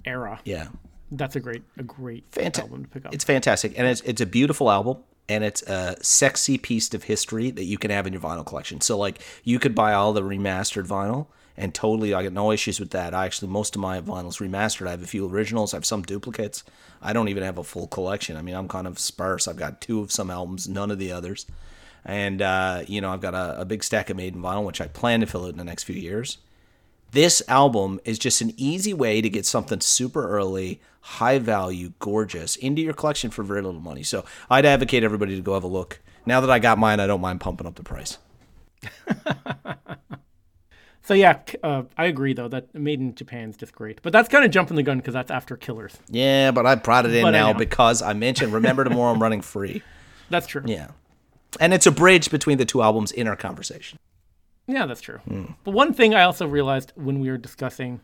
era, 0.05 0.39
Yeah, 0.45 0.67
that's 1.11 1.35
a 1.35 1.39
great 1.39 1.63
a 1.77 1.83
great 1.83 2.29
Fanta- 2.31 2.59
album 2.61 2.83
to 2.83 2.89
pick 2.89 3.05
up. 3.05 3.13
it's 3.13 3.23
fantastic, 3.23 3.73
and 3.77 3.87
it's 3.87 4.01
it's 4.01 4.21
a 4.21 4.25
beautiful 4.25 4.69
album, 4.71 4.97
and 5.29 5.43
it's 5.43 5.61
a 5.63 5.95
sexy 6.03 6.57
piece 6.57 6.93
of 6.93 7.03
history 7.03 7.51
that 7.51 7.63
you 7.63 7.77
can 7.77 7.91
have 7.91 8.05
in 8.07 8.13
your 8.13 8.21
vinyl 8.21 8.45
collection. 8.45 8.81
So 8.81 8.97
like 8.97 9.19
you 9.43 9.59
could 9.59 9.73
buy 9.75 9.93
all 9.93 10.13
the 10.13 10.21
remastered 10.21 10.87
vinyl, 10.87 11.27
and 11.57 11.73
totally 11.73 12.13
I 12.13 12.23
got 12.23 12.33
no 12.33 12.51
issues 12.51 12.79
with 12.79 12.91
that. 12.91 13.13
I 13.13 13.25
actually 13.25 13.47
most 13.49 13.75
of 13.75 13.81
my 13.81 13.99
vinyls 14.01 14.39
remastered. 14.45 14.87
I 14.87 14.91
have 14.91 15.03
a 15.03 15.07
few 15.07 15.27
originals. 15.27 15.73
I 15.73 15.77
have 15.77 15.85
some 15.85 16.03
duplicates. 16.03 16.63
I 17.01 17.13
don't 17.13 17.27
even 17.29 17.43
have 17.43 17.57
a 17.57 17.63
full 17.63 17.87
collection. 17.87 18.35
I 18.37 18.41
mean, 18.41 18.55
I'm 18.55 18.67
kind 18.67 18.87
of 18.87 18.99
sparse. 18.99 19.47
I've 19.47 19.57
got 19.57 19.81
two 19.81 19.99
of 20.01 20.11
some 20.11 20.29
albums, 20.31 20.67
none 20.67 20.91
of 20.91 20.97
the 20.99 21.11
others, 21.11 21.45
and 22.03 22.41
uh, 22.41 22.83
you 22.87 23.01
know 23.01 23.11
I've 23.11 23.21
got 23.21 23.33
a, 23.33 23.61
a 23.61 23.65
big 23.65 23.83
stack 23.83 24.09
of 24.11 24.17
Maiden 24.17 24.41
vinyl, 24.41 24.65
which 24.65 24.81
I 24.81 24.87
plan 24.87 25.21
to 25.21 25.25
fill 25.25 25.45
out 25.45 25.49
in 25.51 25.57
the 25.57 25.63
next 25.63 25.83
few 25.85 25.95
years. 25.95 26.37
This 27.11 27.41
album 27.47 27.99
is 28.03 28.19
just 28.19 28.41
an 28.41 28.51
easy 28.57 28.93
way 28.93 29.21
to 29.21 29.29
get 29.29 29.45
something 29.45 29.79
super 29.79 30.27
early, 30.27 30.81
high 31.01 31.39
value, 31.39 31.93
gorgeous 31.99 32.55
into 32.57 32.81
your 32.81 32.93
collection 32.93 33.29
for 33.31 33.43
very 33.43 33.61
little 33.61 33.79
money. 33.79 34.03
So 34.03 34.25
I'd 34.49 34.65
advocate 34.65 35.03
everybody 35.03 35.35
to 35.35 35.41
go 35.41 35.53
have 35.53 35.63
a 35.63 35.67
look. 35.67 36.01
Now 36.25 36.41
that 36.41 36.49
I 36.49 36.59
got 36.59 36.77
mine, 36.77 36.99
I 36.99 37.07
don't 37.07 37.21
mind 37.21 37.39
pumping 37.39 37.67
up 37.67 37.75
the 37.75 37.83
price. 37.83 38.17
So 41.05 41.13
yeah, 41.13 41.37
uh, 41.61 41.83
I 41.99 42.05
agree 42.05 42.33
though 42.33 42.47
that 42.47 42.73
Made 42.73 42.99
in 42.99 43.13
Japan's 43.13 43.57
just 43.57 43.75
great. 43.75 44.01
But 44.01 44.11
that's 44.11 44.27
kind 44.27 44.43
of 44.43 44.49
jumping 44.49 44.75
the 44.75 44.81
gun 44.81 44.97
because 44.97 45.13
that's 45.13 45.29
after 45.29 45.55
Killers. 45.55 45.95
Yeah, 46.09 46.49
but 46.49 46.65
I 46.65 46.73
brought 46.73 47.05
it 47.05 47.13
in 47.13 47.21
But 47.21 47.31
now 47.31 47.51
know. 47.51 47.59
because 47.59 48.01
I 48.01 48.13
mentioned 48.13 48.53
Remember 48.53 48.83
Tomorrow 48.83 49.13
I'm 49.13 49.21
running 49.21 49.41
free. 49.41 49.83
That's 50.31 50.47
true. 50.47 50.63
Yeah. 50.65 50.87
And 51.59 51.71
it's 51.71 51.85
a 51.85 51.91
bridge 51.91 52.31
between 52.31 52.57
the 52.57 52.65
two 52.65 52.81
albums 52.81 53.11
in 53.11 53.27
our 53.27 53.35
conversation. 53.35 53.99
Yeah, 54.67 54.85
that's 54.85 55.01
true. 55.01 55.19
Hmm. 55.19 55.45
But 55.63 55.71
one 55.71 55.93
thing 55.93 56.13
I 56.13 56.23
also 56.23 56.47
realized 56.47 56.93
when 56.95 57.19
we 57.19 57.29
were 57.29 57.37
discussing 57.37 58.01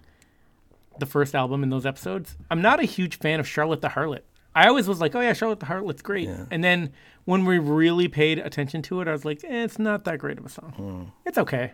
the 1.00 1.06
first 1.06 1.34
album 1.34 1.64
in 1.64 1.70
those 1.70 1.86
episodes, 1.86 2.38
I'm 2.50 2.62
not 2.62 2.80
a 2.80 2.84
huge 2.84 3.18
fan 3.18 3.40
of 3.40 3.48
Charlotte 3.48 3.82
the 3.82 3.90
Harlot. 3.90 4.22
I 4.54 4.68
always 4.68 4.88
was 4.88 5.00
like, 5.00 5.16
oh 5.16 5.22
yeah, 5.22 5.34
Charlotte 5.34 5.60
the 5.62 5.66
Harlot's 5.66 6.02
great. 6.02 6.30
And 6.52 6.64
then 6.64 6.92
when 7.26 7.46
we 7.46 7.58
really 7.58 8.08
paid 8.08 8.38
attention 8.38 8.82
to 8.84 9.02
it, 9.02 9.08
I 9.08 9.12
was 9.14 9.24
like, 9.24 9.44
eh, 9.44 9.64
it's 9.64 9.80
not 9.80 10.04
that 10.04 10.20
great 10.20 10.38
of 10.38 10.46
a 10.46 10.50
song. 10.50 10.74
Hmm. 10.76 11.04
It's 11.26 11.38
okay. 11.38 11.74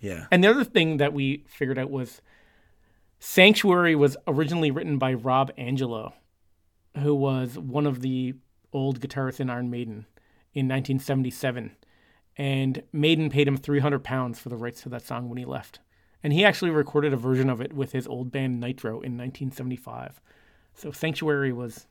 Yeah. 0.00 0.26
And 0.30 0.42
the 0.42 0.48
other 0.48 0.64
thing 0.64 0.96
that 0.98 1.12
we 1.12 1.44
figured 1.46 1.78
out 1.78 1.90
was 1.90 2.22
Sanctuary 3.20 3.94
was 3.94 4.16
originally 4.26 4.70
written 4.70 4.98
by 4.98 5.12
Rob 5.12 5.50
Angelo, 5.58 6.14
who 6.96 7.14
was 7.14 7.58
one 7.58 7.86
of 7.86 8.00
the 8.00 8.34
old 8.72 9.00
guitarists 9.00 9.40
in 9.40 9.50
Iron 9.50 9.70
Maiden 9.70 10.06
in 10.54 10.66
1977. 10.66 11.72
And 12.38 12.84
Maiden 12.92 13.30
paid 13.30 13.48
him 13.48 13.56
300 13.56 14.04
pounds 14.04 14.38
for 14.38 14.48
the 14.48 14.56
rights 14.56 14.82
to 14.82 14.88
that 14.90 15.02
song 15.02 15.28
when 15.28 15.38
he 15.38 15.44
left. 15.44 15.80
And 16.22 16.32
he 16.32 16.44
actually 16.44 16.70
recorded 16.70 17.12
a 17.12 17.16
version 17.16 17.50
of 17.50 17.60
it 17.60 17.72
with 17.72 17.92
his 17.92 18.06
old 18.06 18.30
band 18.30 18.60
Nitro 18.60 18.92
in 18.92 19.18
1975. 19.18 20.20
So 20.74 20.92
Sanctuary 20.92 21.52
was, 21.52 21.86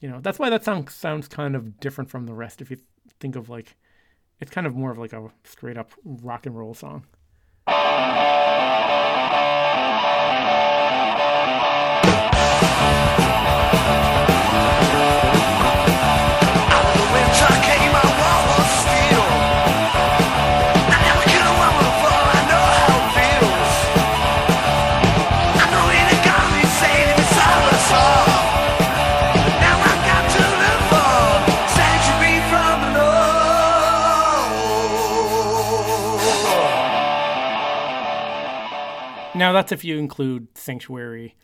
you 0.00 0.08
know, 0.08 0.20
that's 0.20 0.38
why 0.38 0.50
that 0.50 0.64
song 0.64 0.88
sounds 0.88 1.26
kind 1.26 1.56
of 1.56 1.80
different 1.80 2.10
from 2.10 2.26
the 2.26 2.34
rest. 2.34 2.60
If 2.60 2.70
you 2.70 2.76
think 3.18 3.34
of 3.34 3.48
like, 3.48 3.76
it's 4.40 4.50
kind 4.50 4.66
of 4.66 4.74
more 4.74 4.90
of 4.90 4.98
like 4.98 5.14
a 5.14 5.30
straight 5.44 5.78
up 5.78 5.90
rock 6.04 6.44
and 6.44 6.56
roll 6.56 6.74
song. 6.74 7.04
Now 39.38 39.52
that's 39.52 39.72
if 39.72 39.84
you 39.84 39.98
include 39.98 40.48
Sanctuary 40.56 41.36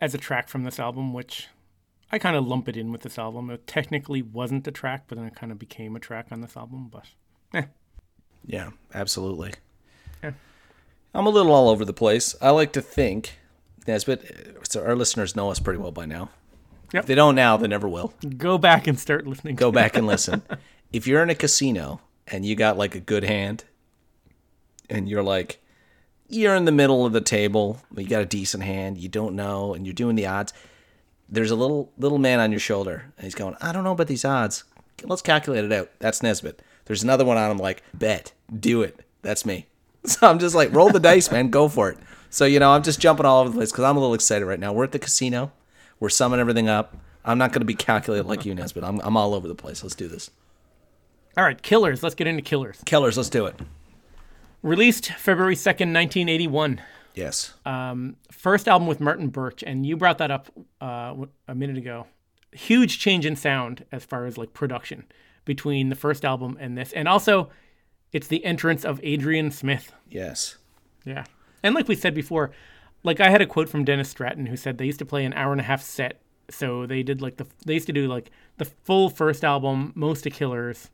as 0.00 0.14
a 0.14 0.18
track 0.18 0.48
from 0.48 0.64
this 0.64 0.78
album, 0.78 1.12
which 1.12 1.48
I 2.10 2.18
kind 2.18 2.36
of 2.36 2.46
lump 2.46 2.68
it 2.68 2.76
in 2.76 2.90
with 2.90 3.02
this 3.02 3.18
album. 3.18 3.50
It 3.50 3.66
technically 3.66 4.22
wasn't 4.22 4.66
a 4.66 4.72
track, 4.72 5.04
but 5.06 5.16
then 5.16 5.26
it 5.26 5.34
kind 5.34 5.52
of 5.52 5.58
became 5.58 5.94
a 5.94 6.00
track 6.00 6.26
on 6.30 6.40
this 6.40 6.56
album. 6.56 6.88
But 6.90 7.06
eh, 7.54 7.66
Yeah, 8.44 8.70
absolutely. 8.94 9.54
Yeah. 10.22 10.32
I'm 11.14 11.26
a 11.26 11.30
little 11.30 11.52
all 11.52 11.68
over 11.68 11.84
the 11.84 11.92
place. 11.92 12.34
I 12.40 12.50
like 12.50 12.72
to 12.72 12.82
think, 12.82 13.38
Nesbitt, 13.86 14.58
so 14.68 14.84
our 14.84 14.96
listeners 14.96 15.36
know 15.36 15.50
us 15.50 15.60
pretty 15.60 15.78
well 15.78 15.92
by 15.92 16.06
now. 16.06 16.30
Yep. 16.92 17.02
If 17.02 17.06
they 17.06 17.14
don't 17.14 17.34
now, 17.34 17.56
they 17.56 17.68
never 17.68 17.88
will. 17.88 18.14
go 18.38 18.56
back 18.56 18.86
and 18.86 18.98
start 18.98 19.26
listening. 19.26 19.56
Go 19.56 19.70
back 19.70 19.96
and 19.96 20.06
listen. 20.06 20.42
if 20.92 21.06
you're 21.06 21.22
in 21.22 21.28
a 21.28 21.34
casino 21.34 22.00
and 22.26 22.46
you 22.46 22.56
got 22.56 22.78
like 22.78 22.94
a 22.94 23.00
good 23.00 23.24
hand 23.24 23.64
and 24.88 25.08
you're 25.08 25.22
like, 25.22 25.60
you're 26.28 26.54
in 26.54 26.64
the 26.64 26.72
middle 26.72 27.06
of 27.06 27.12
the 27.12 27.20
table, 27.20 27.80
you 27.96 28.06
got 28.06 28.22
a 28.22 28.26
decent 28.26 28.62
hand, 28.62 28.98
you 28.98 29.08
don't 29.08 29.34
know, 29.34 29.74
and 29.74 29.86
you're 29.86 29.94
doing 29.94 30.16
the 30.16 30.26
odds. 30.26 30.52
There's 31.28 31.50
a 31.50 31.56
little 31.56 31.92
little 31.98 32.18
man 32.18 32.40
on 32.40 32.52
your 32.52 32.60
shoulder, 32.60 33.12
and 33.16 33.24
he's 33.24 33.34
going, 33.34 33.56
I 33.60 33.72
don't 33.72 33.84
know 33.84 33.92
about 33.92 34.06
these 34.06 34.24
odds. 34.24 34.64
Let's 35.04 35.22
calculate 35.22 35.64
it 35.64 35.72
out. 35.72 35.90
That's 35.98 36.22
Nesbitt. 36.22 36.62
There's 36.86 37.02
another 37.02 37.24
one 37.24 37.36
on 37.36 37.50
him, 37.50 37.58
like, 37.58 37.82
bet, 37.94 38.32
do 38.58 38.82
it. 38.82 39.00
That's 39.22 39.44
me. 39.46 39.66
So 40.04 40.26
I'm 40.26 40.38
just 40.38 40.54
like, 40.54 40.72
roll 40.72 40.90
the 40.90 41.00
dice, 41.00 41.30
man, 41.30 41.50
go 41.50 41.68
for 41.68 41.90
it. 41.90 41.98
So, 42.30 42.44
you 42.46 42.60
know, 42.60 42.70
I'm 42.70 42.84
just 42.84 43.00
jumping 43.00 43.26
all 43.26 43.40
over 43.40 43.50
the 43.50 43.56
place 43.56 43.72
because 43.72 43.84
I'm 43.84 43.96
a 43.96 44.00
little 44.00 44.14
excited 44.14 44.46
right 44.46 44.58
now. 44.58 44.72
We're 44.72 44.84
at 44.84 44.92
the 44.92 44.98
casino, 44.98 45.52
we're 45.98 46.08
summing 46.08 46.40
everything 46.40 46.68
up. 46.68 46.96
I'm 47.24 47.36
not 47.36 47.52
going 47.52 47.60
to 47.60 47.66
be 47.66 47.74
calculated 47.90 48.26
like 48.26 48.46
you, 48.46 48.54
Nesbitt. 48.54 48.84
I'm, 48.84 49.00
I'm 49.00 49.16
all 49.16 49.34
over 49.34 49.48
the 49.48 49.56
place. 49.56 49.82
Let's 49.82 49.96
do 49.96 50.08
this. 50.08 50.30
All 51.36 51.44
right, 51.44 51.60
Killers. 51.60 52.02
Let's 52.02 52.14
get 52.14 52.26
into 52.26 52.42
Killers. 52.42 52.80
Killers, 52.86 53.16
let's 53.16 53.28
do 53.28 53.46
it. 53.46 53.56
Released 54.62 55.12
February 55.12 55.54
2nd, 55.54 55.94
1981. 55.94 56.80
Yes. 57.14 57.54
First 58.30 58.68
album 58.68 58.86
with 58.88 59.00
Martin 59.00 59.28
Birch, 59.28 59.62
and 59.62 59.84
you 59.84 59.96
brought 59.96 60.18
that 60.18 60.30
up 60.30 60.48
uh, 60.80 61.14
a 61.46 61.54
minute 61.54 61.76
ago. 61.76 62.06
Huge 62.52 62.98
change 62.98 63.26
in 63.26 63.36
sound 63.36 63.84
as 63.92 64.04
far 64.04 64.26
as 64.26 64.38
like 64.38 64.54
production 64.54 65.04
between 65.44 65.88
the 65.88 65.96
first 65.96 66.24
album 66.24 66.56
and 66.60 66.76
this. 66.76 66.92
And 66.92 67.08
also, 67.08 67.50
it's 68.12 68.28
the 68.28 68.44
entrance 68.44 68.84
of 68.84 69.00
Adrian 69.02 69.50
Smith. 69.50 69.92
yes. 70.08 70.56
Yeah. 71.04 71.24
And 71.62 71.74
like 71.74 71.88
we 71.88 71.94
said 71.94 72.14
before, 72.14 72.50
like 73.02 73.18
I 73.20 73.30
had 73.30 73.40
a 73.40 73.46
quote 73.46 73.68
from 73.68 73.84
Dennis 73.84 74.10
Stratton 74.10 74.46
who 74.46 74.56
said 74.56 74.76
they 74.78 74.86
used 74.86 74.98
to 74.98 75.06
play 75.06 75.24
an 75.24 75.32
hour 75.32 75.52
and 75.52 75.60
a 75.60 75.64
half 75.64 75.82
set. 75.82 76.20
So 76.50 76.86
they 76.86 77.02
did 77.02 77.22
like 77.22 77.36
the 77.36 77.46
they 77.64 77.74
used 77.74 77.86
to 77.86 77.92
do 77.92 78.06
like 78.08 78.30
the 78.58 78.64
full 78.64 79.08
first 79.08 79.44
album, 79.44 79.92
most 79.94 80.26
of 80.26 80.32
Killers. 80.32 80.90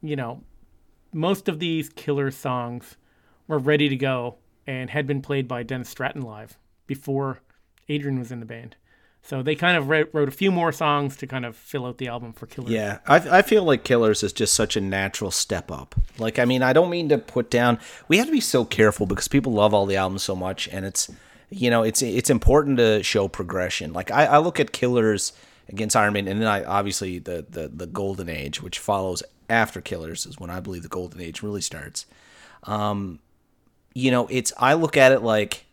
You 0.00 0.16
know, 0.16 0.42
most 1.12 1.48
of 1.48 1.58
these 1.58 1.88
killer 1.88 2.30
songs 2.30 2.96
were 3.46 3.58
ready 3.58 3.88
to 3.88 3.96
go 3.96 4.36
and 4.66 4.90
had 4.90 5.06
been 5.06 5.22
played 5.22 5.48
by 5.48 5.62
Dennis 5.62 5.88
Stratton 5.88 6.22
live 6.22 6.58
before 6.86 7.40
Adrian 7.88 8.18
was 8.18 8.32
in 8.32 8.40
the 8.40 8.46
band. 8.46 8.76
So 9.24 9.40
they 9.40 9.54
kind 9.54 9.76
of 9.76 9.88
wrote, 9.88 10.10
wrote 10.12 10.28
a 10.28 10.32
few 10.32 10.50
more 10.50 10.72
songs 10.72 11.16
to 11.18 11.28
kind 11.28 11.44
of 11.44 11.56
fill 11.56 11.86
out 11.86 11.98
the 11.98 12.08
album 12.08 12.32
for 12.32 12.46
Killers. 12.46 12.72
Yeah, 12.72 12.98
I, 13.06 13.38
I 13.38 13.42
feel 13.42 13.62
like 13.62 13.84
Killers 13.84 14.24
is 14.24 14.32
just 14.32 14.52
such 14.52 14.76
a 14.76 14.80
natural 14.80 15.30
step 15.30 15.70
up. 15.70 15.94
Like, 16.18 16.40
I 16.40 16.44
mean, 16.44 16.62
I 16.62 16.72
don't 16.72 16.90
mean 16.90 17.08
to 17.10 17.18
put 17.18 17.48
down. 17.48 17.78
We 18.08 18.18
have 18.18 18.26
to 18.26 18.32
be 18.32 18.40
so 18.40 18.64
careful 18.64 19.06
because 19.06 19.28
people 19.28 19.52
love 19.52 19.72
all 19.72 19.86
the 19.86 19.96
albums 19.96 20.24
so 20.24 20.34
much, 20.34 20.68
and 20.68 20.84
it's, 20.84 21.08
you 21.50 21.70
know, 21.70 21.84
it's 21.84 22.02
it's 22.02 22.30
important 22.30 22.78
to 22.78 23.04
show 23.04 23.28
progression. 23.28 23.92
Like, 23.92 24.10
I, 24.10 24.24
I 24.24 24.38
look 24.38 24.58
at 24.58 24.72
Killers 24.72 25.32
against 25.68 25.94
Iron 25.94 26.14
Maiden, 26.14 26.32
and 26.32 26.40
then 26.40 26.48
I 26.48 26.64
obviously 26.64 27.20
the 27.20 27.46
the 27.48 27.68
the 27.68 27.86
Golden 27.86 28.28
Age, 28.28 28.60
which 28.60 28.80
follows 28.80 29.22
after 29.52 29.80
Killers, 29.80 30.26
is 30.26 30.38
when 30.38 30.50
I 30.50 30.60
believe 30.60 30.82
the 30.82 30.88
Golden 30.88 31.20
Age 31.20 31.42
really 31.42 31.60
starts. 31.60 32.06
Um, 32.64 33.20
you 33.94 34.10
know, 34.10 34.26
it's 34.30 34.52
I 34.58 34.74
look 34.74 34.96
at 34.96 35.12
it 35.12 35.20
like 35.20 35.66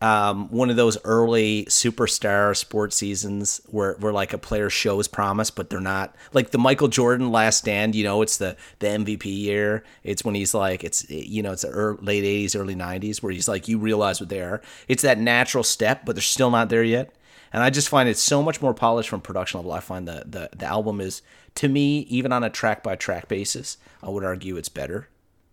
um, 0.00 0.48
one 0.50 0.70
of 0.70 0.76
those 0.76 0.96
early 1.02 1.64
superstar 1.64 2.56
sports 2.56 2.96
seasons 2.96 3.60
where, 3.66 3.94
where 3.94 4.12
like 4.12 4.32
a 4.32 4.38
player 4.38 4.70
shows 4.70 5.08
promise, 5.08 5.50
but 5.50 5.70
they're 5.70 5.80
not 5.80 6.14
like 6.32 6.50
the 6.50 6.58
Michael 6.58 6.86
Jordan 6.86 7.32
last 7.32 7.58
stand, 7.58 7.96
you 7.96 8.04
know, 8.04 8.22
it's 8.22 8.36
the, 8.36 8.56
the 8.78 8.86
MVP 8.86 9.24
year. 9.24 9.82
It's 10.04 10.24
when 10.24 10.36
he's 10.36 10.54
like, 10.54 10.84
it's, 10.84 11.08
you 11.10 11.42
know, 11.42 11.52
it's 11.52 11.62
the 11.62 11.68
ear 11.68 11.98
late 12.00 12.22
eighties, 12.22 12.54
early 12.54 12.76
nineties 12.76 13.22
where 13.22 13.32
he's 13.32 13.48
like, 13.48 13.66
you 13.66 13.78
realize 13.78 14.20
what 14.20 14.28
they 14.28 14.40
are. 14.40 14.62
It's 14.86 15.02
that 15.02 15.18
natural 15.18 15.64
step, 15.64 16.04
but 16.04 16.14
they're 16.14 16.22
still 16.22 16.50
not 16.50 16.68
there 16.68 16.84
yet. 16.84 17.12
And 17.52 17.62
I 17.62 17.70
just 17.70 17.88
find 17.88 18.08
it 18.08 18.18
so 18.18 18.42
much 18.42 18.62
more 18.62 18.74
polished 18.74 19.08
from 19.08 19.20
production 19.20 19.58
level. 19.58 19.72
I 19.72 19.80
find 19.80 20.06
the, 20.06 20.22
the, 20.26 20.50
the 20.56 20.66
album 20.66 21.00
is 21.00 21.22
to 21.58 21.68
me, 21.68 22.00
even 22.08 22.32
on 22.32 22.42
a 22.42 22.50
track 22.50 22.82
by 22.82 22.96
track 22.96 23.28
basis, 23.28 23.76
I 24.02 24.08
would 24.08 24.24
argue 24.24 24.56
it's 24.56 24.68
better 24.68 25.08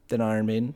than 0.07 0.21
Iron 0.21 0.45
Maiden. 0.47 0.75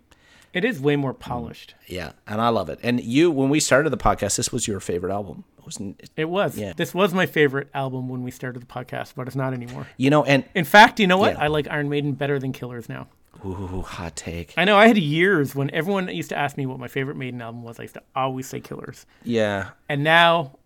It 0.54 0.66
is 0.66 0.80
way 0.80 0.96
more 0.96 1.14
polished. 1.14 1.76
Mm. 1.84 1.90
Yeah, 1.96 2.12
and 2.28 2.42
I 2.42 2.50
love 2.50 2.70
it. 2.70 2.80
And 2.82 3.00
you, 3.04 3.30
when 3.30 3.50
we 3.50 3.60
started 3.60 3.92
the 3.92 3.98
podcast, 3.98 4.36
this 4.38 4.52
was 4.52 4.68
your 4.68 4.80
favorite 4.80 5.14
album, 5.14 5.44
wasn't 5.64 6.00
it? 6.02 6.10
It 6.18 6.30
was. 6.30 6.58
Yeah. 6.58 6.74
This 6.76 6.94
was 6.96 7.14
my 7.14 7.28
favorite 7.28 7.70
album 7.76 8.10
when 8.10 8.24
we 8.24 8.32
started 8.32 8.60
the 8.62 8.66
podcast, 8.66 9.14
but 9.16 9.28
it's 9.28 9.36
not 9.36 9.54
anymore. 9.54 9.86
You 9.98 10.10
know, 10.10 10.24
and 10.24 10.44
In 10.56 10.66
fact, 10.66 11.00
you 11.00 11.06
know 11.06 11.18
what? 11.20 11.34
Yeah. 11.34 11.44
I 11.44 11.48
like 11.48 11.68
Iron 11.70 11.90
Maiden 11.90 12.14
better 12.14 12.40
than 12.40 12.52
Killers 12.52 12.90
now. 12.90 13.08
ooh, 13.46 13.84
hot 13.84 14.16
take. 14.16 14.54
I 14.58 14.66
know 14.66 14.76
I 14.76 14.88
had 14.88 14.98
years 14.98 15.54
when 15.54 15.70
everyone 15.70 16.08
used 16.10 16.30
to 16.30 16.38
ask 16.38 16.58
me 16.58 16.66
what 16.66 16.80
my 16.80 16.88
favorite 16.88 17.16
Maiden 17.18 17.42
album 17.44 17.62
was. 17.62 17.80
I 17.80 17.84
used 17.84 17.94
to 17.94 18.04
always 18.16 18.48
say 18.48 18.60
Killers, 18.60 19.06
Yeah, 19.24 19.70
and 19.88 20.04
now 20.04 20.58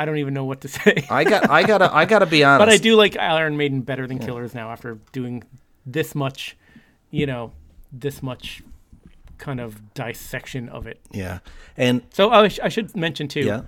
I 0.00 0.04
don't 0.06 0.16
even 0.18 0.32
know 0.34 0.44
what 0.44 0.62
to 0.62 0.68
say. 0.78 1.04
I 1.10 1.24
got, 1.24 1.50
I 1.50 1.62
gotta, 1.62 1.94
I 1.94 2.04
gotta 2.06 2.26
be 2.26 2.42
honest. 2.44 2.60
but 2.66 2.72
I 2.72 2.78
do 2.78 2.96
like 2.96 3.16
Iron 3.18 3.56
Maiden 3.56 3.82
better 3.82 4.06
than 4.06 4.18
Killers 4.18 4.54
now 4.54 4.70
after 4.70 4.98
doing 5.12 5.42
this 5.84 6.14
much, 6.14 6.56
you 7.10 7.26
know, 7.26 7.52
this 7.92 8.22
much 8.22 8.62
kind 9.38 9.60
of 9.60 9.92
dissection 9.94 10.68
of 10.68 10.86
it. 10.86 11.00
Yeah, 11.10 11.40
and 11.76 12.02
So 12.12 12.30
oh, 12.30 12.44
I, 12.44 12.48
sh- 12.48 12.60
I 12.62 12.68
should 12.68 12.96
mention 12.96 13.28
too. 13.28 13.40
yeah, 13.40 13.62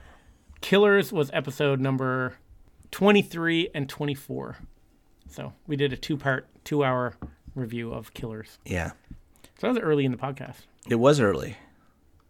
Killers 0.61 1.13
was 1.13 1.31
episode 1.33 1.81
number 1.81 2.37
23 2.93 3.71
and 3.75 3.89
24. 3.89 4.57
So 5.29 5.53
we 5.67 5.77
did 5.77 5.93
a 5.93 5.97
two 5.97 6.17
part, 6.17 6.47
two 6.65 6.85
hour 6.85 7.17
review 7.55 7.93
of 7.93 8.13
Killers. 8.15 8.59
yeah, 8.65 8.93
So 9.59 9.67
that 9.67 9.69
was 9.69 9.79
early 9.79 10.05
in 10.05 10.13
the 10.13 10.19
podcast. 10.19 10.61
it 10.89 10.97
was 10.97 11.21
early. 11.21 11.57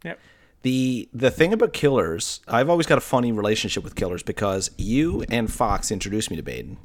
Yep. 0.05 0.19
The 0.63 1.09
the 1.13 1.31
thing 1.31 1.53
about 1.53 1.73
Killers, 1.73 2.41
I've 2.47 2.71
always 2.71 2.87
got 2.87 2.99
a 2.99 3.03
funny 3.03 3.33
relationship 3.33 3.83
with 3.83 3.95
Killers 3.97 4.23
because 4.23 4.71
you 4.79 5.25
and 5.31 5.53
Fox 5.53 5.91
introduced 5.91 6.31
me 6.31 6.37
to 6.37 6.43
Maiden 6.43 6.79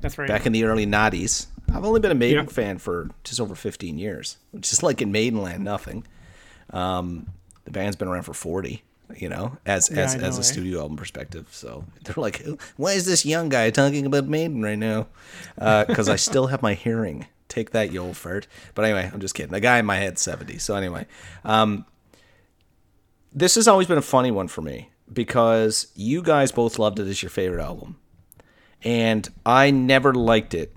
That's 0.00 0.18
right. 0.18 0.28
back 0.28 0.44
in 0.46 0.52
the 0.52 0.64
early 0.64 0.86
'90s. 0.86 1.46
I've 1.72 1.84
only 1.84 2.00
been 2.00 2.10
a 2.10 2.14
Maiden 2.16 2.44
Yeah. 2.44 2.50
fan 2.50 2.78
for 2.78 3.08
just 3.24 3.40
over 3.40 3.54
15 3.54 3.96
years, 3.96 4.36
which 4.50 4.72
is 4.72 4.82
like 4.82 5.00
in 5.00 5.12
Maidenland 5.12 5.60
nothing. 5.60 6.04
Um, 6.70 7.28
the 7.64 7.70
band's 7.70 7.96
been 7.96 8.08
around 8.08 8.24
for 8.24 8.34
40, 8.34 8.82
you 9.16 9.28
know, 9.28 9.56
as 9.64 9.88
as, 9.88 10.14
know, 10.16 10.24
as 10.24 10.36
a 10.36 10.40
eh? 10.40 10.42
studio 10.42 10.80
album 10.80 10.96
perspective. 10.96 11.46
So 11.52 11.84
they're 12.04 12.14
like, 12.16 12.44
why 12.76 12.92
is 12.92 13.06
this 13.06 13.24
young 13.24 13.48
guy 13.48 13.70
talking 13.70 14.04
about 14.04 14.26
Maiden 14.26 14.62
right 14.62 14.78
now? 14.78 15.06
Because 15.56 16.08
I 16.08 16.16
still 16.16 16.48
have 16.48 16.60
my 16.60 16.74
hearing. 16.74 17.26
Take 17.48 17.70
that, 17.70 17.92
you 17.92 18.00
old 18.00 18.16
fart. 18.16 18.46
But 18.74 18.84
anyway, 18.84 19.10
I'm 19.12 19.20
just 19.20 19.34
kidding. 19.34 19.52
The 19.52 19.58
guy 19.60 19.78
in 19.78 19.86
my 19.86 19.96
head's 19.96 20.20
70. 20.20 20.58
So 20.58 20.76
anyway, 20.76 21.06
um, 21.44 21.84
this 23.32 23.54
has 23.54 23.68
always 23.68 23.86
been 23.86 23.98
a 23.98 24.02
funny 24.02 24.30
one 24.30 24.48
for 24.48 24.62
me 24.62 24.90
because 25.12 25.88
you 25.94 26.22
guys 26.22 26.52
both 26.52 26.78
loved 26.78 26.98
it 26.98 27.06
as 27.06 27.22
your 27.22 27.30
favorite 27.30 27.62
album. 27.62 27.98
And 28.82 29.28
I 29.44 29.70
never 29.70 30.14
liked 30.14 30.54
it 30.54 30.74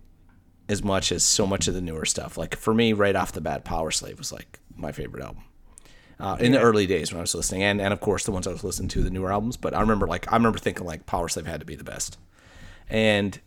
as 0.67 0.83
much 0.83 1.11
as 1.11 1.23
so 1.23 1.45
much 1.45 1.67
of 1.67 1.73
the 1.73 1.81
newer 1.81 2.05
stuff. 2.05 2.37
Like 2.37 2.55
for 2.55 2.73
me, 2.73 2.93
right 2.93 3.15
off 3.15 3.31
the 3.31 3.41
bat, 3.41 3.65
Powerslave 3.65 4.17
was 4.17 4.31
like 4.31 4.59
my 4.75 4.91
favorite 4.91 5.23
album. 5.23 5.43
Uh, 6.19 6.37
in 6.39 6.51
the 6.53 6.59
early 6.59 6.85
days 6.85 7.11
when 7.11 7.17
I 7.17 7.21
was 7.21 7.35
listening, 7.35 7.63
and, 7.63 7.81
and 7.81 7.91
of 7.91 7.99
course 7.99 8.23
the 8.23 8.31
ones 8.31 8.47
I 8.47 8.51
was 8.51 8.63
listening 8.63 8.87
to, 8.89 9.01
the 9.01 9.09
newer 9.09 9.33
albums. 9.33 9.57
But 9.57 9.73
I 9.73 9.81
remember 9.81 10.07
like 10.07 10.31
I 10.31 10.35
remember 10.37 10.59
thinking 10.59 10.85
like 10.85 11.05
Powerslave 11.05 11.47
had 11.47 11.59
to 11.59 11.65
be 11.65 11.75
the 11.75 11.83
best, 11.83 12.17
and 12.87 13.39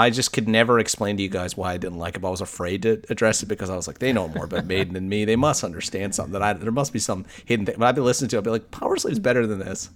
I 0.00 0.08
just 0.08 0.32
could 0.32 0.48
never 0.48 0.78
explain 0.78 1.18
to 1.18 1.22
you 1.22 1.28
guys 1.28 1.58
why 1.58 1.74
I 1.74 1.76
didn't 1.76 1.98
like 1.98 2.16
it. 2.16 2.20
But 2.20 2.28
I 2.28 2.30
was 2.30 2.40
afraid 2.40 2.82
to 2.82 3.02
address 3.10 3.42
it 3.42 3.46
because 3.46 3.68
I 3.68 3.76
was 3.76 3.86
like, 3.86 3.98
they 3.98 4.14
know 4.14 4.28
more 4.28 4.46
about 4.46 4.64
Maiden 4.64 4.94
than 4.94 5.10
me. 5.10 5.26
They 5.26 5.36
must 5.36 5.62
understand 5.62 6.14
something 6.14 6.32
that 6.32 6.42
I 6.42 6.54
there 6.54 6.72
must 6.72 6.94
be 6.94 6.98
some 6.98 7.26
hidden 7.44 7.66
thing. 7.66 7.74
But 7.78 7.86
I'd 7.86 7.94
be 7.96 8.00
listening 8.00 8.30
to, 8.30 8.36
it, 8.36 8.38
I'd 8.38 8.44
be 8.44 8.50
like, 8.50 8.70
Powerslave's 8.70 9.18
better 9.18 9.46
than 9.46 9.58
this. 9.58 9.90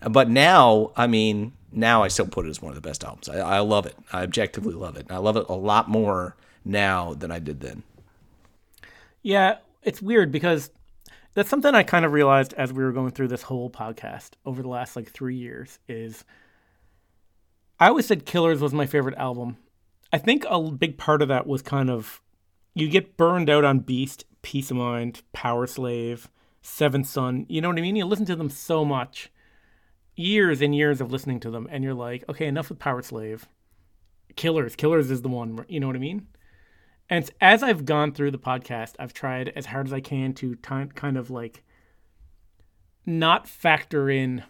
But 0.00 0.30
now, 0.30 0.92
I 0.96 1.06
mean, 1.06 1.52
now 1.70 2.02
I 2.02 2.08
still 2.08 2.26
put 2.26 2.46
it 2.46 2.48
as 2.48 2.62
one 2.62 2.70
of 2.70 2.76
the 2.76 2.88
best 2.88 3.04
albums. 3.04 3.28
I, 3.28 3.40
I 3.40 3.58
love 3.58 3.84
it. 3.84 3.94
I 4.10 4.22
objectively 4.22 4.72
love 4.72 4.96
it. 4.96 5.06
I 5.10 5.18
love 5.18 5.36
it 5.36 5.46
a 5.50 5.54
lot 5.54 5.86
more 5.86 6.34
now 6.64 7.12
than 7.12 7.30
I 7.30 7.38
did 7.38 7.60
then. 7.60 7.82
Yeah, 9.22 9.58
it's 9.82 10.00
weird 10.00 10.32
because 10.32 10.70
that's 11.34 11.50
something 11.50 11.74
I 11.74 11.82
kind 11.82 12.06
of 12.06 12.12
realized 12.12 12.54
as 12.54 12.72
we 12.72 12.82
were 12.82 12.92
going 12.92 13.10
through 13.10 13.28
this 13.28 13.42
whole 13.42 13.68
podcast 13.68 14.30
over 14.46 14.62
the 14.62 14.68
last 14.68 14.96
like 14.96 15.10
three 15.10 15.36
years 15.36 15.78
is 15.88 16.24
I 17.78 17.88
always 17.88 18.06
said 18.06 18.26
Killers 18.26 18.60
was 18.60 18.72
my 18.72 18.86
favorite 18.86 19.18
album. 19.18 19.56
I 20.12 20.18
think 20.18 20.44
a 20.48 20.60
big 20.70 20.98
part 20.98 21.22
of 21.22 21.28
that 21.28 21.46
was 21.46 21.62
kind 21.62 21.90
of 21.90 22.20
you 22.74 22.88
get 22.88 23.16
burned 23.16 23.50
out 23.50 23.64
on 23.64 23.80
Beast, 23.80 24.24
Piece 24.42 24.70
of 24.70 24.76
Mind, 24.76 25.22
Powerslave, 25.34 26.26
Seventh 26.62 27.06
Son. 27.06 27.46
You 27.48 27.60
know 27.60 27.68
what 27.68 27.78
I 27.78 27.82
mean? 27.82 27.96
You 27.96 28.04
listen 28.06 28.26
to 28.26 28.36
them 28.36 28.50
so 28.50 28.84
much, 28.84 29.30
years 30.14 30.60
and 30.62 30.74
years 30.74 31.00
of 31.00 31.10
listening 31.10 31.40
to 31.40 31.50
them, 31.50 31.68
and 31.70 31.82
you're 31.84 31.94
like, 31.94 32.24
okay, 32.28 32.46
enough 32.46 32.68
with 32.68 32.78
Powerslave. 32.78 33.42
Killers, 34.36 34.76
Killers 34.76 35.10
is 35.10 35.22
the 35.22 35.28
one. 35.28 35.64
You 35.68 35.80
know 35.80 35.86
what 35.86 35.96
I 35.96 36.00
mean? 36.00 36.28
And 37.10 37.28
as 37.40 37.62
I've 37.62 37.84
gone 37.84 38.12
through 38.12 38.30
the 38.30 38.38
podcast, 38.38 38.94
I've 38.98 39.12
tried 39.12 39.52
as 39.54 39.66
hard 39.66 39.86
as 39.86 39.92
I 39.92 40.00
can 40.00 40.32
to 40.34 40.54
ti- 40.54 40.92
kind 40.94 41.18
of 41.18 41.30
like 41.30 41.62
not 43.04 43.48
factor 43.48 44.08
in 44.08 44.44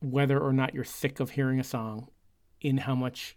whether 0.00 0.38
or 0.38 0.52
not 0.52 0.74
you're 0.74 0.84
sick 0.84 1.20
of 1.20 1.30
hearing 1.30 1.60
a 1.60 1.64
song 1.64 2.08
in 2.60 2.78
how 2.78 2.94
much 2.94 3.36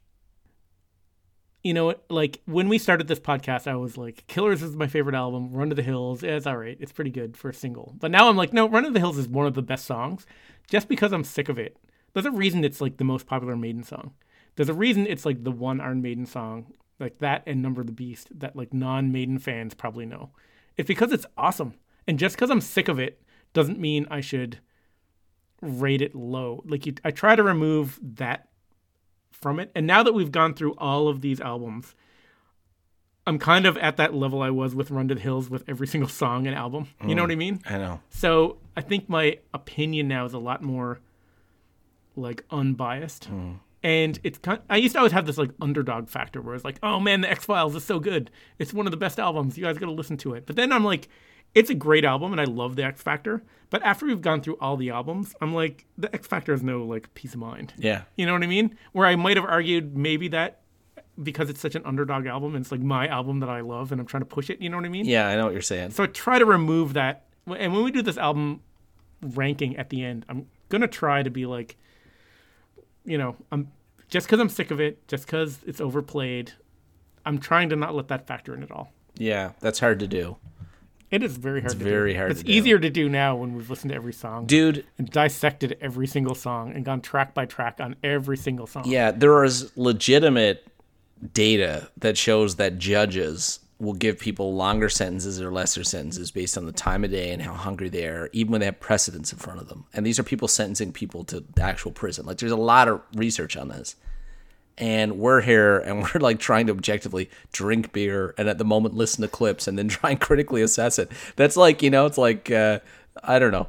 you 1.64 1.74
know 1.74 1.94
like 2.10 2.42
when 2.46 2.68
we 2.70 2.78
started 2.78 3.08
this 3.08 3.20
podcast 3.20 3.68
i 3.68 3.76
was 3.76 3.98
like 3.98 4.26
killers 4.28 4.64
is 4.64 4.76
my 4.76 4.88
favorite 4.88 5.16
album 5.16 5.52
run 5.52 5.70
to 5.70 5.76
the 5.76 5.84
hills 5.84 6.24
yeah, 6.24 6.32
it's 6.32 6.48
all 6.48 6.58
right 6.58 6.78
it's 6.80 6.92
pretty 6.92 7.12
good 7.12 7.38
for 7.38 7.50
a 7.50 7.54
single. 7.54 7.96
But 8.00 8.12
now 8.12 8.30
i'm 8.30 8.38
like 8.38 8.54
no 8.54 8.68
run 8.68 8.84
to 8.84 8.90
the 8.90 9.00
hills 9.00 9.18
is 9.18 9.28
one 9.28 9.46
of 9.48 9.54
the 9.54 9.62
best 9.62 9.86
songs 9.86 10.26
just 10.68 10.88
because 10.88 11.14
i'm 11.14 11.24
sick 11.24 11.50
of 11.50 11.60
it. 11.60 11.78
There's 12.14 12.26
a 12.26 12.32
reason 12.32 12.64
it's 12.64 12.82
like 12.82 12.98
the 12.98 13.04
most 13.04 13.26
popular 13.26 13.56
maiden 13.56 13.84
song. 13.84 14.14
There's 14.56 14.70
a 14.70 14.74
reason 14.74 15.08
it's 15.08 15.26
like 15.26 15.44
the 15.44 15.52
one 15.52 15.80
iron 15.80 16.02
maiden 16.02 16.26
song 16.26 16.74
like 17.00 17.20
that 17.20 17.44
and 17.48 17.62
number 17.62 17.82
of 17.82 17.88
the 17.88 17.94
beast 17.94 18.28
that 18.40 18.56
like 18.56 18.74
non-maiden 18.74 19.40
fans 19.40 19.74
probably 19.74 20.06
know. 20.06 20.32
It's 20.78 20.88
because 20.88 21.12
it's 21.12 21.26
awesome 21.38 21.76
and 22.08 22.18
just 22.18 22.36
because 22.36 22.50
i'm 22.50 22.62
sick 22.62 22.88
of 22.88 23.00
it 23.00 23.22
doesn't 23.54 23.80
mean 23.80 24.08
i 24.10 24.22
should 24.22 24.60
rate 25.62 26.02
it 26.02 26.16
low. 26.16 26.64
Like 26.66 26.86
you, 26.86 26.96
i 27.04 27.12
try 27.12 27.36
to 27.36 27.44
remove 27.44 28.00
that 28.02 28.48
from 29.42 29.60
it. 29.60 29.72
And 29.76 29.88
now 29.88 30.04
that 30.04 30.14
we've 30.14 30.32
gone 30.32 30.54
through 30.54 30.76
all 30.78 31.08
of 31.08 31.22
these 31.22 31.42
albums, 31.42 31.96
I'm 33.28 33.40
kind 33.40 33.66
of 33.66 33.78
at 33.78 33.98
that 33.98 34.14
level 34.14 34.42
I 34.42 34.50
was 34.50 34.74
with 34.74 34.92
Run 34.92 35.08
to 35.10 35.16
the 35.16 35.22
Hills 35.22 35.50
with 35.50 35.64
every 35.68 35.88
single 35.94 36.10
song 36.10 36.48
and 36.48 36.56
album. 36.56 36.88
You 37.06 37.16
know 37.16 37.24
what 37.24 37.32
I 37.32 37.36
hmm. 37.36 37.40
mean? 37.40 37.62
I 37.66 37.78
know. 37.78 38.00
So 38.10 38.58
I 38.78 38.82
think 38.82 39.10
my 39.10 39.40
opinion 39.54 40.08
now 40.08 40.26
is 40.26 40.34
a 40.34 40.40
lot 40.40 40.62
more 40.62 41.00
like 42.16 42.46
unbiased. 42.52 43.26
Hmm. 43.26 43.54
And 43.84 44.20
it's 44.24 44.38
kind. 44.38 44.62
I 44.70 44.78
used 44.78 44.94
to 44.94 45.00
always 45.00 45.12
have 45.12 45.26
this 45.26 45.40
like 45.40 45.50
underdog 45.60 46.08
factor 46.08 46.40
where 46.40 46.54
it's 46.54 46.64
like, 46.64 46.78
oh 46.84 47.00
man, 47.00 47.22
the 47.22 47.32
X 47.32 47.46
Files 47.46 47.76
is 47.76 47.84
so 47.84 48.00
good. 48.00 48.30
It's 48.60 48.74
one 48.74 48.86
of 48.86 48.92
the 48.92 48.98
best 48.98 49.20
albums. 49.20 49.58
You 49.58 49.64
guys 49.64 49.80
got 49.80 49.88
to 49.88 49.92
listen 49.92 50.18
to 50.18 50.36
it. 50.36 50.46
But 50.46 50.56
then 50.56 50.72
I'm 50.72 50.84
like, 50.84 51.10
it's 51.54 51.70
a 51.70 51.76
great 51.76 52.06
album, 52.06 52.32
and 52.32 52.42
I 52.42 52.46
love 52.46 52.76
the 52.76 52.84
X 52.84 53.02
Factor. 53.02 53.44
But 53.70 53.82
after 53.84 54.06
we've 54.06 54.22
gone 54.22 54.42
through 54.42 54.58
all 54.60 54.76
the 54.76 54.90
albums, 54.90 55.34
I'm 55.42 55.54
like, 55.54 55.86
the 55.98 56.14
X 56.14 56.28
Factor 56.28 56.52
has 56.52 56.62
no 56.62 56.84
like 56.84 57.14
peace 57.14 57.34
of 57.34 57.40
mind. 57.40 57.74
Yeah. 57.78 58.04
You 58.18 58.26
know 58.26 58.34
what 58.34 58.44
I 58.44 58.48
mean? 58.48 58.78
Where 58.92 59.08
I 59.08 59.16
might 59.16 59.38
have 59.38 59.46
argued 59.46 59.98
maybe 59.98 60.28
that 60.30 60.62
because 61.22 61.50
it's 61.50 61.60
such 61.60 61.76
an 61.76 61.84
underdog 61.86 62.26
album 62.26 62.56
and 62.56 62.64
it's 62.64 62.72
like 62.72 62.82
my 62.82 63.08
album 63.08 63.40
that 63.40 63.50
I 63.50 63.62
love 63.62 63.92
and 63.92 64.02
I'm 64.02 64.08
trying 64.08 64.22
to 64.22 64.28
push 64.28 64.50
it. 64.50 64.62
You 64.62 64.70
know 64.70 64.78
what 64.78 64.86
I 64.86 64.90
mean? 64.90 65.06
Yeah, 65.06 65.28
I 65.28 65.36
know 65.36 65.46
what 65.46 65.54
you're 65.54 65.62
saying. 65.62 65.92
So 65.92 66.04
I 66.04 66.08
try 66.08 66.40
to 66.40 66.46
remove 66.46 66.94
that. 66.94 67.26
And 67.46 67.74
when 67.74 67.84
we 67.84 67.92
do 67.92 68.02
this 68.02 68.18
album 68.18 68.62
ranking 69.22 69.78
at 69.78 69.90
the 69.90 70.04
end, 70.04 70.26
I'm 70.28 70.48
gonna 70.70 70.88
try 70.88 71.24
to 71.24 71.30
be 71.30 71.46
like, 71.46 71.78
you 73.06 73.18
know, 73.18 73.36
I'm 73.52 73.72
just 74.10 74.28
because 74.28 74.40
I'm 74.40 74.50
sick 74.50 74.72
of 74.72 74.80
it, 74.80 75.08
just 75.08 75.26
because 75.26 75.60
it's 75.66 75.80
overplayed. 75.82 76.54
I'm 77.26 77.40
trying 77.40 77.70
to 77.70 77.76
not 77.76 77.96
let 77.96 78.08
that 78.10 78.28
factor 78.28 78.54
in 78.54 78.64
at 78.64 78.72
all. 78.72 78.92
Yeah, 79.16 79.52
that's 79.60 79.80
hard 79.80 80.00
to 80.00 80.08
do. 80.08 80.38
It 81.12 81.24
is 81.24 81.36
very 81.38 81.62
hard. 81.62 81.72
to 81.74 81.78
very 81.78 82.14
do. 82.14 82.20
hard 82.20 82.32
It's 82.32 82.40
to 82.42 82.46
do. 82.48 82.52
easier 82.54 82.80
to 82.80 82.90
do 82.90 83.10
now 83.10 83.36
when 83.36 83.54
we've 83.54 83.70
listened 83.70 83.90
to 83.90 83.96
every 83.96 84.14
song 84.14 84.46
Dude, 84.46 84.86
and 84.98 85.10
dissected 85.10 85.78
every 85.82 86.08
single 86.08 86.36
song 86.36 86.72
and 86.74 86.86
gone 86.86 87.02
track 87.02 87.34
by 87.34 87.46
track 87.46 87.80
on 87.80 87.96
every 88.04 88.38
single 88.38 88.66
song. 88.66 88.84
yeah, 88.86 89.12
there 89.12 89.44
is 89.44 89.72
legitimate 89.78 90.66
data 91.34 91.90
that 91.98 92.18
shows 92.18 92.56
that 92.56 92.78
judges 92.80 93.60
will 93.78 93.94
give 93.94 94.20
people 94.20 94.54
longer 94.56 94.88
sentences 94.90 95.42
or 95.42 95.52
lesser 95.52 95.84
sentences 95.84 96.30
based 96.32 96.56
on 96.58 96.66
the 96.66 96.72
time 96.72 97.04
of 97.04 97.10
day 97.12 97.32
and 97.32 97.42
how 97.42 97.54
hungry 97.54 97.90
they 97.90 98.06
are, 98.06 98.30
even 98.32 98.52
when 98.52 98.60
they 98.60 98.66
have 98.66 98.80
precedents 98.80 99.34
in 99.34 99.40
front 99.40 99.60
of 99.60 99.68
them. 99.70 99.86
And 99.94 100.06
these 100.06 100.20
are 100.20 100.24
people 100.24 100.48
sentencing 100.48 100.94
people 100.94 101.24
to 101.26 101.44
actual 101.60 101.92
prison. 101.92 102.26
Like, 102.28 102.38
there's 102.38 102.52
a 102.52 102.56
lot 102.56 102.88
of 102.88 103.02
research 103.16 103.58
on 103.58 103.70
this. 103.70 103.96
And 104.78 105.20
we're 105.20 105.42
here 105.42 105.78
and 105.80 106.04
we're 106.14 106.20
like 106.20 106.40
trying 106.40 106.68
to 106.68 106.74
objectively 106.74 107.30
drink 107.52 107.92
beer 107.92 108.34
and 108.38 108.50
at 108.50 108.58
the 108.58 108.66
moment 108.66 108.96
listen 108.96 109.22
to 109.22 109.28
clips 109.28 109.68
and 109.68 109.78
then 109.78 109.88
try 109.88 110.12
and 110.12 110.20
critically 110.20 110.62
assess 110.62 111.00
it. 111.00 111.12
That's 111.36 111.58
like, 111.58 111.82
you 111.82 111.90
know, 111.90 112.06
it's 112.06 112.18
like, 112.18 112.50
uh, 112.52 112.80
I 113.24 113.40
don't 113.40 113.52
know, 113.52 113.68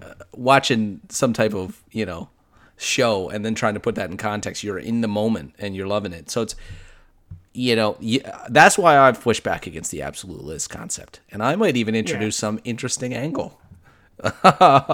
uh, 0.00 0.14
watching 0.32 1.00
some 1.08 1.32
type 1.32 1.54
of, 1.54 1.82
you 1.90 2.04
know, 2.06 2.28
show 2.76 3.28
and 3.28 3.44
then 3.44 3.54
trying 3.54 3.74
to 3.74 3.80
put 3.80 3.94
that 3.96 4.10
in 4.10 4.16
context. 4.16 4.64
You're 4.64 4.78
in 4.78 5.00
the 5.00 5.08
moment 5.08 5.54
and 5.58 5.76
you're 5.76 5.86
loving 5.86 6.12
it. 6.12 6.30
So 6.30 6.42
it's, 6.42 6.56
you 7.52 7.74
know, 7.76 7.96
that's 8.48 8.78
why 8.78 8.96
I've 8.96 9.20
pushed 9.20 9.42
back 9.42 9.66
against 9.66 9.90
the 9.90 10.02
absolute 10.02 10.44
list 10.44 10.70
concept. 10.70 11.20
And 11.30 11.42
I 11.42 11.56
might 11.56 11.76
even 11.76 11.94
introduce 11.94 12.36
some 12.36 12.60
interesting 12.64 13.14
angle. 13.14 13.58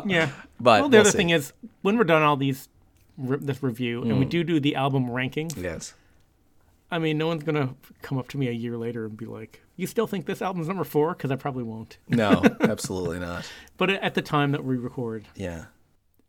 Yeah. 0.07 0.31
But 0.59 0.81
well, 0.81 0.89
the 0.89 0.97
we'll 0.97 1.01
other 1.01 1.11
see. 1.11 1.19
thing 1.19 1.31
is 1.31 1.53
when 1.83 1.99
we're 1.99 2.05
done 2.05 2.23
all 2.23 2.37
these 2.37 2.69
re- 3.17 3.39
this 3.41 3.63
review 3.63 4.03
and 4.03 4.19
we 4.19 4.25
Hmm. 4.25 4.31
do 4.31 4.45
do 4.45 4.61
the 4.61 4.75
album 4.77 5.07
rankings, 5.09 5.57
Yes. 5.61 5.95
I 6.91 7.01
mean, 7.01 7.19
no 7.19 7.27
one's 7.27 7.43
gonna 7.43 7.75
come 8.03 8.17
up 8.17 8.29
to 8.29 8.39
me 8.39 8.47
a 8.49 8.53
year 8.53 8.77
later 8.77 9.07
and 9.07 9.17
be 9.17 9.27
like, 9.27 9.61
"You 9.75 9.89
still 9.89 10.07
think 10.07 10.27
this 10.27 10.41
album's 10.41 10.69
number 10.69 10.85
four? 10.85 11.15
Because 11.15 11.33
I 11.33 11.37
probably 11.37 11.65
won't. 11.65 11.99
No, 12.09 12.43
absolutely 12.61 13.19
not. 13.19 13.51
But 13.77 13.91
at 13.91 14.15
the 14.15 14.23
time 14.23 14.53
that 14.53 14.65
we 14.65 14.77
record, 14.77 15.27
Yeah. 15.35 15.65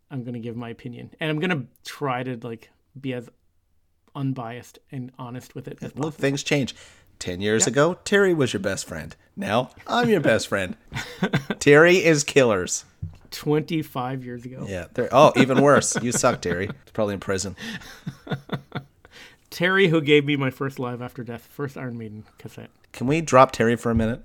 I'm 0.10 0.24
gonna 0.24 0.40
give 0.40 0.56
my 0.56 0.70
opinion, 0.70 1.12
and 1.20 1.30
I'm 1.30 1.40
gonna 1.40 1.66
try 1.86 2.24
to 2.24 2.38
like 2.42 2.70
be 3.00 3.14
as 3.14 3.30
unbiased 4.16 4.80
and 4.92 5.12
honest 5.20 5.54
with 5.54 5.68
it 5.68 5.78
as 5.82 5.94
Well, 5.94 6.06
possible. 6.06 6.12
things 6.12 6.42
change. 6.44 6.74
Ten 7.20 7.42
years 7.42 7.66
ago, 7.68 7.98
Terry 8.06 8.34
was 8.34 8.54
your 8.54 8.60
best 8.60 8.88
friend. 8.88 9.16
Now 9.36 9.72
I'm 9.88 10.08
your 10.10 10.22
best 10.22 10.48
friend. 10.48 10.76
Terry 11.60 11.98
is 12.04 12.24
killers. 12.24 12.86
25 13.32 14.24
years 14.26 14.46
ago, 14.46 14.66
Yeah. 14.68 14.88
They're, 14.94 15.10
oh, 15.12 15.34
even 15.36 15.62
worse. 15.62 15.96
You 16.02 16.12
suck, 16.12 16.42
Terry. 16.42 16.66
It's 16.66 16.92
probably 16.92 17.16
in 17.16 17.20
prison. 17.20 17.56
Terry, 19.50 19.88
who 19.88 20.02
gave 20.02 20.26
me 20.26 20.36
my 20.36 20.50
first 20.50 20.78
Live 20.80 21.02
After 21.02 21.24
Death, 21.24 21.48
first 21.52 21.78
Iron 21.78 21.98
Maiden 21.98 22.26
cassette. 22.38 22.70
Can 22.92 23.08
we 23.08 23.22
drop 23.22 23.52
Terry 23.52 23.76
for 23.76 23.92
a 23.92 23.96
minute? 23.96 24.24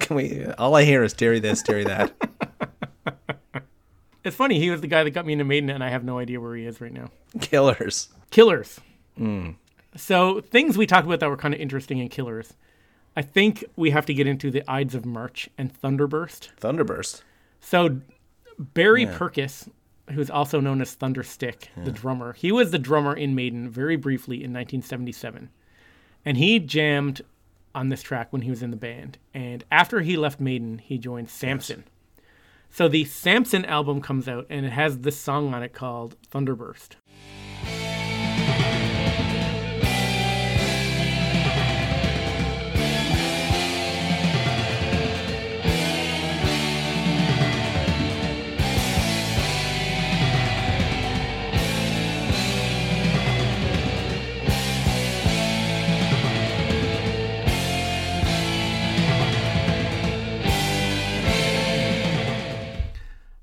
Can 0.00 0.16
we? 0.16 0.44
All 0.58 0.76
I 0.76 0.84
hear 0.84 1.02
is 1.02 1.14
Terry 1.14 1.40
this, 1.40 1.62
Terry 1.62 1.84
that. 1.84 2.12
It's 4.24 4.36
funny, 4.36 4.58
he 4.58 4.68
was 4.68 4.82
the 4.82 4.88
guy 4.88 5.04
that 5.04 5.10
got 5.12 5.24
me 5.24 5.32
into 5.32 5.44
Maiden, 5.44 5.70
and 5.70 5.82
I 5.82 5.88
have 5.88 6.04
no 6.04 6.18
idea 6.18 6.38
where 6.38 6.54
he 6.54 6.66
is 6.66 6.80
right 6.82 6.92
now. 6.92 7.10
Killers. 7.40 8.08
Killers. 8.30 8.78
Hmm. 9.16 9.52
So 9.96 10.40
things 10.42 10.76
we 10.76 10.86
talked 10.86 11.06
about 11.06 11.20
that 11.20 11.30
were 11.30 11.36
kind 11.36 11.54
of 11.54 11.60
interesting 11.60 11.98
in 11.98 12.08
Killers. 12.10 12.52
I 13.16 13.22
think 13.22 13.64
we 13.74 13.90
have 13.90 14.04
to 14.06 14.12
get 14.12 14.26
into 14.26 14.50
the 14.50 14.68
Ides 14.70 14.94
of 14.94 15.06
March 15.06 15.48
and 15.56 15.72
Thunderburst. 15.72 16.50
Thunderburst. 16.58 17.22
So 17.60 18.00
Barry 18.58 19.06
Purkis, 19.18 19.68
who's 20.10 20.30
also 20.30 20.60
known 20.60 20.80
as 20.80 20.94
Thunderstick, 20.94 21.68
the 21.84 21.92
drummer, 21.92 22.32
he 22.32 22.50
was 22.50 22.70
the 22.70 22.78
drummer 22.78 23.14
in 23.14 23.34
Maiden 23.34 23.68
very 23.68 23.96
briefly 23.96 24.36
in 24.36 24.52
1977. 24.52 25.50
And 26.24 26.36
he 26.36 26.58
jammed 26.58 27.22
on 27.74 27.88
this 27.90 28.02
track 28.02 28.32
when 28.32 28.42
he 28.42 28.50
was 28.50 28.62
in 28.62 28.70
the 28.70 28.76
band. 28.76 29.18
And 29.32 29.64
after 29.70 30.00
he 30.00 30.16
left 30.16 30.40
Maiden, 30.40 30.78
he 30.78 30.98
joined 30.98 31.30
Samson. 31.30 31.84
So 32.70 32.88
the 32.88 33.04
Samson 33.04 33.64
album 33.64 34.00
comes 34.00 34.28
out 34.28 34.46
and 34.50 34.66
it 34.66 34.72
has 34.72 34.98
this 34.98 35.18
song 35.18 35.54
on 35.54 35.62
it 35.62 35.72
called 35.72 36.16
Thunderburst. 36.26 36.96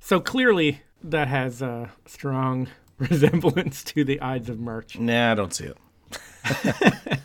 So 0.05 0.19
clearly 0.19 0.81
that 1.03 1.27
has 1.29 1.63
a 1.63 1.91
strong 2.05 2.67
resemblance 2.99 3.83
to 3.85 4.03
the 4.03 4.21
Ides 4.21 4.49
of 4.49 4.59
March. 4.59 4.99
Nah, 4.99 5.31
I 5.31 5.33
don't 5.33 5.51
see 5.51 5.65
it. 5.65 5.77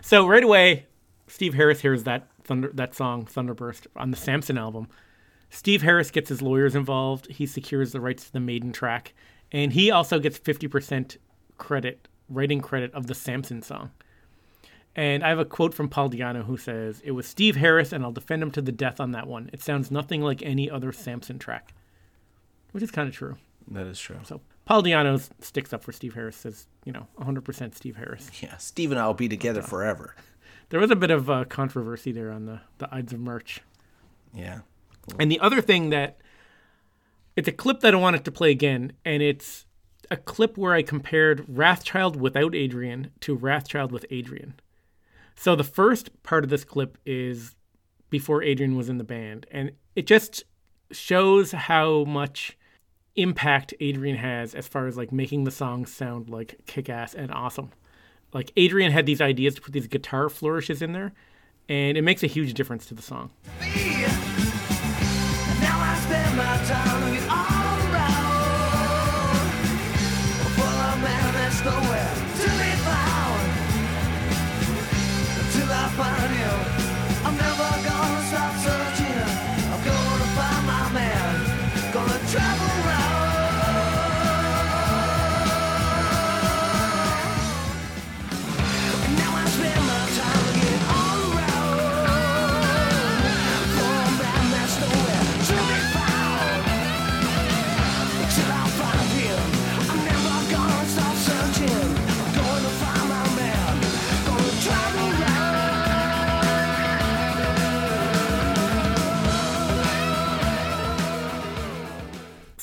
So 0.00 0.26
right 0.26 0.42
away, 0.42 0.86
Steve 1.26 1.52
Harris 1.52 1.80
hears 1.80 2.04
that 2.04 2.28
thunder 2.44 2.70
that 2.72 2.94
song 2.94 3.26
Thunderburst 3.26 3.86
on 3.94 4.10
the 4.10 4.16
Samson 4.16 4.56
album. 4.56 4.88
Steve 5.50 5.82
Harris 5.82 6.10
gets 6.10 6.30
his 6.30 6.40
lawyers 6.40 6.74
involved. 6.74 7.30
He 7.30 7.44
secures 7.44 7.92
the 7.92 8.00
rights 8.00 8.24
to 8.24 8.32
the 8.32 8.40
Maiden 8.40 8.72
track, 8.72 9.12
and 9.52 9.72
he 9.72 9.90
also 9.90 10.18
gets 10.18 10.38
fifty 10.38 10.66
percent 10.66 11.18
credit, 11.58 12.08
writing 12.30 12.60
credit 12.60 12.92
of 12.94 13.06
the 13.06 13.14
Samson 13.14 13.60
song. 13.60 13.90
And 14.96 15.22
I 15.22 15.28
have 15.28 15.38
a 15.38 15.44
quote 15.44 15.74
from 15.74 15.88
Paul 15.88 16.08
Di'Anno 16.08 16.44
who 16.44 16.56
says, 16.56 17.02
"It 17.04 17.12
was 17.12 17.26
Steve 17.26 17.56
Harris, 17.56 17.92
and 17.92 18.02
I'll 18.02 18.12
defend 18.12 18.42
him 18.42 18.50
to 18.52 18.62
the 18.62 18.72
death 18.72 19.00
on 19.00 19.12
that 19.12 19.26
one. 19.26 19.50
It 19.52 19.62
sounds 19.62 19.90
nothing 19.90 20.22
like 20.22 20.42
any 20.42 20.70
other 20.70 20.92
Samson 20.92 21.38
track," 21.38 21.74
which 22.74 22.82
is 22.82 22.90
kind 22.90 23.08
of 23.08 23.14
true. 23.14 23.36
That 23.70 23.86
is 23.86 24.00
true. 24.00 24.18
So 24.24 24.40
Paul 24.64 24.82
Di'Anno 24.82 25.30
sticks 25.40 25.72
up 25.72 25.84
for 25.84 25.92
Steve 25.92 26.14
Harris, 26.14 26.34
says, 26.34 26.66
you 26.84 26.90
know, 26.92 27.06
100% 27.20 27.74
Steve 27.76 27.94
Harris. 27.94 28.28
Yeah, 28.42 28.56
Steve 28.56 28.90
and 28.90 29.00
I 29.00 29.06
will 29.06 29.14
be 29.14 29.28
together 29.28 29.62
forever. 29.62 30.14
There 30.70 30.80
was 30.80 30.90
a 30.90 30.96
bit 30.96 31.10
of 31.10 31.30
uh, 31.30 31.44
controversy 31.44 32.10
there 32.10 32.32
on 32.32 32.46
the, 32.46 32.58
the 32.78 32.92
Ides 32.92 33.12
of 33.12 33.20
March. 33.20 33.60
Yeah. 34.34 34.60
And 35.20 35.30
the 35.30 35.38
other 35.38 35.60
thing 35.60 35.90
that 35.90 36.16
it's 37.36 37.46
a 37.46 37.52
clip 37.52 37.80
that 37.80 37.94
I 37.94 37.98
wanted 37.98 38.24
to 38.24 38.32
play 38.32 38.50
again, 38.50 38.94
and 39.04 39.22
it's 39.22 39.66
a 40.10 40.16
clip 40.16 40.56
where 40.56 40.72
I 40.72 40.82
compared 40.82 41.46
Wrathchild 41.46 42.16
without 42.16 42.54
Adrian 42.54 43.10
to 43.20 43.36
Wrathchild 43.36 43.92
with 43.92 44.06
Adrian. 44.10 44.54
So 45.36 45.54
the 45.54 45.62
first 45.62 46.22
part 46.22 46.42
of 46.42 46.50
this 46.50 46.64
clip 46.64 46.96
is 47.04 47.54
before 48.10 48.42
Adrian 48.42 48.74
was 48.74 48.88
in 48.88 48.98
the 48.98 49.04
band, 49.04 49.46
and 49.50 49.72
it 49.94 50.06
just 50.06 50.44
shows 50.90 51.52
how 51.52 52.04
much 52.04 52.56
impact 53.16 53.74
Adrian 53.80 54.16
has 54.16 54.54
as 54.54 54.66
far 54.66 54.86
as 54.86 54.96
like 54.96 55.12
making 55.12 55.44
the 55.44 55.50
songs 55.50 55.92
sound 55.92 56.28
like 56.28 56.58
kick 56.66 56.88
ass 56.88 57.14
and 57.14 57.32
awesome. 57.32 57.70
Like 58.32 58.52
Adrian 58.56 58.92
had 58.92 59.06
these 59.06 59.20
ideas 59.20 59.54
to 59.54 59.60
put 59.60 59.72
these 59.72 59.86
guitar 59.86 60.28
flourishes 60.28 60.82
in 60.82 60.92
there, 60.92 61.12
and 61.68 61.96
it 61.96 62.02
makes 62.02 62.22
a 62.22 62.26
huge 62.26 62.54
difference 62.54 62.86
to 62.86 62.94
the 62.94 63.02
song. 63.02 63.30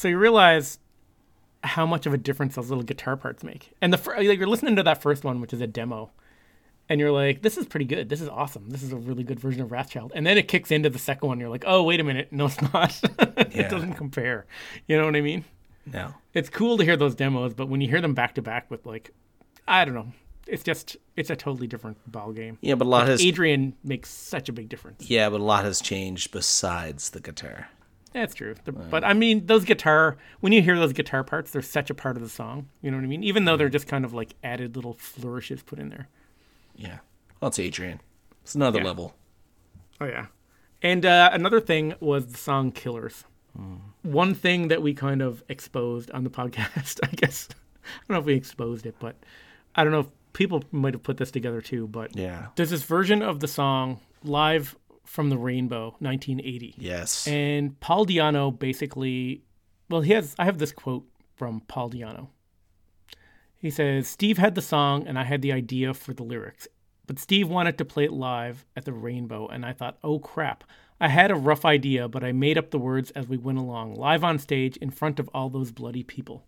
So 0.02 0.08
you 0.08 0.18
realize 0.18 0.80
how 1.64 1.86
much 1.86 2.08
of 2.08 2.14
a 2.16 2.18
difference 2.18 2.56
those 2.56 2.70
little 2.70 2.84
guitar 2.84 3.16
parts 3.16 3.43
make. 3.43 3.72
And 3.84 3.93
the 3.93 3.99
fir- 3.99 4.18
like 4.18 4.39
you're 4.39 4.47
listening 4.47 4.76
to 4.78 4.84
that 4.84 4.99
first 4.99 5.24
one, 5.24 5.39
which 5.41 5.54
is 5.54 5.62
a 5.62 5.68
demo, 5.68 6.10
and 6.89 6.99
you're 6.99 7.12
like, 7.12 7.43
"This 7.43 7.56
is 7.56 7.68
pretty 7.68 7.86
good. 7.86 8.10
This 8.10 8.20
is 8.20 8.28
awesome. 8.28 8.72
This 8.72 8.82
is 8.82 8.91
a 8.93 8.95
really 8.95 9.24
good 9.24 9.39
version 9.39 9.62
of 9.62 9.70
Wrathchild." 9.70 10.10
And 10.16 10.26
then 10.26 10.39
it 10.39 10.47
kicks 10.47 10.72
into 10.72 10.89
the 10.89 10.97
second 10.97 11.28
one. 11.28 11.39
You're 11.39 11.49
like, 11.49 11.66
"Oh, 11.68 11.84
wait 11.84 11.99
a 11.99 12.04
minute. 12.04 12.30
No, 12.32 12.47
it's 12.47 12.60
not. 12.74 12.99
Yeah. 13.52 13.66
it 13.68 13.70
doesn't 13.70 13.93
compare." 13.93 14.47
You 14.88 14.97
know 14.97 15.06
what 15.06 15.16
I 15.16 15.22
mean? 15.22 15.45
No. 15.86 16.16
It's 16.34 16.49
cool 16.49 16.80
to 16.80 16.84
hear 16.84 16.97
those 16.97 17.14
demos, 17.14 17.54
but 17.54 17.70
when 17.70 17.80
you 17.80 17.88
hear 17.88 18.02
them 18.02 18.16
back 18.16 18.34
to 18.36 18.41
back 18.41 18.72
with 18.72 18.88
like, 18.88 19.12
I 19.68 19.86
don't 19.86 19.93
know, 19.93 20.12
it's 20.47 20.64
just 20.64 20.97
it's 21.16 21.30
a 21.30 21.36
totally 21.36 21.68
different 21.68 21.97
ball 22.12 22.32
game. 22.32 22.58
Yeah, 22.62 22.74
but 22.74 22.88
a 22.88 22.89
lot 22.89 23.08
has 23.08 23.22
Adrian 23.24 23.76
makes 23.84 24.10
such 24.10 24.49
a 24.49 24.52
big 24.52 24.68
difference. 24.68 25.12
yeah, 25.12 25.30
but 25.30 25.41
a 25.41 25.43
lot 25.43 25.64
has 25.64 25.80
changed 25.80 26.32
besides 26.32 27.12
the 27.12 27.20
guitar. 27.20 27.70
That's 28.14 28.34
true. 28.36 28.55
The- 28.66 28.72
but 28.74 29.03
I 29.03 29.14
mean, 29.14 29.45
those 29.45 29.64
guitar, 29.66 30.18
when 30.41 30.51
you 30.53 30.62
hear 30.62 30.78
those 30.78 30.93
guitar 30.93 31.24
parts, 31.24 31.51
they're 31.51 31.62
such 31.62 31.89
a 31.89 31.93
part 31.93 32.18
of 32.18 32.24
the 32.24 32.30
song. 32.30 32.68
You 32.82 32.91
know 32.91 32.97
what 32.97 33.03
I 33.03 33.07
mean? 33.07 33.24
Even 33.24 33.45
though 33.45 33.55
they're 33.57 33.70
just 33.70 33.88
kind 33.88 34.03
of 34.05 34.14
like 34.14 34.36
added 34.43 34.76
little 34.76 34.93
flourishes 34.93 35.64
put 35.64 35.80
in 35.80 35.89
there. 35.89 36.09
Yeah. 36.76 36.99
Well, 37.39 37.49
it's 37.49 37.59
Adrian. 37.59 38.01
It's 38.43 38.55
another 38.55 38.80
Yeah. 38.80 38.86
level. 38.86 39.16
Oh, 40.01 40.05
yeah. 40.05 40.26
And 40.82 41.05
uh, 41.05 41.30
another 41.32 41.59
thing 41.62 41.93
was 41.99 42.26
the 42.28 42.38
song 42.38 42.72
Killers. 42.72 43.24
One 44.03 44.34
thing 44.34 44.70
that 44.70 44.82
we 44.82 44.93
kind 44.93 45.22
of 45.22 45.43
exposed 45.49 46.09
on 46.12 46.24
the 46.24 46.30
podcast, 46.39 46.99
I 47.03 47.07
guess. 47.16 47.49
I 47.84 47.88
don't 48.07 48.16
know 48.16 48.20
if 48.20 48.26
we 48.26 48.34
exposed 48.34 48.86
it, 48.86 48.95
but 48.99 49.16
I 49.76 49.84
don't 49.84 49.91
know 49.93 49.99
if 50.01 50.07
people 50.34 50.64
might 50.72 50.93
have 50.93 51.03
put 51.03 51.18
this 51.18 51.32
together 51.32 51.62
too. 51.62 51.88
But 51.88 52.16
Yeah. 52.16 52.47
there's 52.55 52.70
this 52.72 52.84
version 52.84 53.22
of 53.22 53.39
the 53.41 53.47
song 53.47 53.99
live 54.24 54.76
from 55.12 55.30
the 55.30 55.38
Rainbow, 55.38 55.95
1980. 55.99 56.76
Yes. 56.78 57.28
And 57.28 57.78
Paul 57.82 58.05
Di'Anno 58.05 58.57
basically, 58.57 59.43
well, 59.89 59.99
he 59.99 60.14
has. 60.14 60.34
I 60.39 60.45
have 60.45 60.57
this 60.57 60.72
quote 60.72 61.05
from 61.36 61.59
Paul 61.68 61.89
Di'Anno. 61.89 62.30
He 63.57 63.70
says, 63.70 64.07
"Steve 64.07 64.38
had 64.38 64.55
the 64.55 64.62
song, 64.62 65.05
and 65.05 65.20
I 65.20 65.26
had 65.26 65.41
the 65.41 65.51
idea 65.51 65.93
for 65.93 66.14
the 66.14 66.24
lyrics, 66.24 66.66
but 67.07 67.20
Steve 67.20 67.49
wanted 67.49 67.78
to 67.78 67.86
play 67.86 68.05
it 68.05 68.14
live 68.14 68.66
at 68.78 68.86
the 68.86 68.93
Rainbow, 68.93 69.47
and 69.47 69.66
I 69.66 69.74
thought, 69.74 69.97
oh 70.01 70.20
crap." 70.20 70.64
I 71.01 71.09
had 71.09 71.32
a 71.32 71.36
rough 71.36 71.66
idea, 71.66 72.07
but 72.07 72.24
I 72.24 72.32
made 72.32 72.59
up 72.59 72.70
the 72.70 72.78
words 72.78 73.09
as 73.12 73.28
we 73.28 73.36
went 73.36 73.57
along, 73.57 73.95
live 73.95 74.24
on 74.24 74.38
stage 74.38 74.78
in 74.78 74.91
front 74.91 75.20
of 75.20 75.30
all 75.34 75.49
those 75.49 75.72
bloody 75.72 76.03
people. 76.03 76.45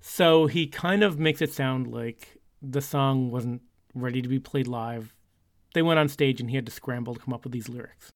So 0.00 0.48
he 0.48 0.66
kind 0.66 1.04
of 1.04 1.18
makes 1.18 1.40
it 1.40 1.52
sound 1.52 1.86
like 1.86 2.40
the 2.60 2.82
song 2.82 3.30
wasn't 3.30 3.62
ready 3.94 4.20
to 4.20 4.28
be 4.28 4.40
played 4.40 4.66
live. 4.66 5.13
They 5.74 5.82
went 5.82 5.98
on 5.98 6.08
stage 6.08 6.40
and 6.40 6.48
he 6.48 6.56
had 6.56 6.66
to 6.66 6.72
scramble 6.72 7.14
to 7.14 7.20
come 7.20 7.34
up 7.34 7.44
with 7.44 7.52
these 7.52 7.68
lyrics. 7.68 8.12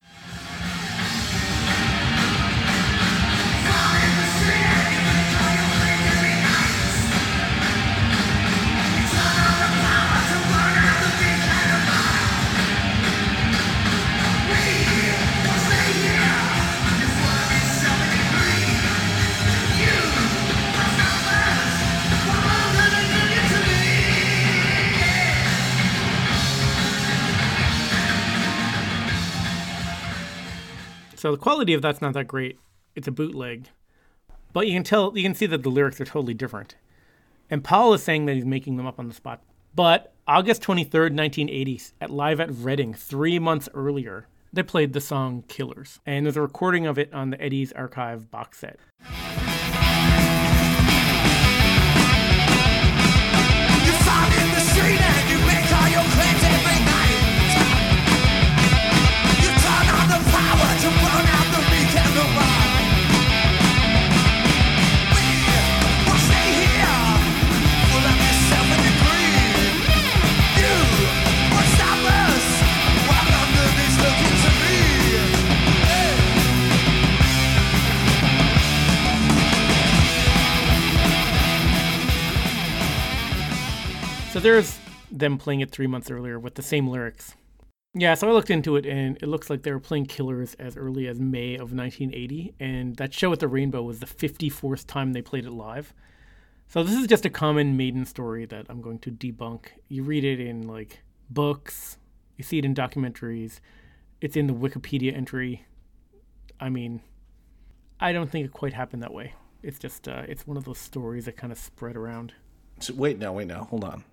So 31.19 31.33
the 31.33 31.37
quality 31.37 31.75
of 31.75 31.83
that's 31.83 32.01
not 32.01 32.15
that 32.15 32.29
great. 32.29 32.61
It's 32.95 33.09
a 33.09 33.11
bootleg. 33.11 33.67
But 34.53 34.69
you 34.69 34.73
can 34.73 34.85
tell 34.85 35.17
you 35.17 35.25
can 35.25 35.35
see 35.35 35.47
that 35.47 35.65
the 35.65 35.69
lyrics 35.69 36.01
are 36.01 36.05
totally 36.05 36.33
different. 36.33 36.77
And 37.51 37.65
Paul 37.65 37.93
is 37.95 38.05
saying 38.05 38.27
that 38.27 38.37
he's 38.37 38.45
making 38.45 38.77
them 38.77 38.87
up 38.87 39.01
on 39.01 39.09
the 39.09 39.15
spot. 39.15 39.43
But 39.75 40.13
August 40.29 40.63
23rd, 40.63 41.17
1980, 41.17 41.81
at 42.01 42.11
Live 42.11 42.39
at 42.39 42.51
Reading, 42.53 42.95
three 42.95 43.39
months 43.41 43.69
earlier, 43.75 44.29
they 44.53 44.63
played 44.63 44.93
the 44.93 45.01
song 45.01 45.43
Killers. 45.49 45.99
And 46.07 46.25
there's 46.25 46.37
a 46.37 46.41
recording 46.41 46.87
of 46.87 46.99
it 46.99 47.13
on 47.13 47.31
the 47.31 47.41
Eddie's 47.41 47.73
Archive 47.73 48.31
box 48.31 48.59
set. 48.59 48.79
So 84.39 84.43
there's 84.43 84.79
them 85.11 85.37
playing 85.37 85.63
it 85.63 85.73
three 85.73 85.89
months 85.89 86.13
earlier 86.13 86.39
with 86.39 86.55
the 86.55 86.63
same 86.63 86.87
lyrics. 86.87 87.35
Yeah, 87.93 88.15
so 88.15 88.29
I 88.29 88.31
looked 88.31 88.51
into 88.51 88.77
it 88.77 88.87
and 88.87 89.17
it 89.17 89.27
looks 89.27 89.51
like 89.51 89.65
they 89.65 89.73
were 89.73 89.81
playing 89.81 90.07
Killers 90.07 90.55
as 90.61 90.77
early 90.77 91.09
as 91.09 91.19
May 91.19 91.55
of 91.55 91.73
1980. 91.73 92.55
And 92.61 92.95
that 92.99 93.13
show 93.13 93.33
at 93.33 93.41
the 93.41 93.49
Rainbow 93.49 93.83
was 93.83 93.99
the 93.99 94.07
54th 94.07 94.87
time 94.87 95.13
they 95.13 95.23
played 95.23 95.45
it 95.45 95.51
live. 95.51 95.93
So 96.69 96.85
this 96.85 96.95
is 96.95 97.09
just 97.09 97.25
a 97.25 97.31
common 97.31 97.77
maiden 97.77 98.07
story 98.07 98.47
that 98.47 98.67
I'm 98.69 98.81
going 98.81 99.01
to 99.01 99.11
debunk. 99.11 99.71
You 99.89 100.05
read 100.05 100.23
it 100.23 100.39
in 100.39 100.69
like 100.69 101.01
books, 101.29 101.99
you 102.37 102.45
see 102.45 102.59
it 102.59 102.65
in 102.65 102.77
documentaries, 102.77 103.59
it's 104.21 104.37
in 104.37 104.47
the 104.47 104.55
Wikipedia 104.55 105.13
entry. 105.17 105.67
I 106.61 106.69
mean, 106.69 107.03
I 107.99 108.13
don't 108.13 108.31
think 108.31 108.45
it 108.45 108.53
quite 108.53 108.75
happened 108.75 109.03
that 109.03 109.13
way. 109.13 109.35
It's 109.65 109.81
just, 109.81 110.07
uh, 110.07 110.23
it's 110.29 110.47
one 110.47 110.57
of 110.57 110.63
those 110.63 110.79
stories 110.79 111.25
that 111.25 111.37
kind 111.37 111.53
of 111.53 111.59
spread 111.59 111.97
around. 111.97 112.35
So, 112.79 112.95
wait, 112.95 113.19
no, 113.19 113.33
wait, 113.33 113.49
now, 113.49 113.65
hold 113.65 113.83
on. 113.83 114.05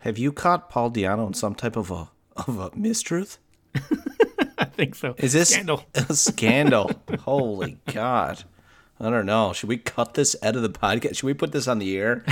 Have 0.00 0.18
you 0.18 0.30
caught 0.30 0.68
Paul 0.70 0.90
Di'Anno 0.90 1.26
in 1.26 1.34
some 1.34 1.54
type 1.54 1.76
of 1.76 1.90
a 1.90 2.10
of 2.36 2.58
a 2.58 2.70
mistruth? 2.70 3.38
I 4.58 4.64
think 4.66 4.94
so. 4.94 5.14
Is 5.18 5.32
this 5.32 5.50
Scandal. 5.50 5.84
a 5.94 6.14
scandal? 6.14 6.90
Holy 7.20 7.78
God! 7.92 8.44
I 9.00 9.10
don't 9.10 9.26
know. 9.26 9.52
Should 9.52 9.68
we 9.68 9.78
cut 9.78 10.14
this 10.14 10.36
out 10.42 10.54
of 10.56 10.62
the 10.62 10.70
podcast? 10.70 11.16
Should 11.16 11.26
we 11.26 11.34
put 11.34 11.52
this 11.52 11.66
on 11.66 11.78
the 11.78 11.96
air? 11.96 12.24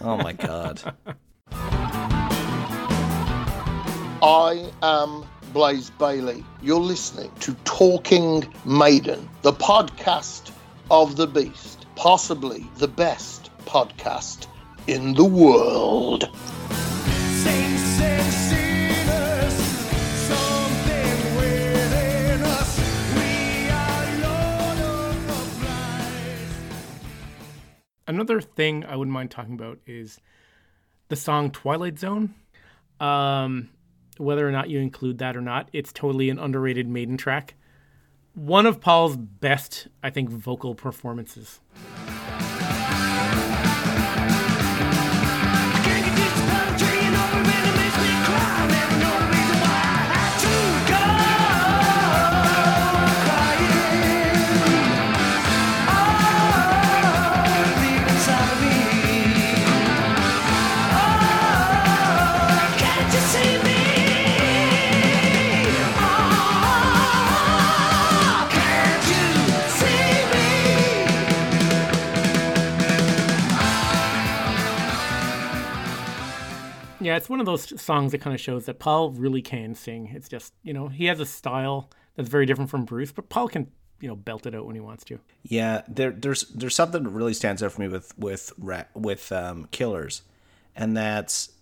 Oh 0.00 0.16
my 0.16 0.32
God! 0.32 0.82
I 4.22 4.70
am 4.82 5.24
Blaze 5.52 5.90
Bayley. 5.90 6.44
You're 6.62 6.80
listening 6.80 7.30
to 7.40 7.54
Talking 7.64 8.52
Maiden, 8.64 9.28
the 9.42 9.52
podcast 9.52 10.50
of 10.90 11.16
the 11.16 11.26
Beast, 11.26 11.86
possibly 11.94 12.66
the 12.78 12.88
best 12.88 13.50
podcast 13.66 14.46
in 14.86 15.14
the 15.14 15.24
world. 15.24 16.28
Another 28.22 28.40
thing 28.40 28.84
I 28.84 28.94
wouldn't 28.94 29.12
mind 29.12 29.32
talking 29.32 29.54
about 29.54 29.80
is 29.84 30.20
the 31.08 31.16
song 31.16 31.50
Twilight 31.50 31.98
Zone. 31.98 32.36
Um, 33.00 33.70
whether 34.16 34.48
or 34.48 34.52
not 34.52 34.70
you 34.70 34.78
include 34.78 35.18
that 35.18 35.36
or 35.36 35.40
not, 35.40 35.68
it's 35.72 35.92
totally 35.92 36.30
an 36.30 36.38
underrated 36.38 36.86
maiden 36.86 37.16
track. 37.16 37.56
One 38.34 38.64
of 38.64 38.80
Paul's 38.80 39.16
best, 39.16 39.88
I 40.04 40.10
think, 40.10 40.30
vocal 40.30 40.76
performances. 40.76 41.58
Yeah, 77.04 77.16
it's 77.16 77.28
one 77.28 77.40
of 77.40 77.46
those 77.46 77.80
songs 77.80 78.12
that 78.12 78.20
kind 78.20 78.34
of 78.34 78.40
shows 78.40 78.66
that 78.66 78.78
Paul 78.78 79.10
really 79.10 79.42
can 79.42 79.74
sing. 79.74 80.10
It's 80.14 80.28
just, 80.28 80.52
you 80.62 80.72
know, 80.72 80.88
he 80.88 81.06
has 81.06 81.20
a 81.20 81.26
style 81.26 81.90
that's 82.16 82.28
very 82.28 82.46
different 82.46 82.70
from 82.70 82.84
Bruce, 82.84 83.12
but 83.12 83.28
Paul 83.28 83.48
can 83.48 83.68
you 84.02 84.08
know 84.08 84.16
belt 84.16 84.46
it 84.46 84.54
out 84.54 84.66
when 84.66 84.74
he 84.74 84.80
wants 84.80 85.04
to. 85.04 85.20
Yeah, 85.44 85.82
there, 85.88 86.10
there's 86.10 86.42
there's 86.48 86.74
something 86.74 87.04
that 87.04 87.10
really 87.10 87.34
stands 87.34 87.62
out 87.62 87.72
for 87.72 87.80
me 87.80 87.88
with 87.88 88.12
with 88.18 88.52
with 88.94 89.32
um, 89.32 89.68
Killers, 89.70 90.22
and 90.74 90.96
that's 90.96 91.52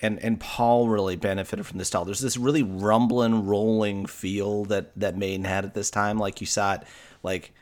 and 0.00 0.18
and 0.20 0.40
Paul 0.40 0.88
really 0.88 1.16
benefited 1.16 1.66
from 1.66 1.78
this 1.78 1.88
style. 1.88 2.04
There's 2.04 2.20
this 2.20 2.36
really 2.36 2.62
rumbling, 2.62 3.46
rolling 3.46 4.06
feel 4.06 4.64
that 4.66 4.98
that 4.98 5.16
Maiden 5.16 5.44
had 5.44 5.64
at 5.64 5.74
this 5.74 5.90
time. 5.90 6.18
Like 6.18 6.40
you 6.40 6.46
saw 6.46 6.74
it, 6.74 6.82
like 7.22 7.52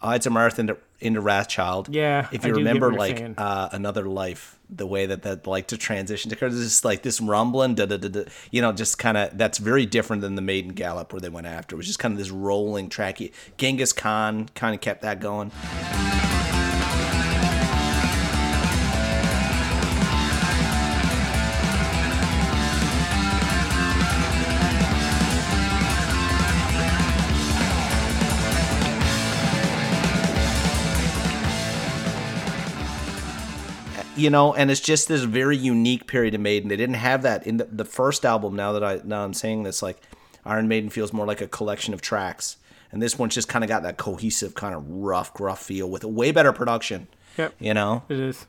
Ides 0.00 0.26
of 0.26 0.32
March 0.32 0.58
into 0.58 0.78
into 1.00 1.20
Wrathchild. 1.20 1.88
Yeah, 1.90 2.28
if 2.32 2.44
I 2.44 2.48
you 2.48 2.54
get 2.54 2.58
remember, 2.58 2.92
like 2.94 3.34
uh, 3.36 3.68
another 3.72 4.06
life, 4.06 4.55
the 4.68 4.86
way 4.86 5.06
that 5.06 5.22
that 5.22 5.46
like 5.46 5.68
to 5.68 5.76
transition 5.76 6.30
to 6.30 6.36
there's 6.36 6.54
just 6.54 6.84
like 6.84 7.02
this 7.02 7.20
rumbling, 7.20 7.74
da 7.74 7.86
da 7.86 7.96
da 7.96 8.08
da. 8.08 8.24
You 8.50 8.62
know, 8.62 8.72
just 8.72 8.98
kind 8.98 9.16
of 9.16 9.36
that's 9.36 9.58
very 9.58 9.86
different 9.86 10.22
than 10.22 10.34
the 10.34 10.42
Maiden 10.42 10.72
Gallop 10.72 11.12
where 11.12 11.20
they 11.20 11.28
went 11.28 11.46
after. 11.46 11.76
It 11.76 11.78
was 11.78 11.86
just 11.86 11.98
kind 11.98 12.12
of 12.12 12.18
this 12.18 12.30
rolling 12.30 12.88
tracky. 12.88 13.32
Genghis 13.56 13.92
Khan 13.92 14.48
kind 14.54 14.74
of 14.74 14.80
kept 14.80 15.02
that 15.02 15.20
going. 15.20 15.50
You 34.16 34.30
know, 34.30 34.54
and 34.54 34.70
it's 34.70 34.80
just 34.80 35.08
this 35.08 35.22
very 35.22 35.56
unique 35.56 36.06
period 36.06 36.34
of 36.34 36.40
Maiden. 36.40 36.68
They 36.68 36.76
didn't 36.76 36.96
have 36.96 37.22
that 37.22 37.46
in 37.46 37.58
the, 37.58 37.64
the 37.64 37.84
first 37.84 38.24
album. 38.24 38.56
Now 38.56 38.72
that 38.72 38.84
I 38.84 39.00
now 39.04 39.24
I'm 39.24 39.34
saying 39.34 39.62
this, 39.64 39.82
like 39.82 40.00
Iron 40.44 40.68
Maiden 40.68 40.90
feels 40.90 41.12
more 41.12 41.26
like 41.26 41.40
a 41.40 41.48
collection 41.48 41.92
of 41.94 42.00
tracks, 42.00 42.56
and 42.92 43.02
this 43.02 43.18
one's 43.18 43.34
just 43.34 43.48
kind 43.48 43.64
of 43.64 43.68
got 43.68 43.82
that 43.82 43.96
cohesive 43.96 44.54
kind 44.54 44.74
of 44.74 44.88
rough, 44.88 45.34
gruff 45.34 45.62
feel 45.62 45.88
with 45.90 46.04
a 46.04 46.08
way 46.08 46.32
better 46.32 46.52
production. 46.52 47.08
Yep. 47.36 47.54
You 47.58 47.74
know, 47.74 48.02
It 48.08 48.18
is. 48.18 48.46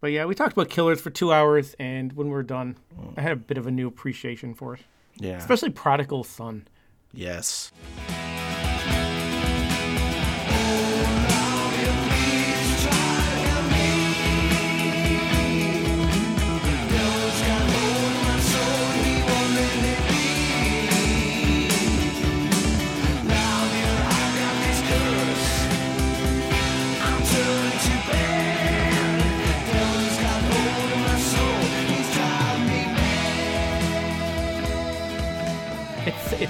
But 0.00 0.12
yeah, 0.12 0.24
we 0.24 0.34
talked 0.34 0.54
about 0.54 0.70
Killers 0.70 0.98
for 0.98 1.10
two 1.10 1.30
hours, 1.30 1.76
and 1.78 2.14
when 2.14 2.30
we 2.30 2.34
are 2.34 2.42
done, 2.42 2.76
I 3.18 3.20
had 3.20 3.32
a 3.32 3.36
bit 3.36 3.58
of 3.58 3.66
a 3.66 3.70
new 3.70 3.86
appreciation 3.86 4.54
for 4.54 4.74
it, 4.74 4.80
yeah, 5.16 5.36
especially 5.36 5.68
Prodigal 5.70 6.24
Son. 6.24 6.66
yes, 7.12 7.70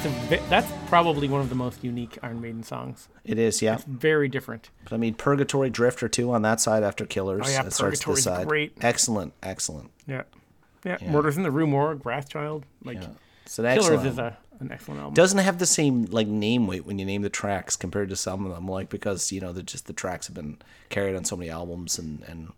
It's 0.02 0.32
it's 0.32 0.42
a 0.42 0.48
that's 0.48 0.72
probably 0.86 1.28
one 1.28 1.40
of 1.40 1.48
the 1.48 1.54
most 1.54 1.84
unique 1.84 2.18
Iron 2.22 2.40
Maiden 2.40 2.62
songs. 2.62 3.08
it 3.24 3.38
is. 3.38 3.60
Yeah, 3.60 3.78
Very 3.86 4.28
different. 4.28 4.70
but 4.84 4.92
I 4.94 4.96
mean, 4.96 5.14
Purgatory 5.14 5.68
Drifter 5.70 6.08
too 6.08 6.32
on 6.32 6.42
that 6.42 6.60
side 6.60 6.82
after 6.82 7.04
Killers. 7.04 7.46
Oh, 7.46 7.50
yeah, 7.50 7.62
Purgatory's 7.62 8.22
side. 8.22 8.48
great. 8.48 8.72
Excellent, 8.80 9.34
excellent. 9.42 9.90
Yeah. 10.06 10.22
Yeah. 10.84 10.96
Murders 11.10 11.36
in 11.36 11.42
the 11.42 11.50
Rue 11.50 11.66
Morgue, 11.66 12.02
Wrathchild. 12.04 12.62
Like 12.82 12.98
It's 13.44 13.58
an 13.58 13.66
excellent. 13.66 14.00
Killers 14.02 14.12
is 14.12 14.18
a 14.18 14.38
an 14.60 14.72
excellent 14.72 15.00
album. 15.00 15.14
doesn't 15.14 15.38
have 15.38 15.58
the 15.58 15.66
same 15.66 16.04
like 16.06 16.26
name 16.26 16.66
weight 16.66 16.86
when 16.86 16.98
you 16.98 17.04
name 17.04 17.22
the 17.22 17.30
tracks 17.30 17.76
compared 17.76 18.08
to 18.10 18.16
some 18.16 18.44
of 18.46 18.54
them 18.54 18.68
like 18.68 18.88
because 18.90 19.32
you 19.32 19.40
know 19.40 19.52
they're 19.52 19.62
just 19.62 19.86
the 19.86 19.92
tracks 19.92 20.26
have 20.26 20.34
been 20.34 20.58
carried 20.90 21.16
on 21.16 21.24
so 21.24 21.34
many 21.36 21.50
albums 21.50 21.98
and 21.98 22.22
and 22.28 22.52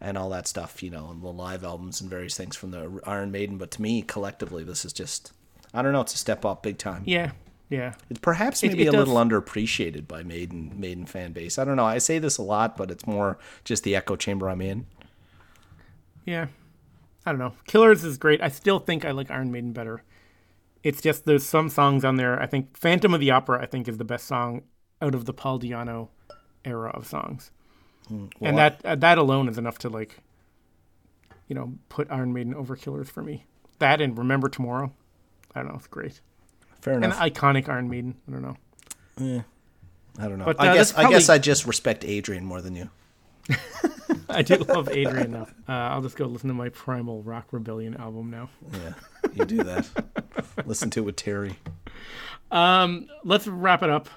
and 0.00 0.16
all 0.16 0.30
that 0.30 0.46
stuff 0.46 0.80
you 0.80 0.90
know 0.90 1.10
and 1.10 1.22
the 1.22 1.28
live 1.28 1.64
albums 1.64 2.00
and 2.00 2.08
various 2.08 2.36
things 2.36 2.54
from 2.54 2.70
the 2.70 3.00
iron 3.04 3.32
maiden 3.32 3.58
but 3.58 3.70
to 3.72 3.82
me 3.82 4.00
collectively 4.00 4.62
this 4.62 4.84
is 4.84 4.92
just 4.92 5.32
i 5.74 5.82
don't 5.82 5.92
know 5.92 6.00
it's 6.00 6.14
a 6.14 6.18
step 6.18 6.44
up 6.44 6.62
big 6.62 6.78
time 6.78 7.02
yeah. 7.06 7.32
Yeah. 7.68 7.94
it's 8.08 8.18
perhaps 8.20 8.62
maybe 8.62 8.82
it 8.82 8.88
a 8.88 8.92
does- 8.92 9.06
little 9.08 9.14
underappreciated 9.22 10.08
by 10.08 10.22
maiden 10.22 10.72
maiden 10.78 11.06
fan 11.06 11.32
base 11.32 11.58
i 11.58 11.64
don't 11.64 11.76
know 11.76 11.84
i 11.84 11.98
say 11.98 12.18
this 12.18 12.36
a 12.38 12.42
lot 12.42 12.76
but 12.76 12.90
it's 12.90 13.06
more 13.06 13.38
just 13.64 13.84
the 13.84 13.94
echo 13.94 14.16
chamber 14.16 14.48
i'm 14.50 14.60
in 14.60 14.86
Yeah. 16.24 16.46
I 17.26 17.32
don't 17.32 17.38
know. 17.38 17.52
Killers 17.66 18.02
is 18.02 18.16
great. 18.16 18.40
I 18.40 18.48
still 18.48 18.78
think 18.78 19.04
I 19.04 19.10
like 19.10 19.30
Iron 19.30 19.52
Maiden 19.52 19.72
better. 19.74 20.02
It's 20.82 21.02
just 21.02 21.26
there's 21.26 21.44
some 21.44 21.68
songs 21.68 22.02
on 22.02 22.16
there. 22.16 22.40
I 22.40 22.46
think 22.46 22.76
Phantom 22.78 23.12
of 23.12 23.20
the 23.20 23.30
Opera 23.30 23.60
I 23.62 23.66
think 23.66 23.86
is 23.88 23.98
the 23.98 24.04
best 24.06 24.26
song 24.26 24.62
out 25.02 25.14
of 25.14 25.26
the 25.26 25.34
Paul 25.34 25.58
Di'Anno 25.60 26.08
era 26.64 26.88
of 26.90 27.06
songs. 27.06 27.50
and 28.08 28.56
that 28.58 28.80
uh, 28.86 28.94
that 28.96 29.18
alone 29.18 29.48
is 29.50 29.58
enough 29.58 29.76
to 29.80 29.90
like 29.90 30.18
you 31.46 31.54
know, 31.54 31.74
put 31.90 32.10
Iron 32.10 32.32
Maiden 32.32 32.54
over 32.54 32.74
Killers 32.74 33.10
for 33.10 33.22
me. 33.22 33.44
That 33.80 34.00
and 34.00 34.16
Remember 34.16 34.48
Tomorrow. 34.48 34.92
I 35.54 35.60
don't 35.60 35.68
know, 35.68 35.76
it's 35.76 35.86
great. 35.86 36.20
fair 36.80 36.94
enough. 36.94 37.20
An 37.20 37.30
iconic 37.30 37.68
Iron 37.68 37.88
Maiden. 37.90 38.14
I 38.28 38.32
don't 38.32 38.42
know. 38.42 38.56
Yeah. 39.18 39.42
i 40.18 40.28
don't 40.28 40.38
know 40.38 40.44
But, 40.46 40.60
i 40.60 40.68
uh, 40.68 40.74
guess 40.74 40.92
that's 40.92 41.06
i 41.06 41.10
guess 41.10 41.28
i 41.28 41.38
just 41.38 41.66
respect 41.66 42.04
adrian 42.04 42.44
more 42.44 42.60
than 42.62 42.74
you 42.74 42.88
I 44.28 44.42
do 44.42 44.56
love 44.56 44.88
Adrian 44.88 45.32
though. 45.32 45.48
Uh, 45.68 45.72
I'll 45.72 46.02
just 46.02 46.16
go 46.16 46.26
listen 46.26 46.48
to 46.48 46.54
my 46.54 46.68
Primal 46.68 47.22
Rock 47.22 47.48
Rebellion 47.52 47.96
album 47.96 48.30
now. 48.30 48.48
yeah 48.72 48.92
you 49.34 49.44
do 49.44 49.62
that 49.64 49.88
listen 50.66 50.88
to 50.90 51.00
it 51.00 51.02
with 51.04 51.16
terry 51.16 51.56
Um, 52.50 53.08
let's 53.24 53.46
wrap 53.46 53.82
it 53.82 53.90
up. 53.90 54.08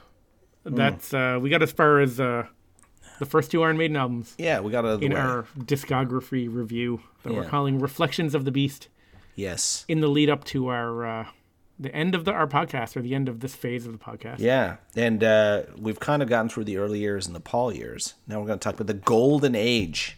That's 0.63 1.13
uh, 1.13 1.39
we 1.41 1.49
got 1.49 1.61
as 1.61 1.71
far 1.71 1.99
as 1.99 2.19
uh, 2.19 2.45
the 3.19 3.25
first 3.25 3.51
two 3.51 3.61
Iron 3.63 3.77
Maiden 3.77 3.95
albums 3.97 4.35
yeah 4.37 4.59
we 4.61 4.71
got 4.71 4.85
it 4.85 4.87
out 4.89 4.93
of 4.95 4.99
the 5.01 5.05
in 5.07 5.13
way. 5.13 5.19
our 5.19 5.43
discography 5.59 6.47
review 6.53 7.01
that 7.23 7.33
we're 7.33 7.45
calling 7.45 7.79
"Reflections 7.79 8.33
of 8.35 8.45
the 8.45 8.51
Beast." 8.51 8.87
Yes 9.35 9.85
In 9.87 10.01
the 10.01 10.07
lead 10.07 10.29
up 10.29 10.43
to 10.45 10.67
our 10.67 11.05
uh, 11.05 11.25
the 11.79 11.93
end 11.93 12.15
of 12.15 12.25
the 12.25 12.31
our 12.31 12.47
podcast 12.47 12.95
or 12.95 13.01
the 13.01 13.15
end 13.15 13.27
of 13.29 13.39
this 13.39 13.55
phase 13.55 13.85
of 13.85 13.91
the 13.91 13.97
podcast. 13.97 14.39
Yeah, 14.39 14.77
and 14.95 15.23
uh, 15.23 15.63
we've 15.77 15.99
kind 15.99 16.21
of 16.21 16.29
gotten 16.29 16.49
through 16.49 16.65
the 16.65 16.77
early 16.77 16.99
years 16.99 17.25
and 17.27 17.35
the 17.35 17.39
Paul 17.39 17.73
years. 17.73 18.13
Now 18.27 18.39
we're 18.39 18.47
going 18.47 18.59
to 18.59 18.63
talk 18.63 18.75
about 18.75 18.87
the 18.87 18.93
golden 18.93 19.55
age. 19.55 20.15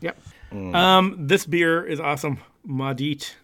Yep. 0.00 0.18
Um, 0.52 1.16
this 1.18 1.46
beer 1.46 1.84
is 1.84 2.00
awesome, 2.00 2.38
Madit. 2.66 3.34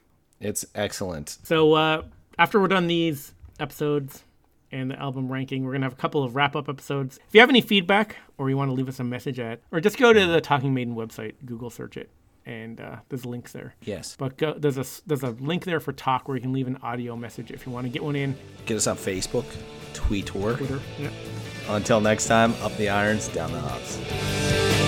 It's 0.40 0.64
excellent. 0.74 1.38
So 1.44 1.74
uh, 1.74 2.02
after 2.38 2.60
we're 2.60 2.68
done 2.68 2.86
these 2.86 3.32
episodes 3.60 4.22
and 4.70 4.90
the 4.90 4.98
album 4.98 5.30
ranking, 5.30 5.64
we're 5.64 5.72
gonna 5.72 5.86
have 5.86 5.92
a 5.92 5.96
couple 5.96 6.24
of 6.24 6.34
wrap 6.34 6.56
up 6.56 6.68
episodes. 6.68 7.18
If 7.28 7.34
you 7.34 7.40
have 7.40 7.48
any 7.48 7.60
feedback 7.60 8.16
or 8.38 8.50
you 8.50 8.56
want 8.56 8.70
to 8.70 8.74
leave 8.74 8.88
us 8.88 8.98
a 8.98 9.04
message 9.04 9.38
at, 9.38 9.60
or 9.70 9.80
just 9.80 9.98
go 9.98 10.12
to 10.12 10.26
the 10.26 10.40
Talking 10.40 10.74
Maiden 10.74 10.94
website, 10.94 11.34
Google 11.44 11.70
search 11.70 11.96
it, 11.96 12.10
and 12.46 12.80
uh, 12.80 12.96
there's 13.08 13.24
links 13.24 13.52
there. 13.52 13.74
Yes. 13.82 14.16
But 14.18 14.36
go, 14.36 14.54
there's 14.54 14.78
a 14.78 14.84
there's 15.06 15.22
a 15.22 15.30
link 15.30 15.64
there 15.64 15.80
for 15.80 15.92
talk 15.92 16.28
where 16.28 16.36
you 16.36 16.42
can 16.42 16.52
leave 16.52 16.66
an 16.66 16.78
audio 16.82 17.16
message 17.16 17.50
if 17.50 17.66
you 17.66 17.72
want 17.72 17.86
to 17.86 17.90
get 17.92 18.02
one 18.02 18.16
in. 18.16 18.36
Get 18.66 18.76
us 18.76 18.86
on 18.86 18.96
Facebook, 18.96 19.46
tweet, 19.92 20.34
or 20.34 20.54
Twitter. 20.54 20.80
Yeah. 20.98 21.10
Until 21.68 22.00
next 22.00 22.26
time, 22.26 22.54
up 22.62 22.76
the 22.76 22.88
irons, 22.88 23.28
down 23.28 23.52
the 23.52 23.60
hops. 23.60 24.81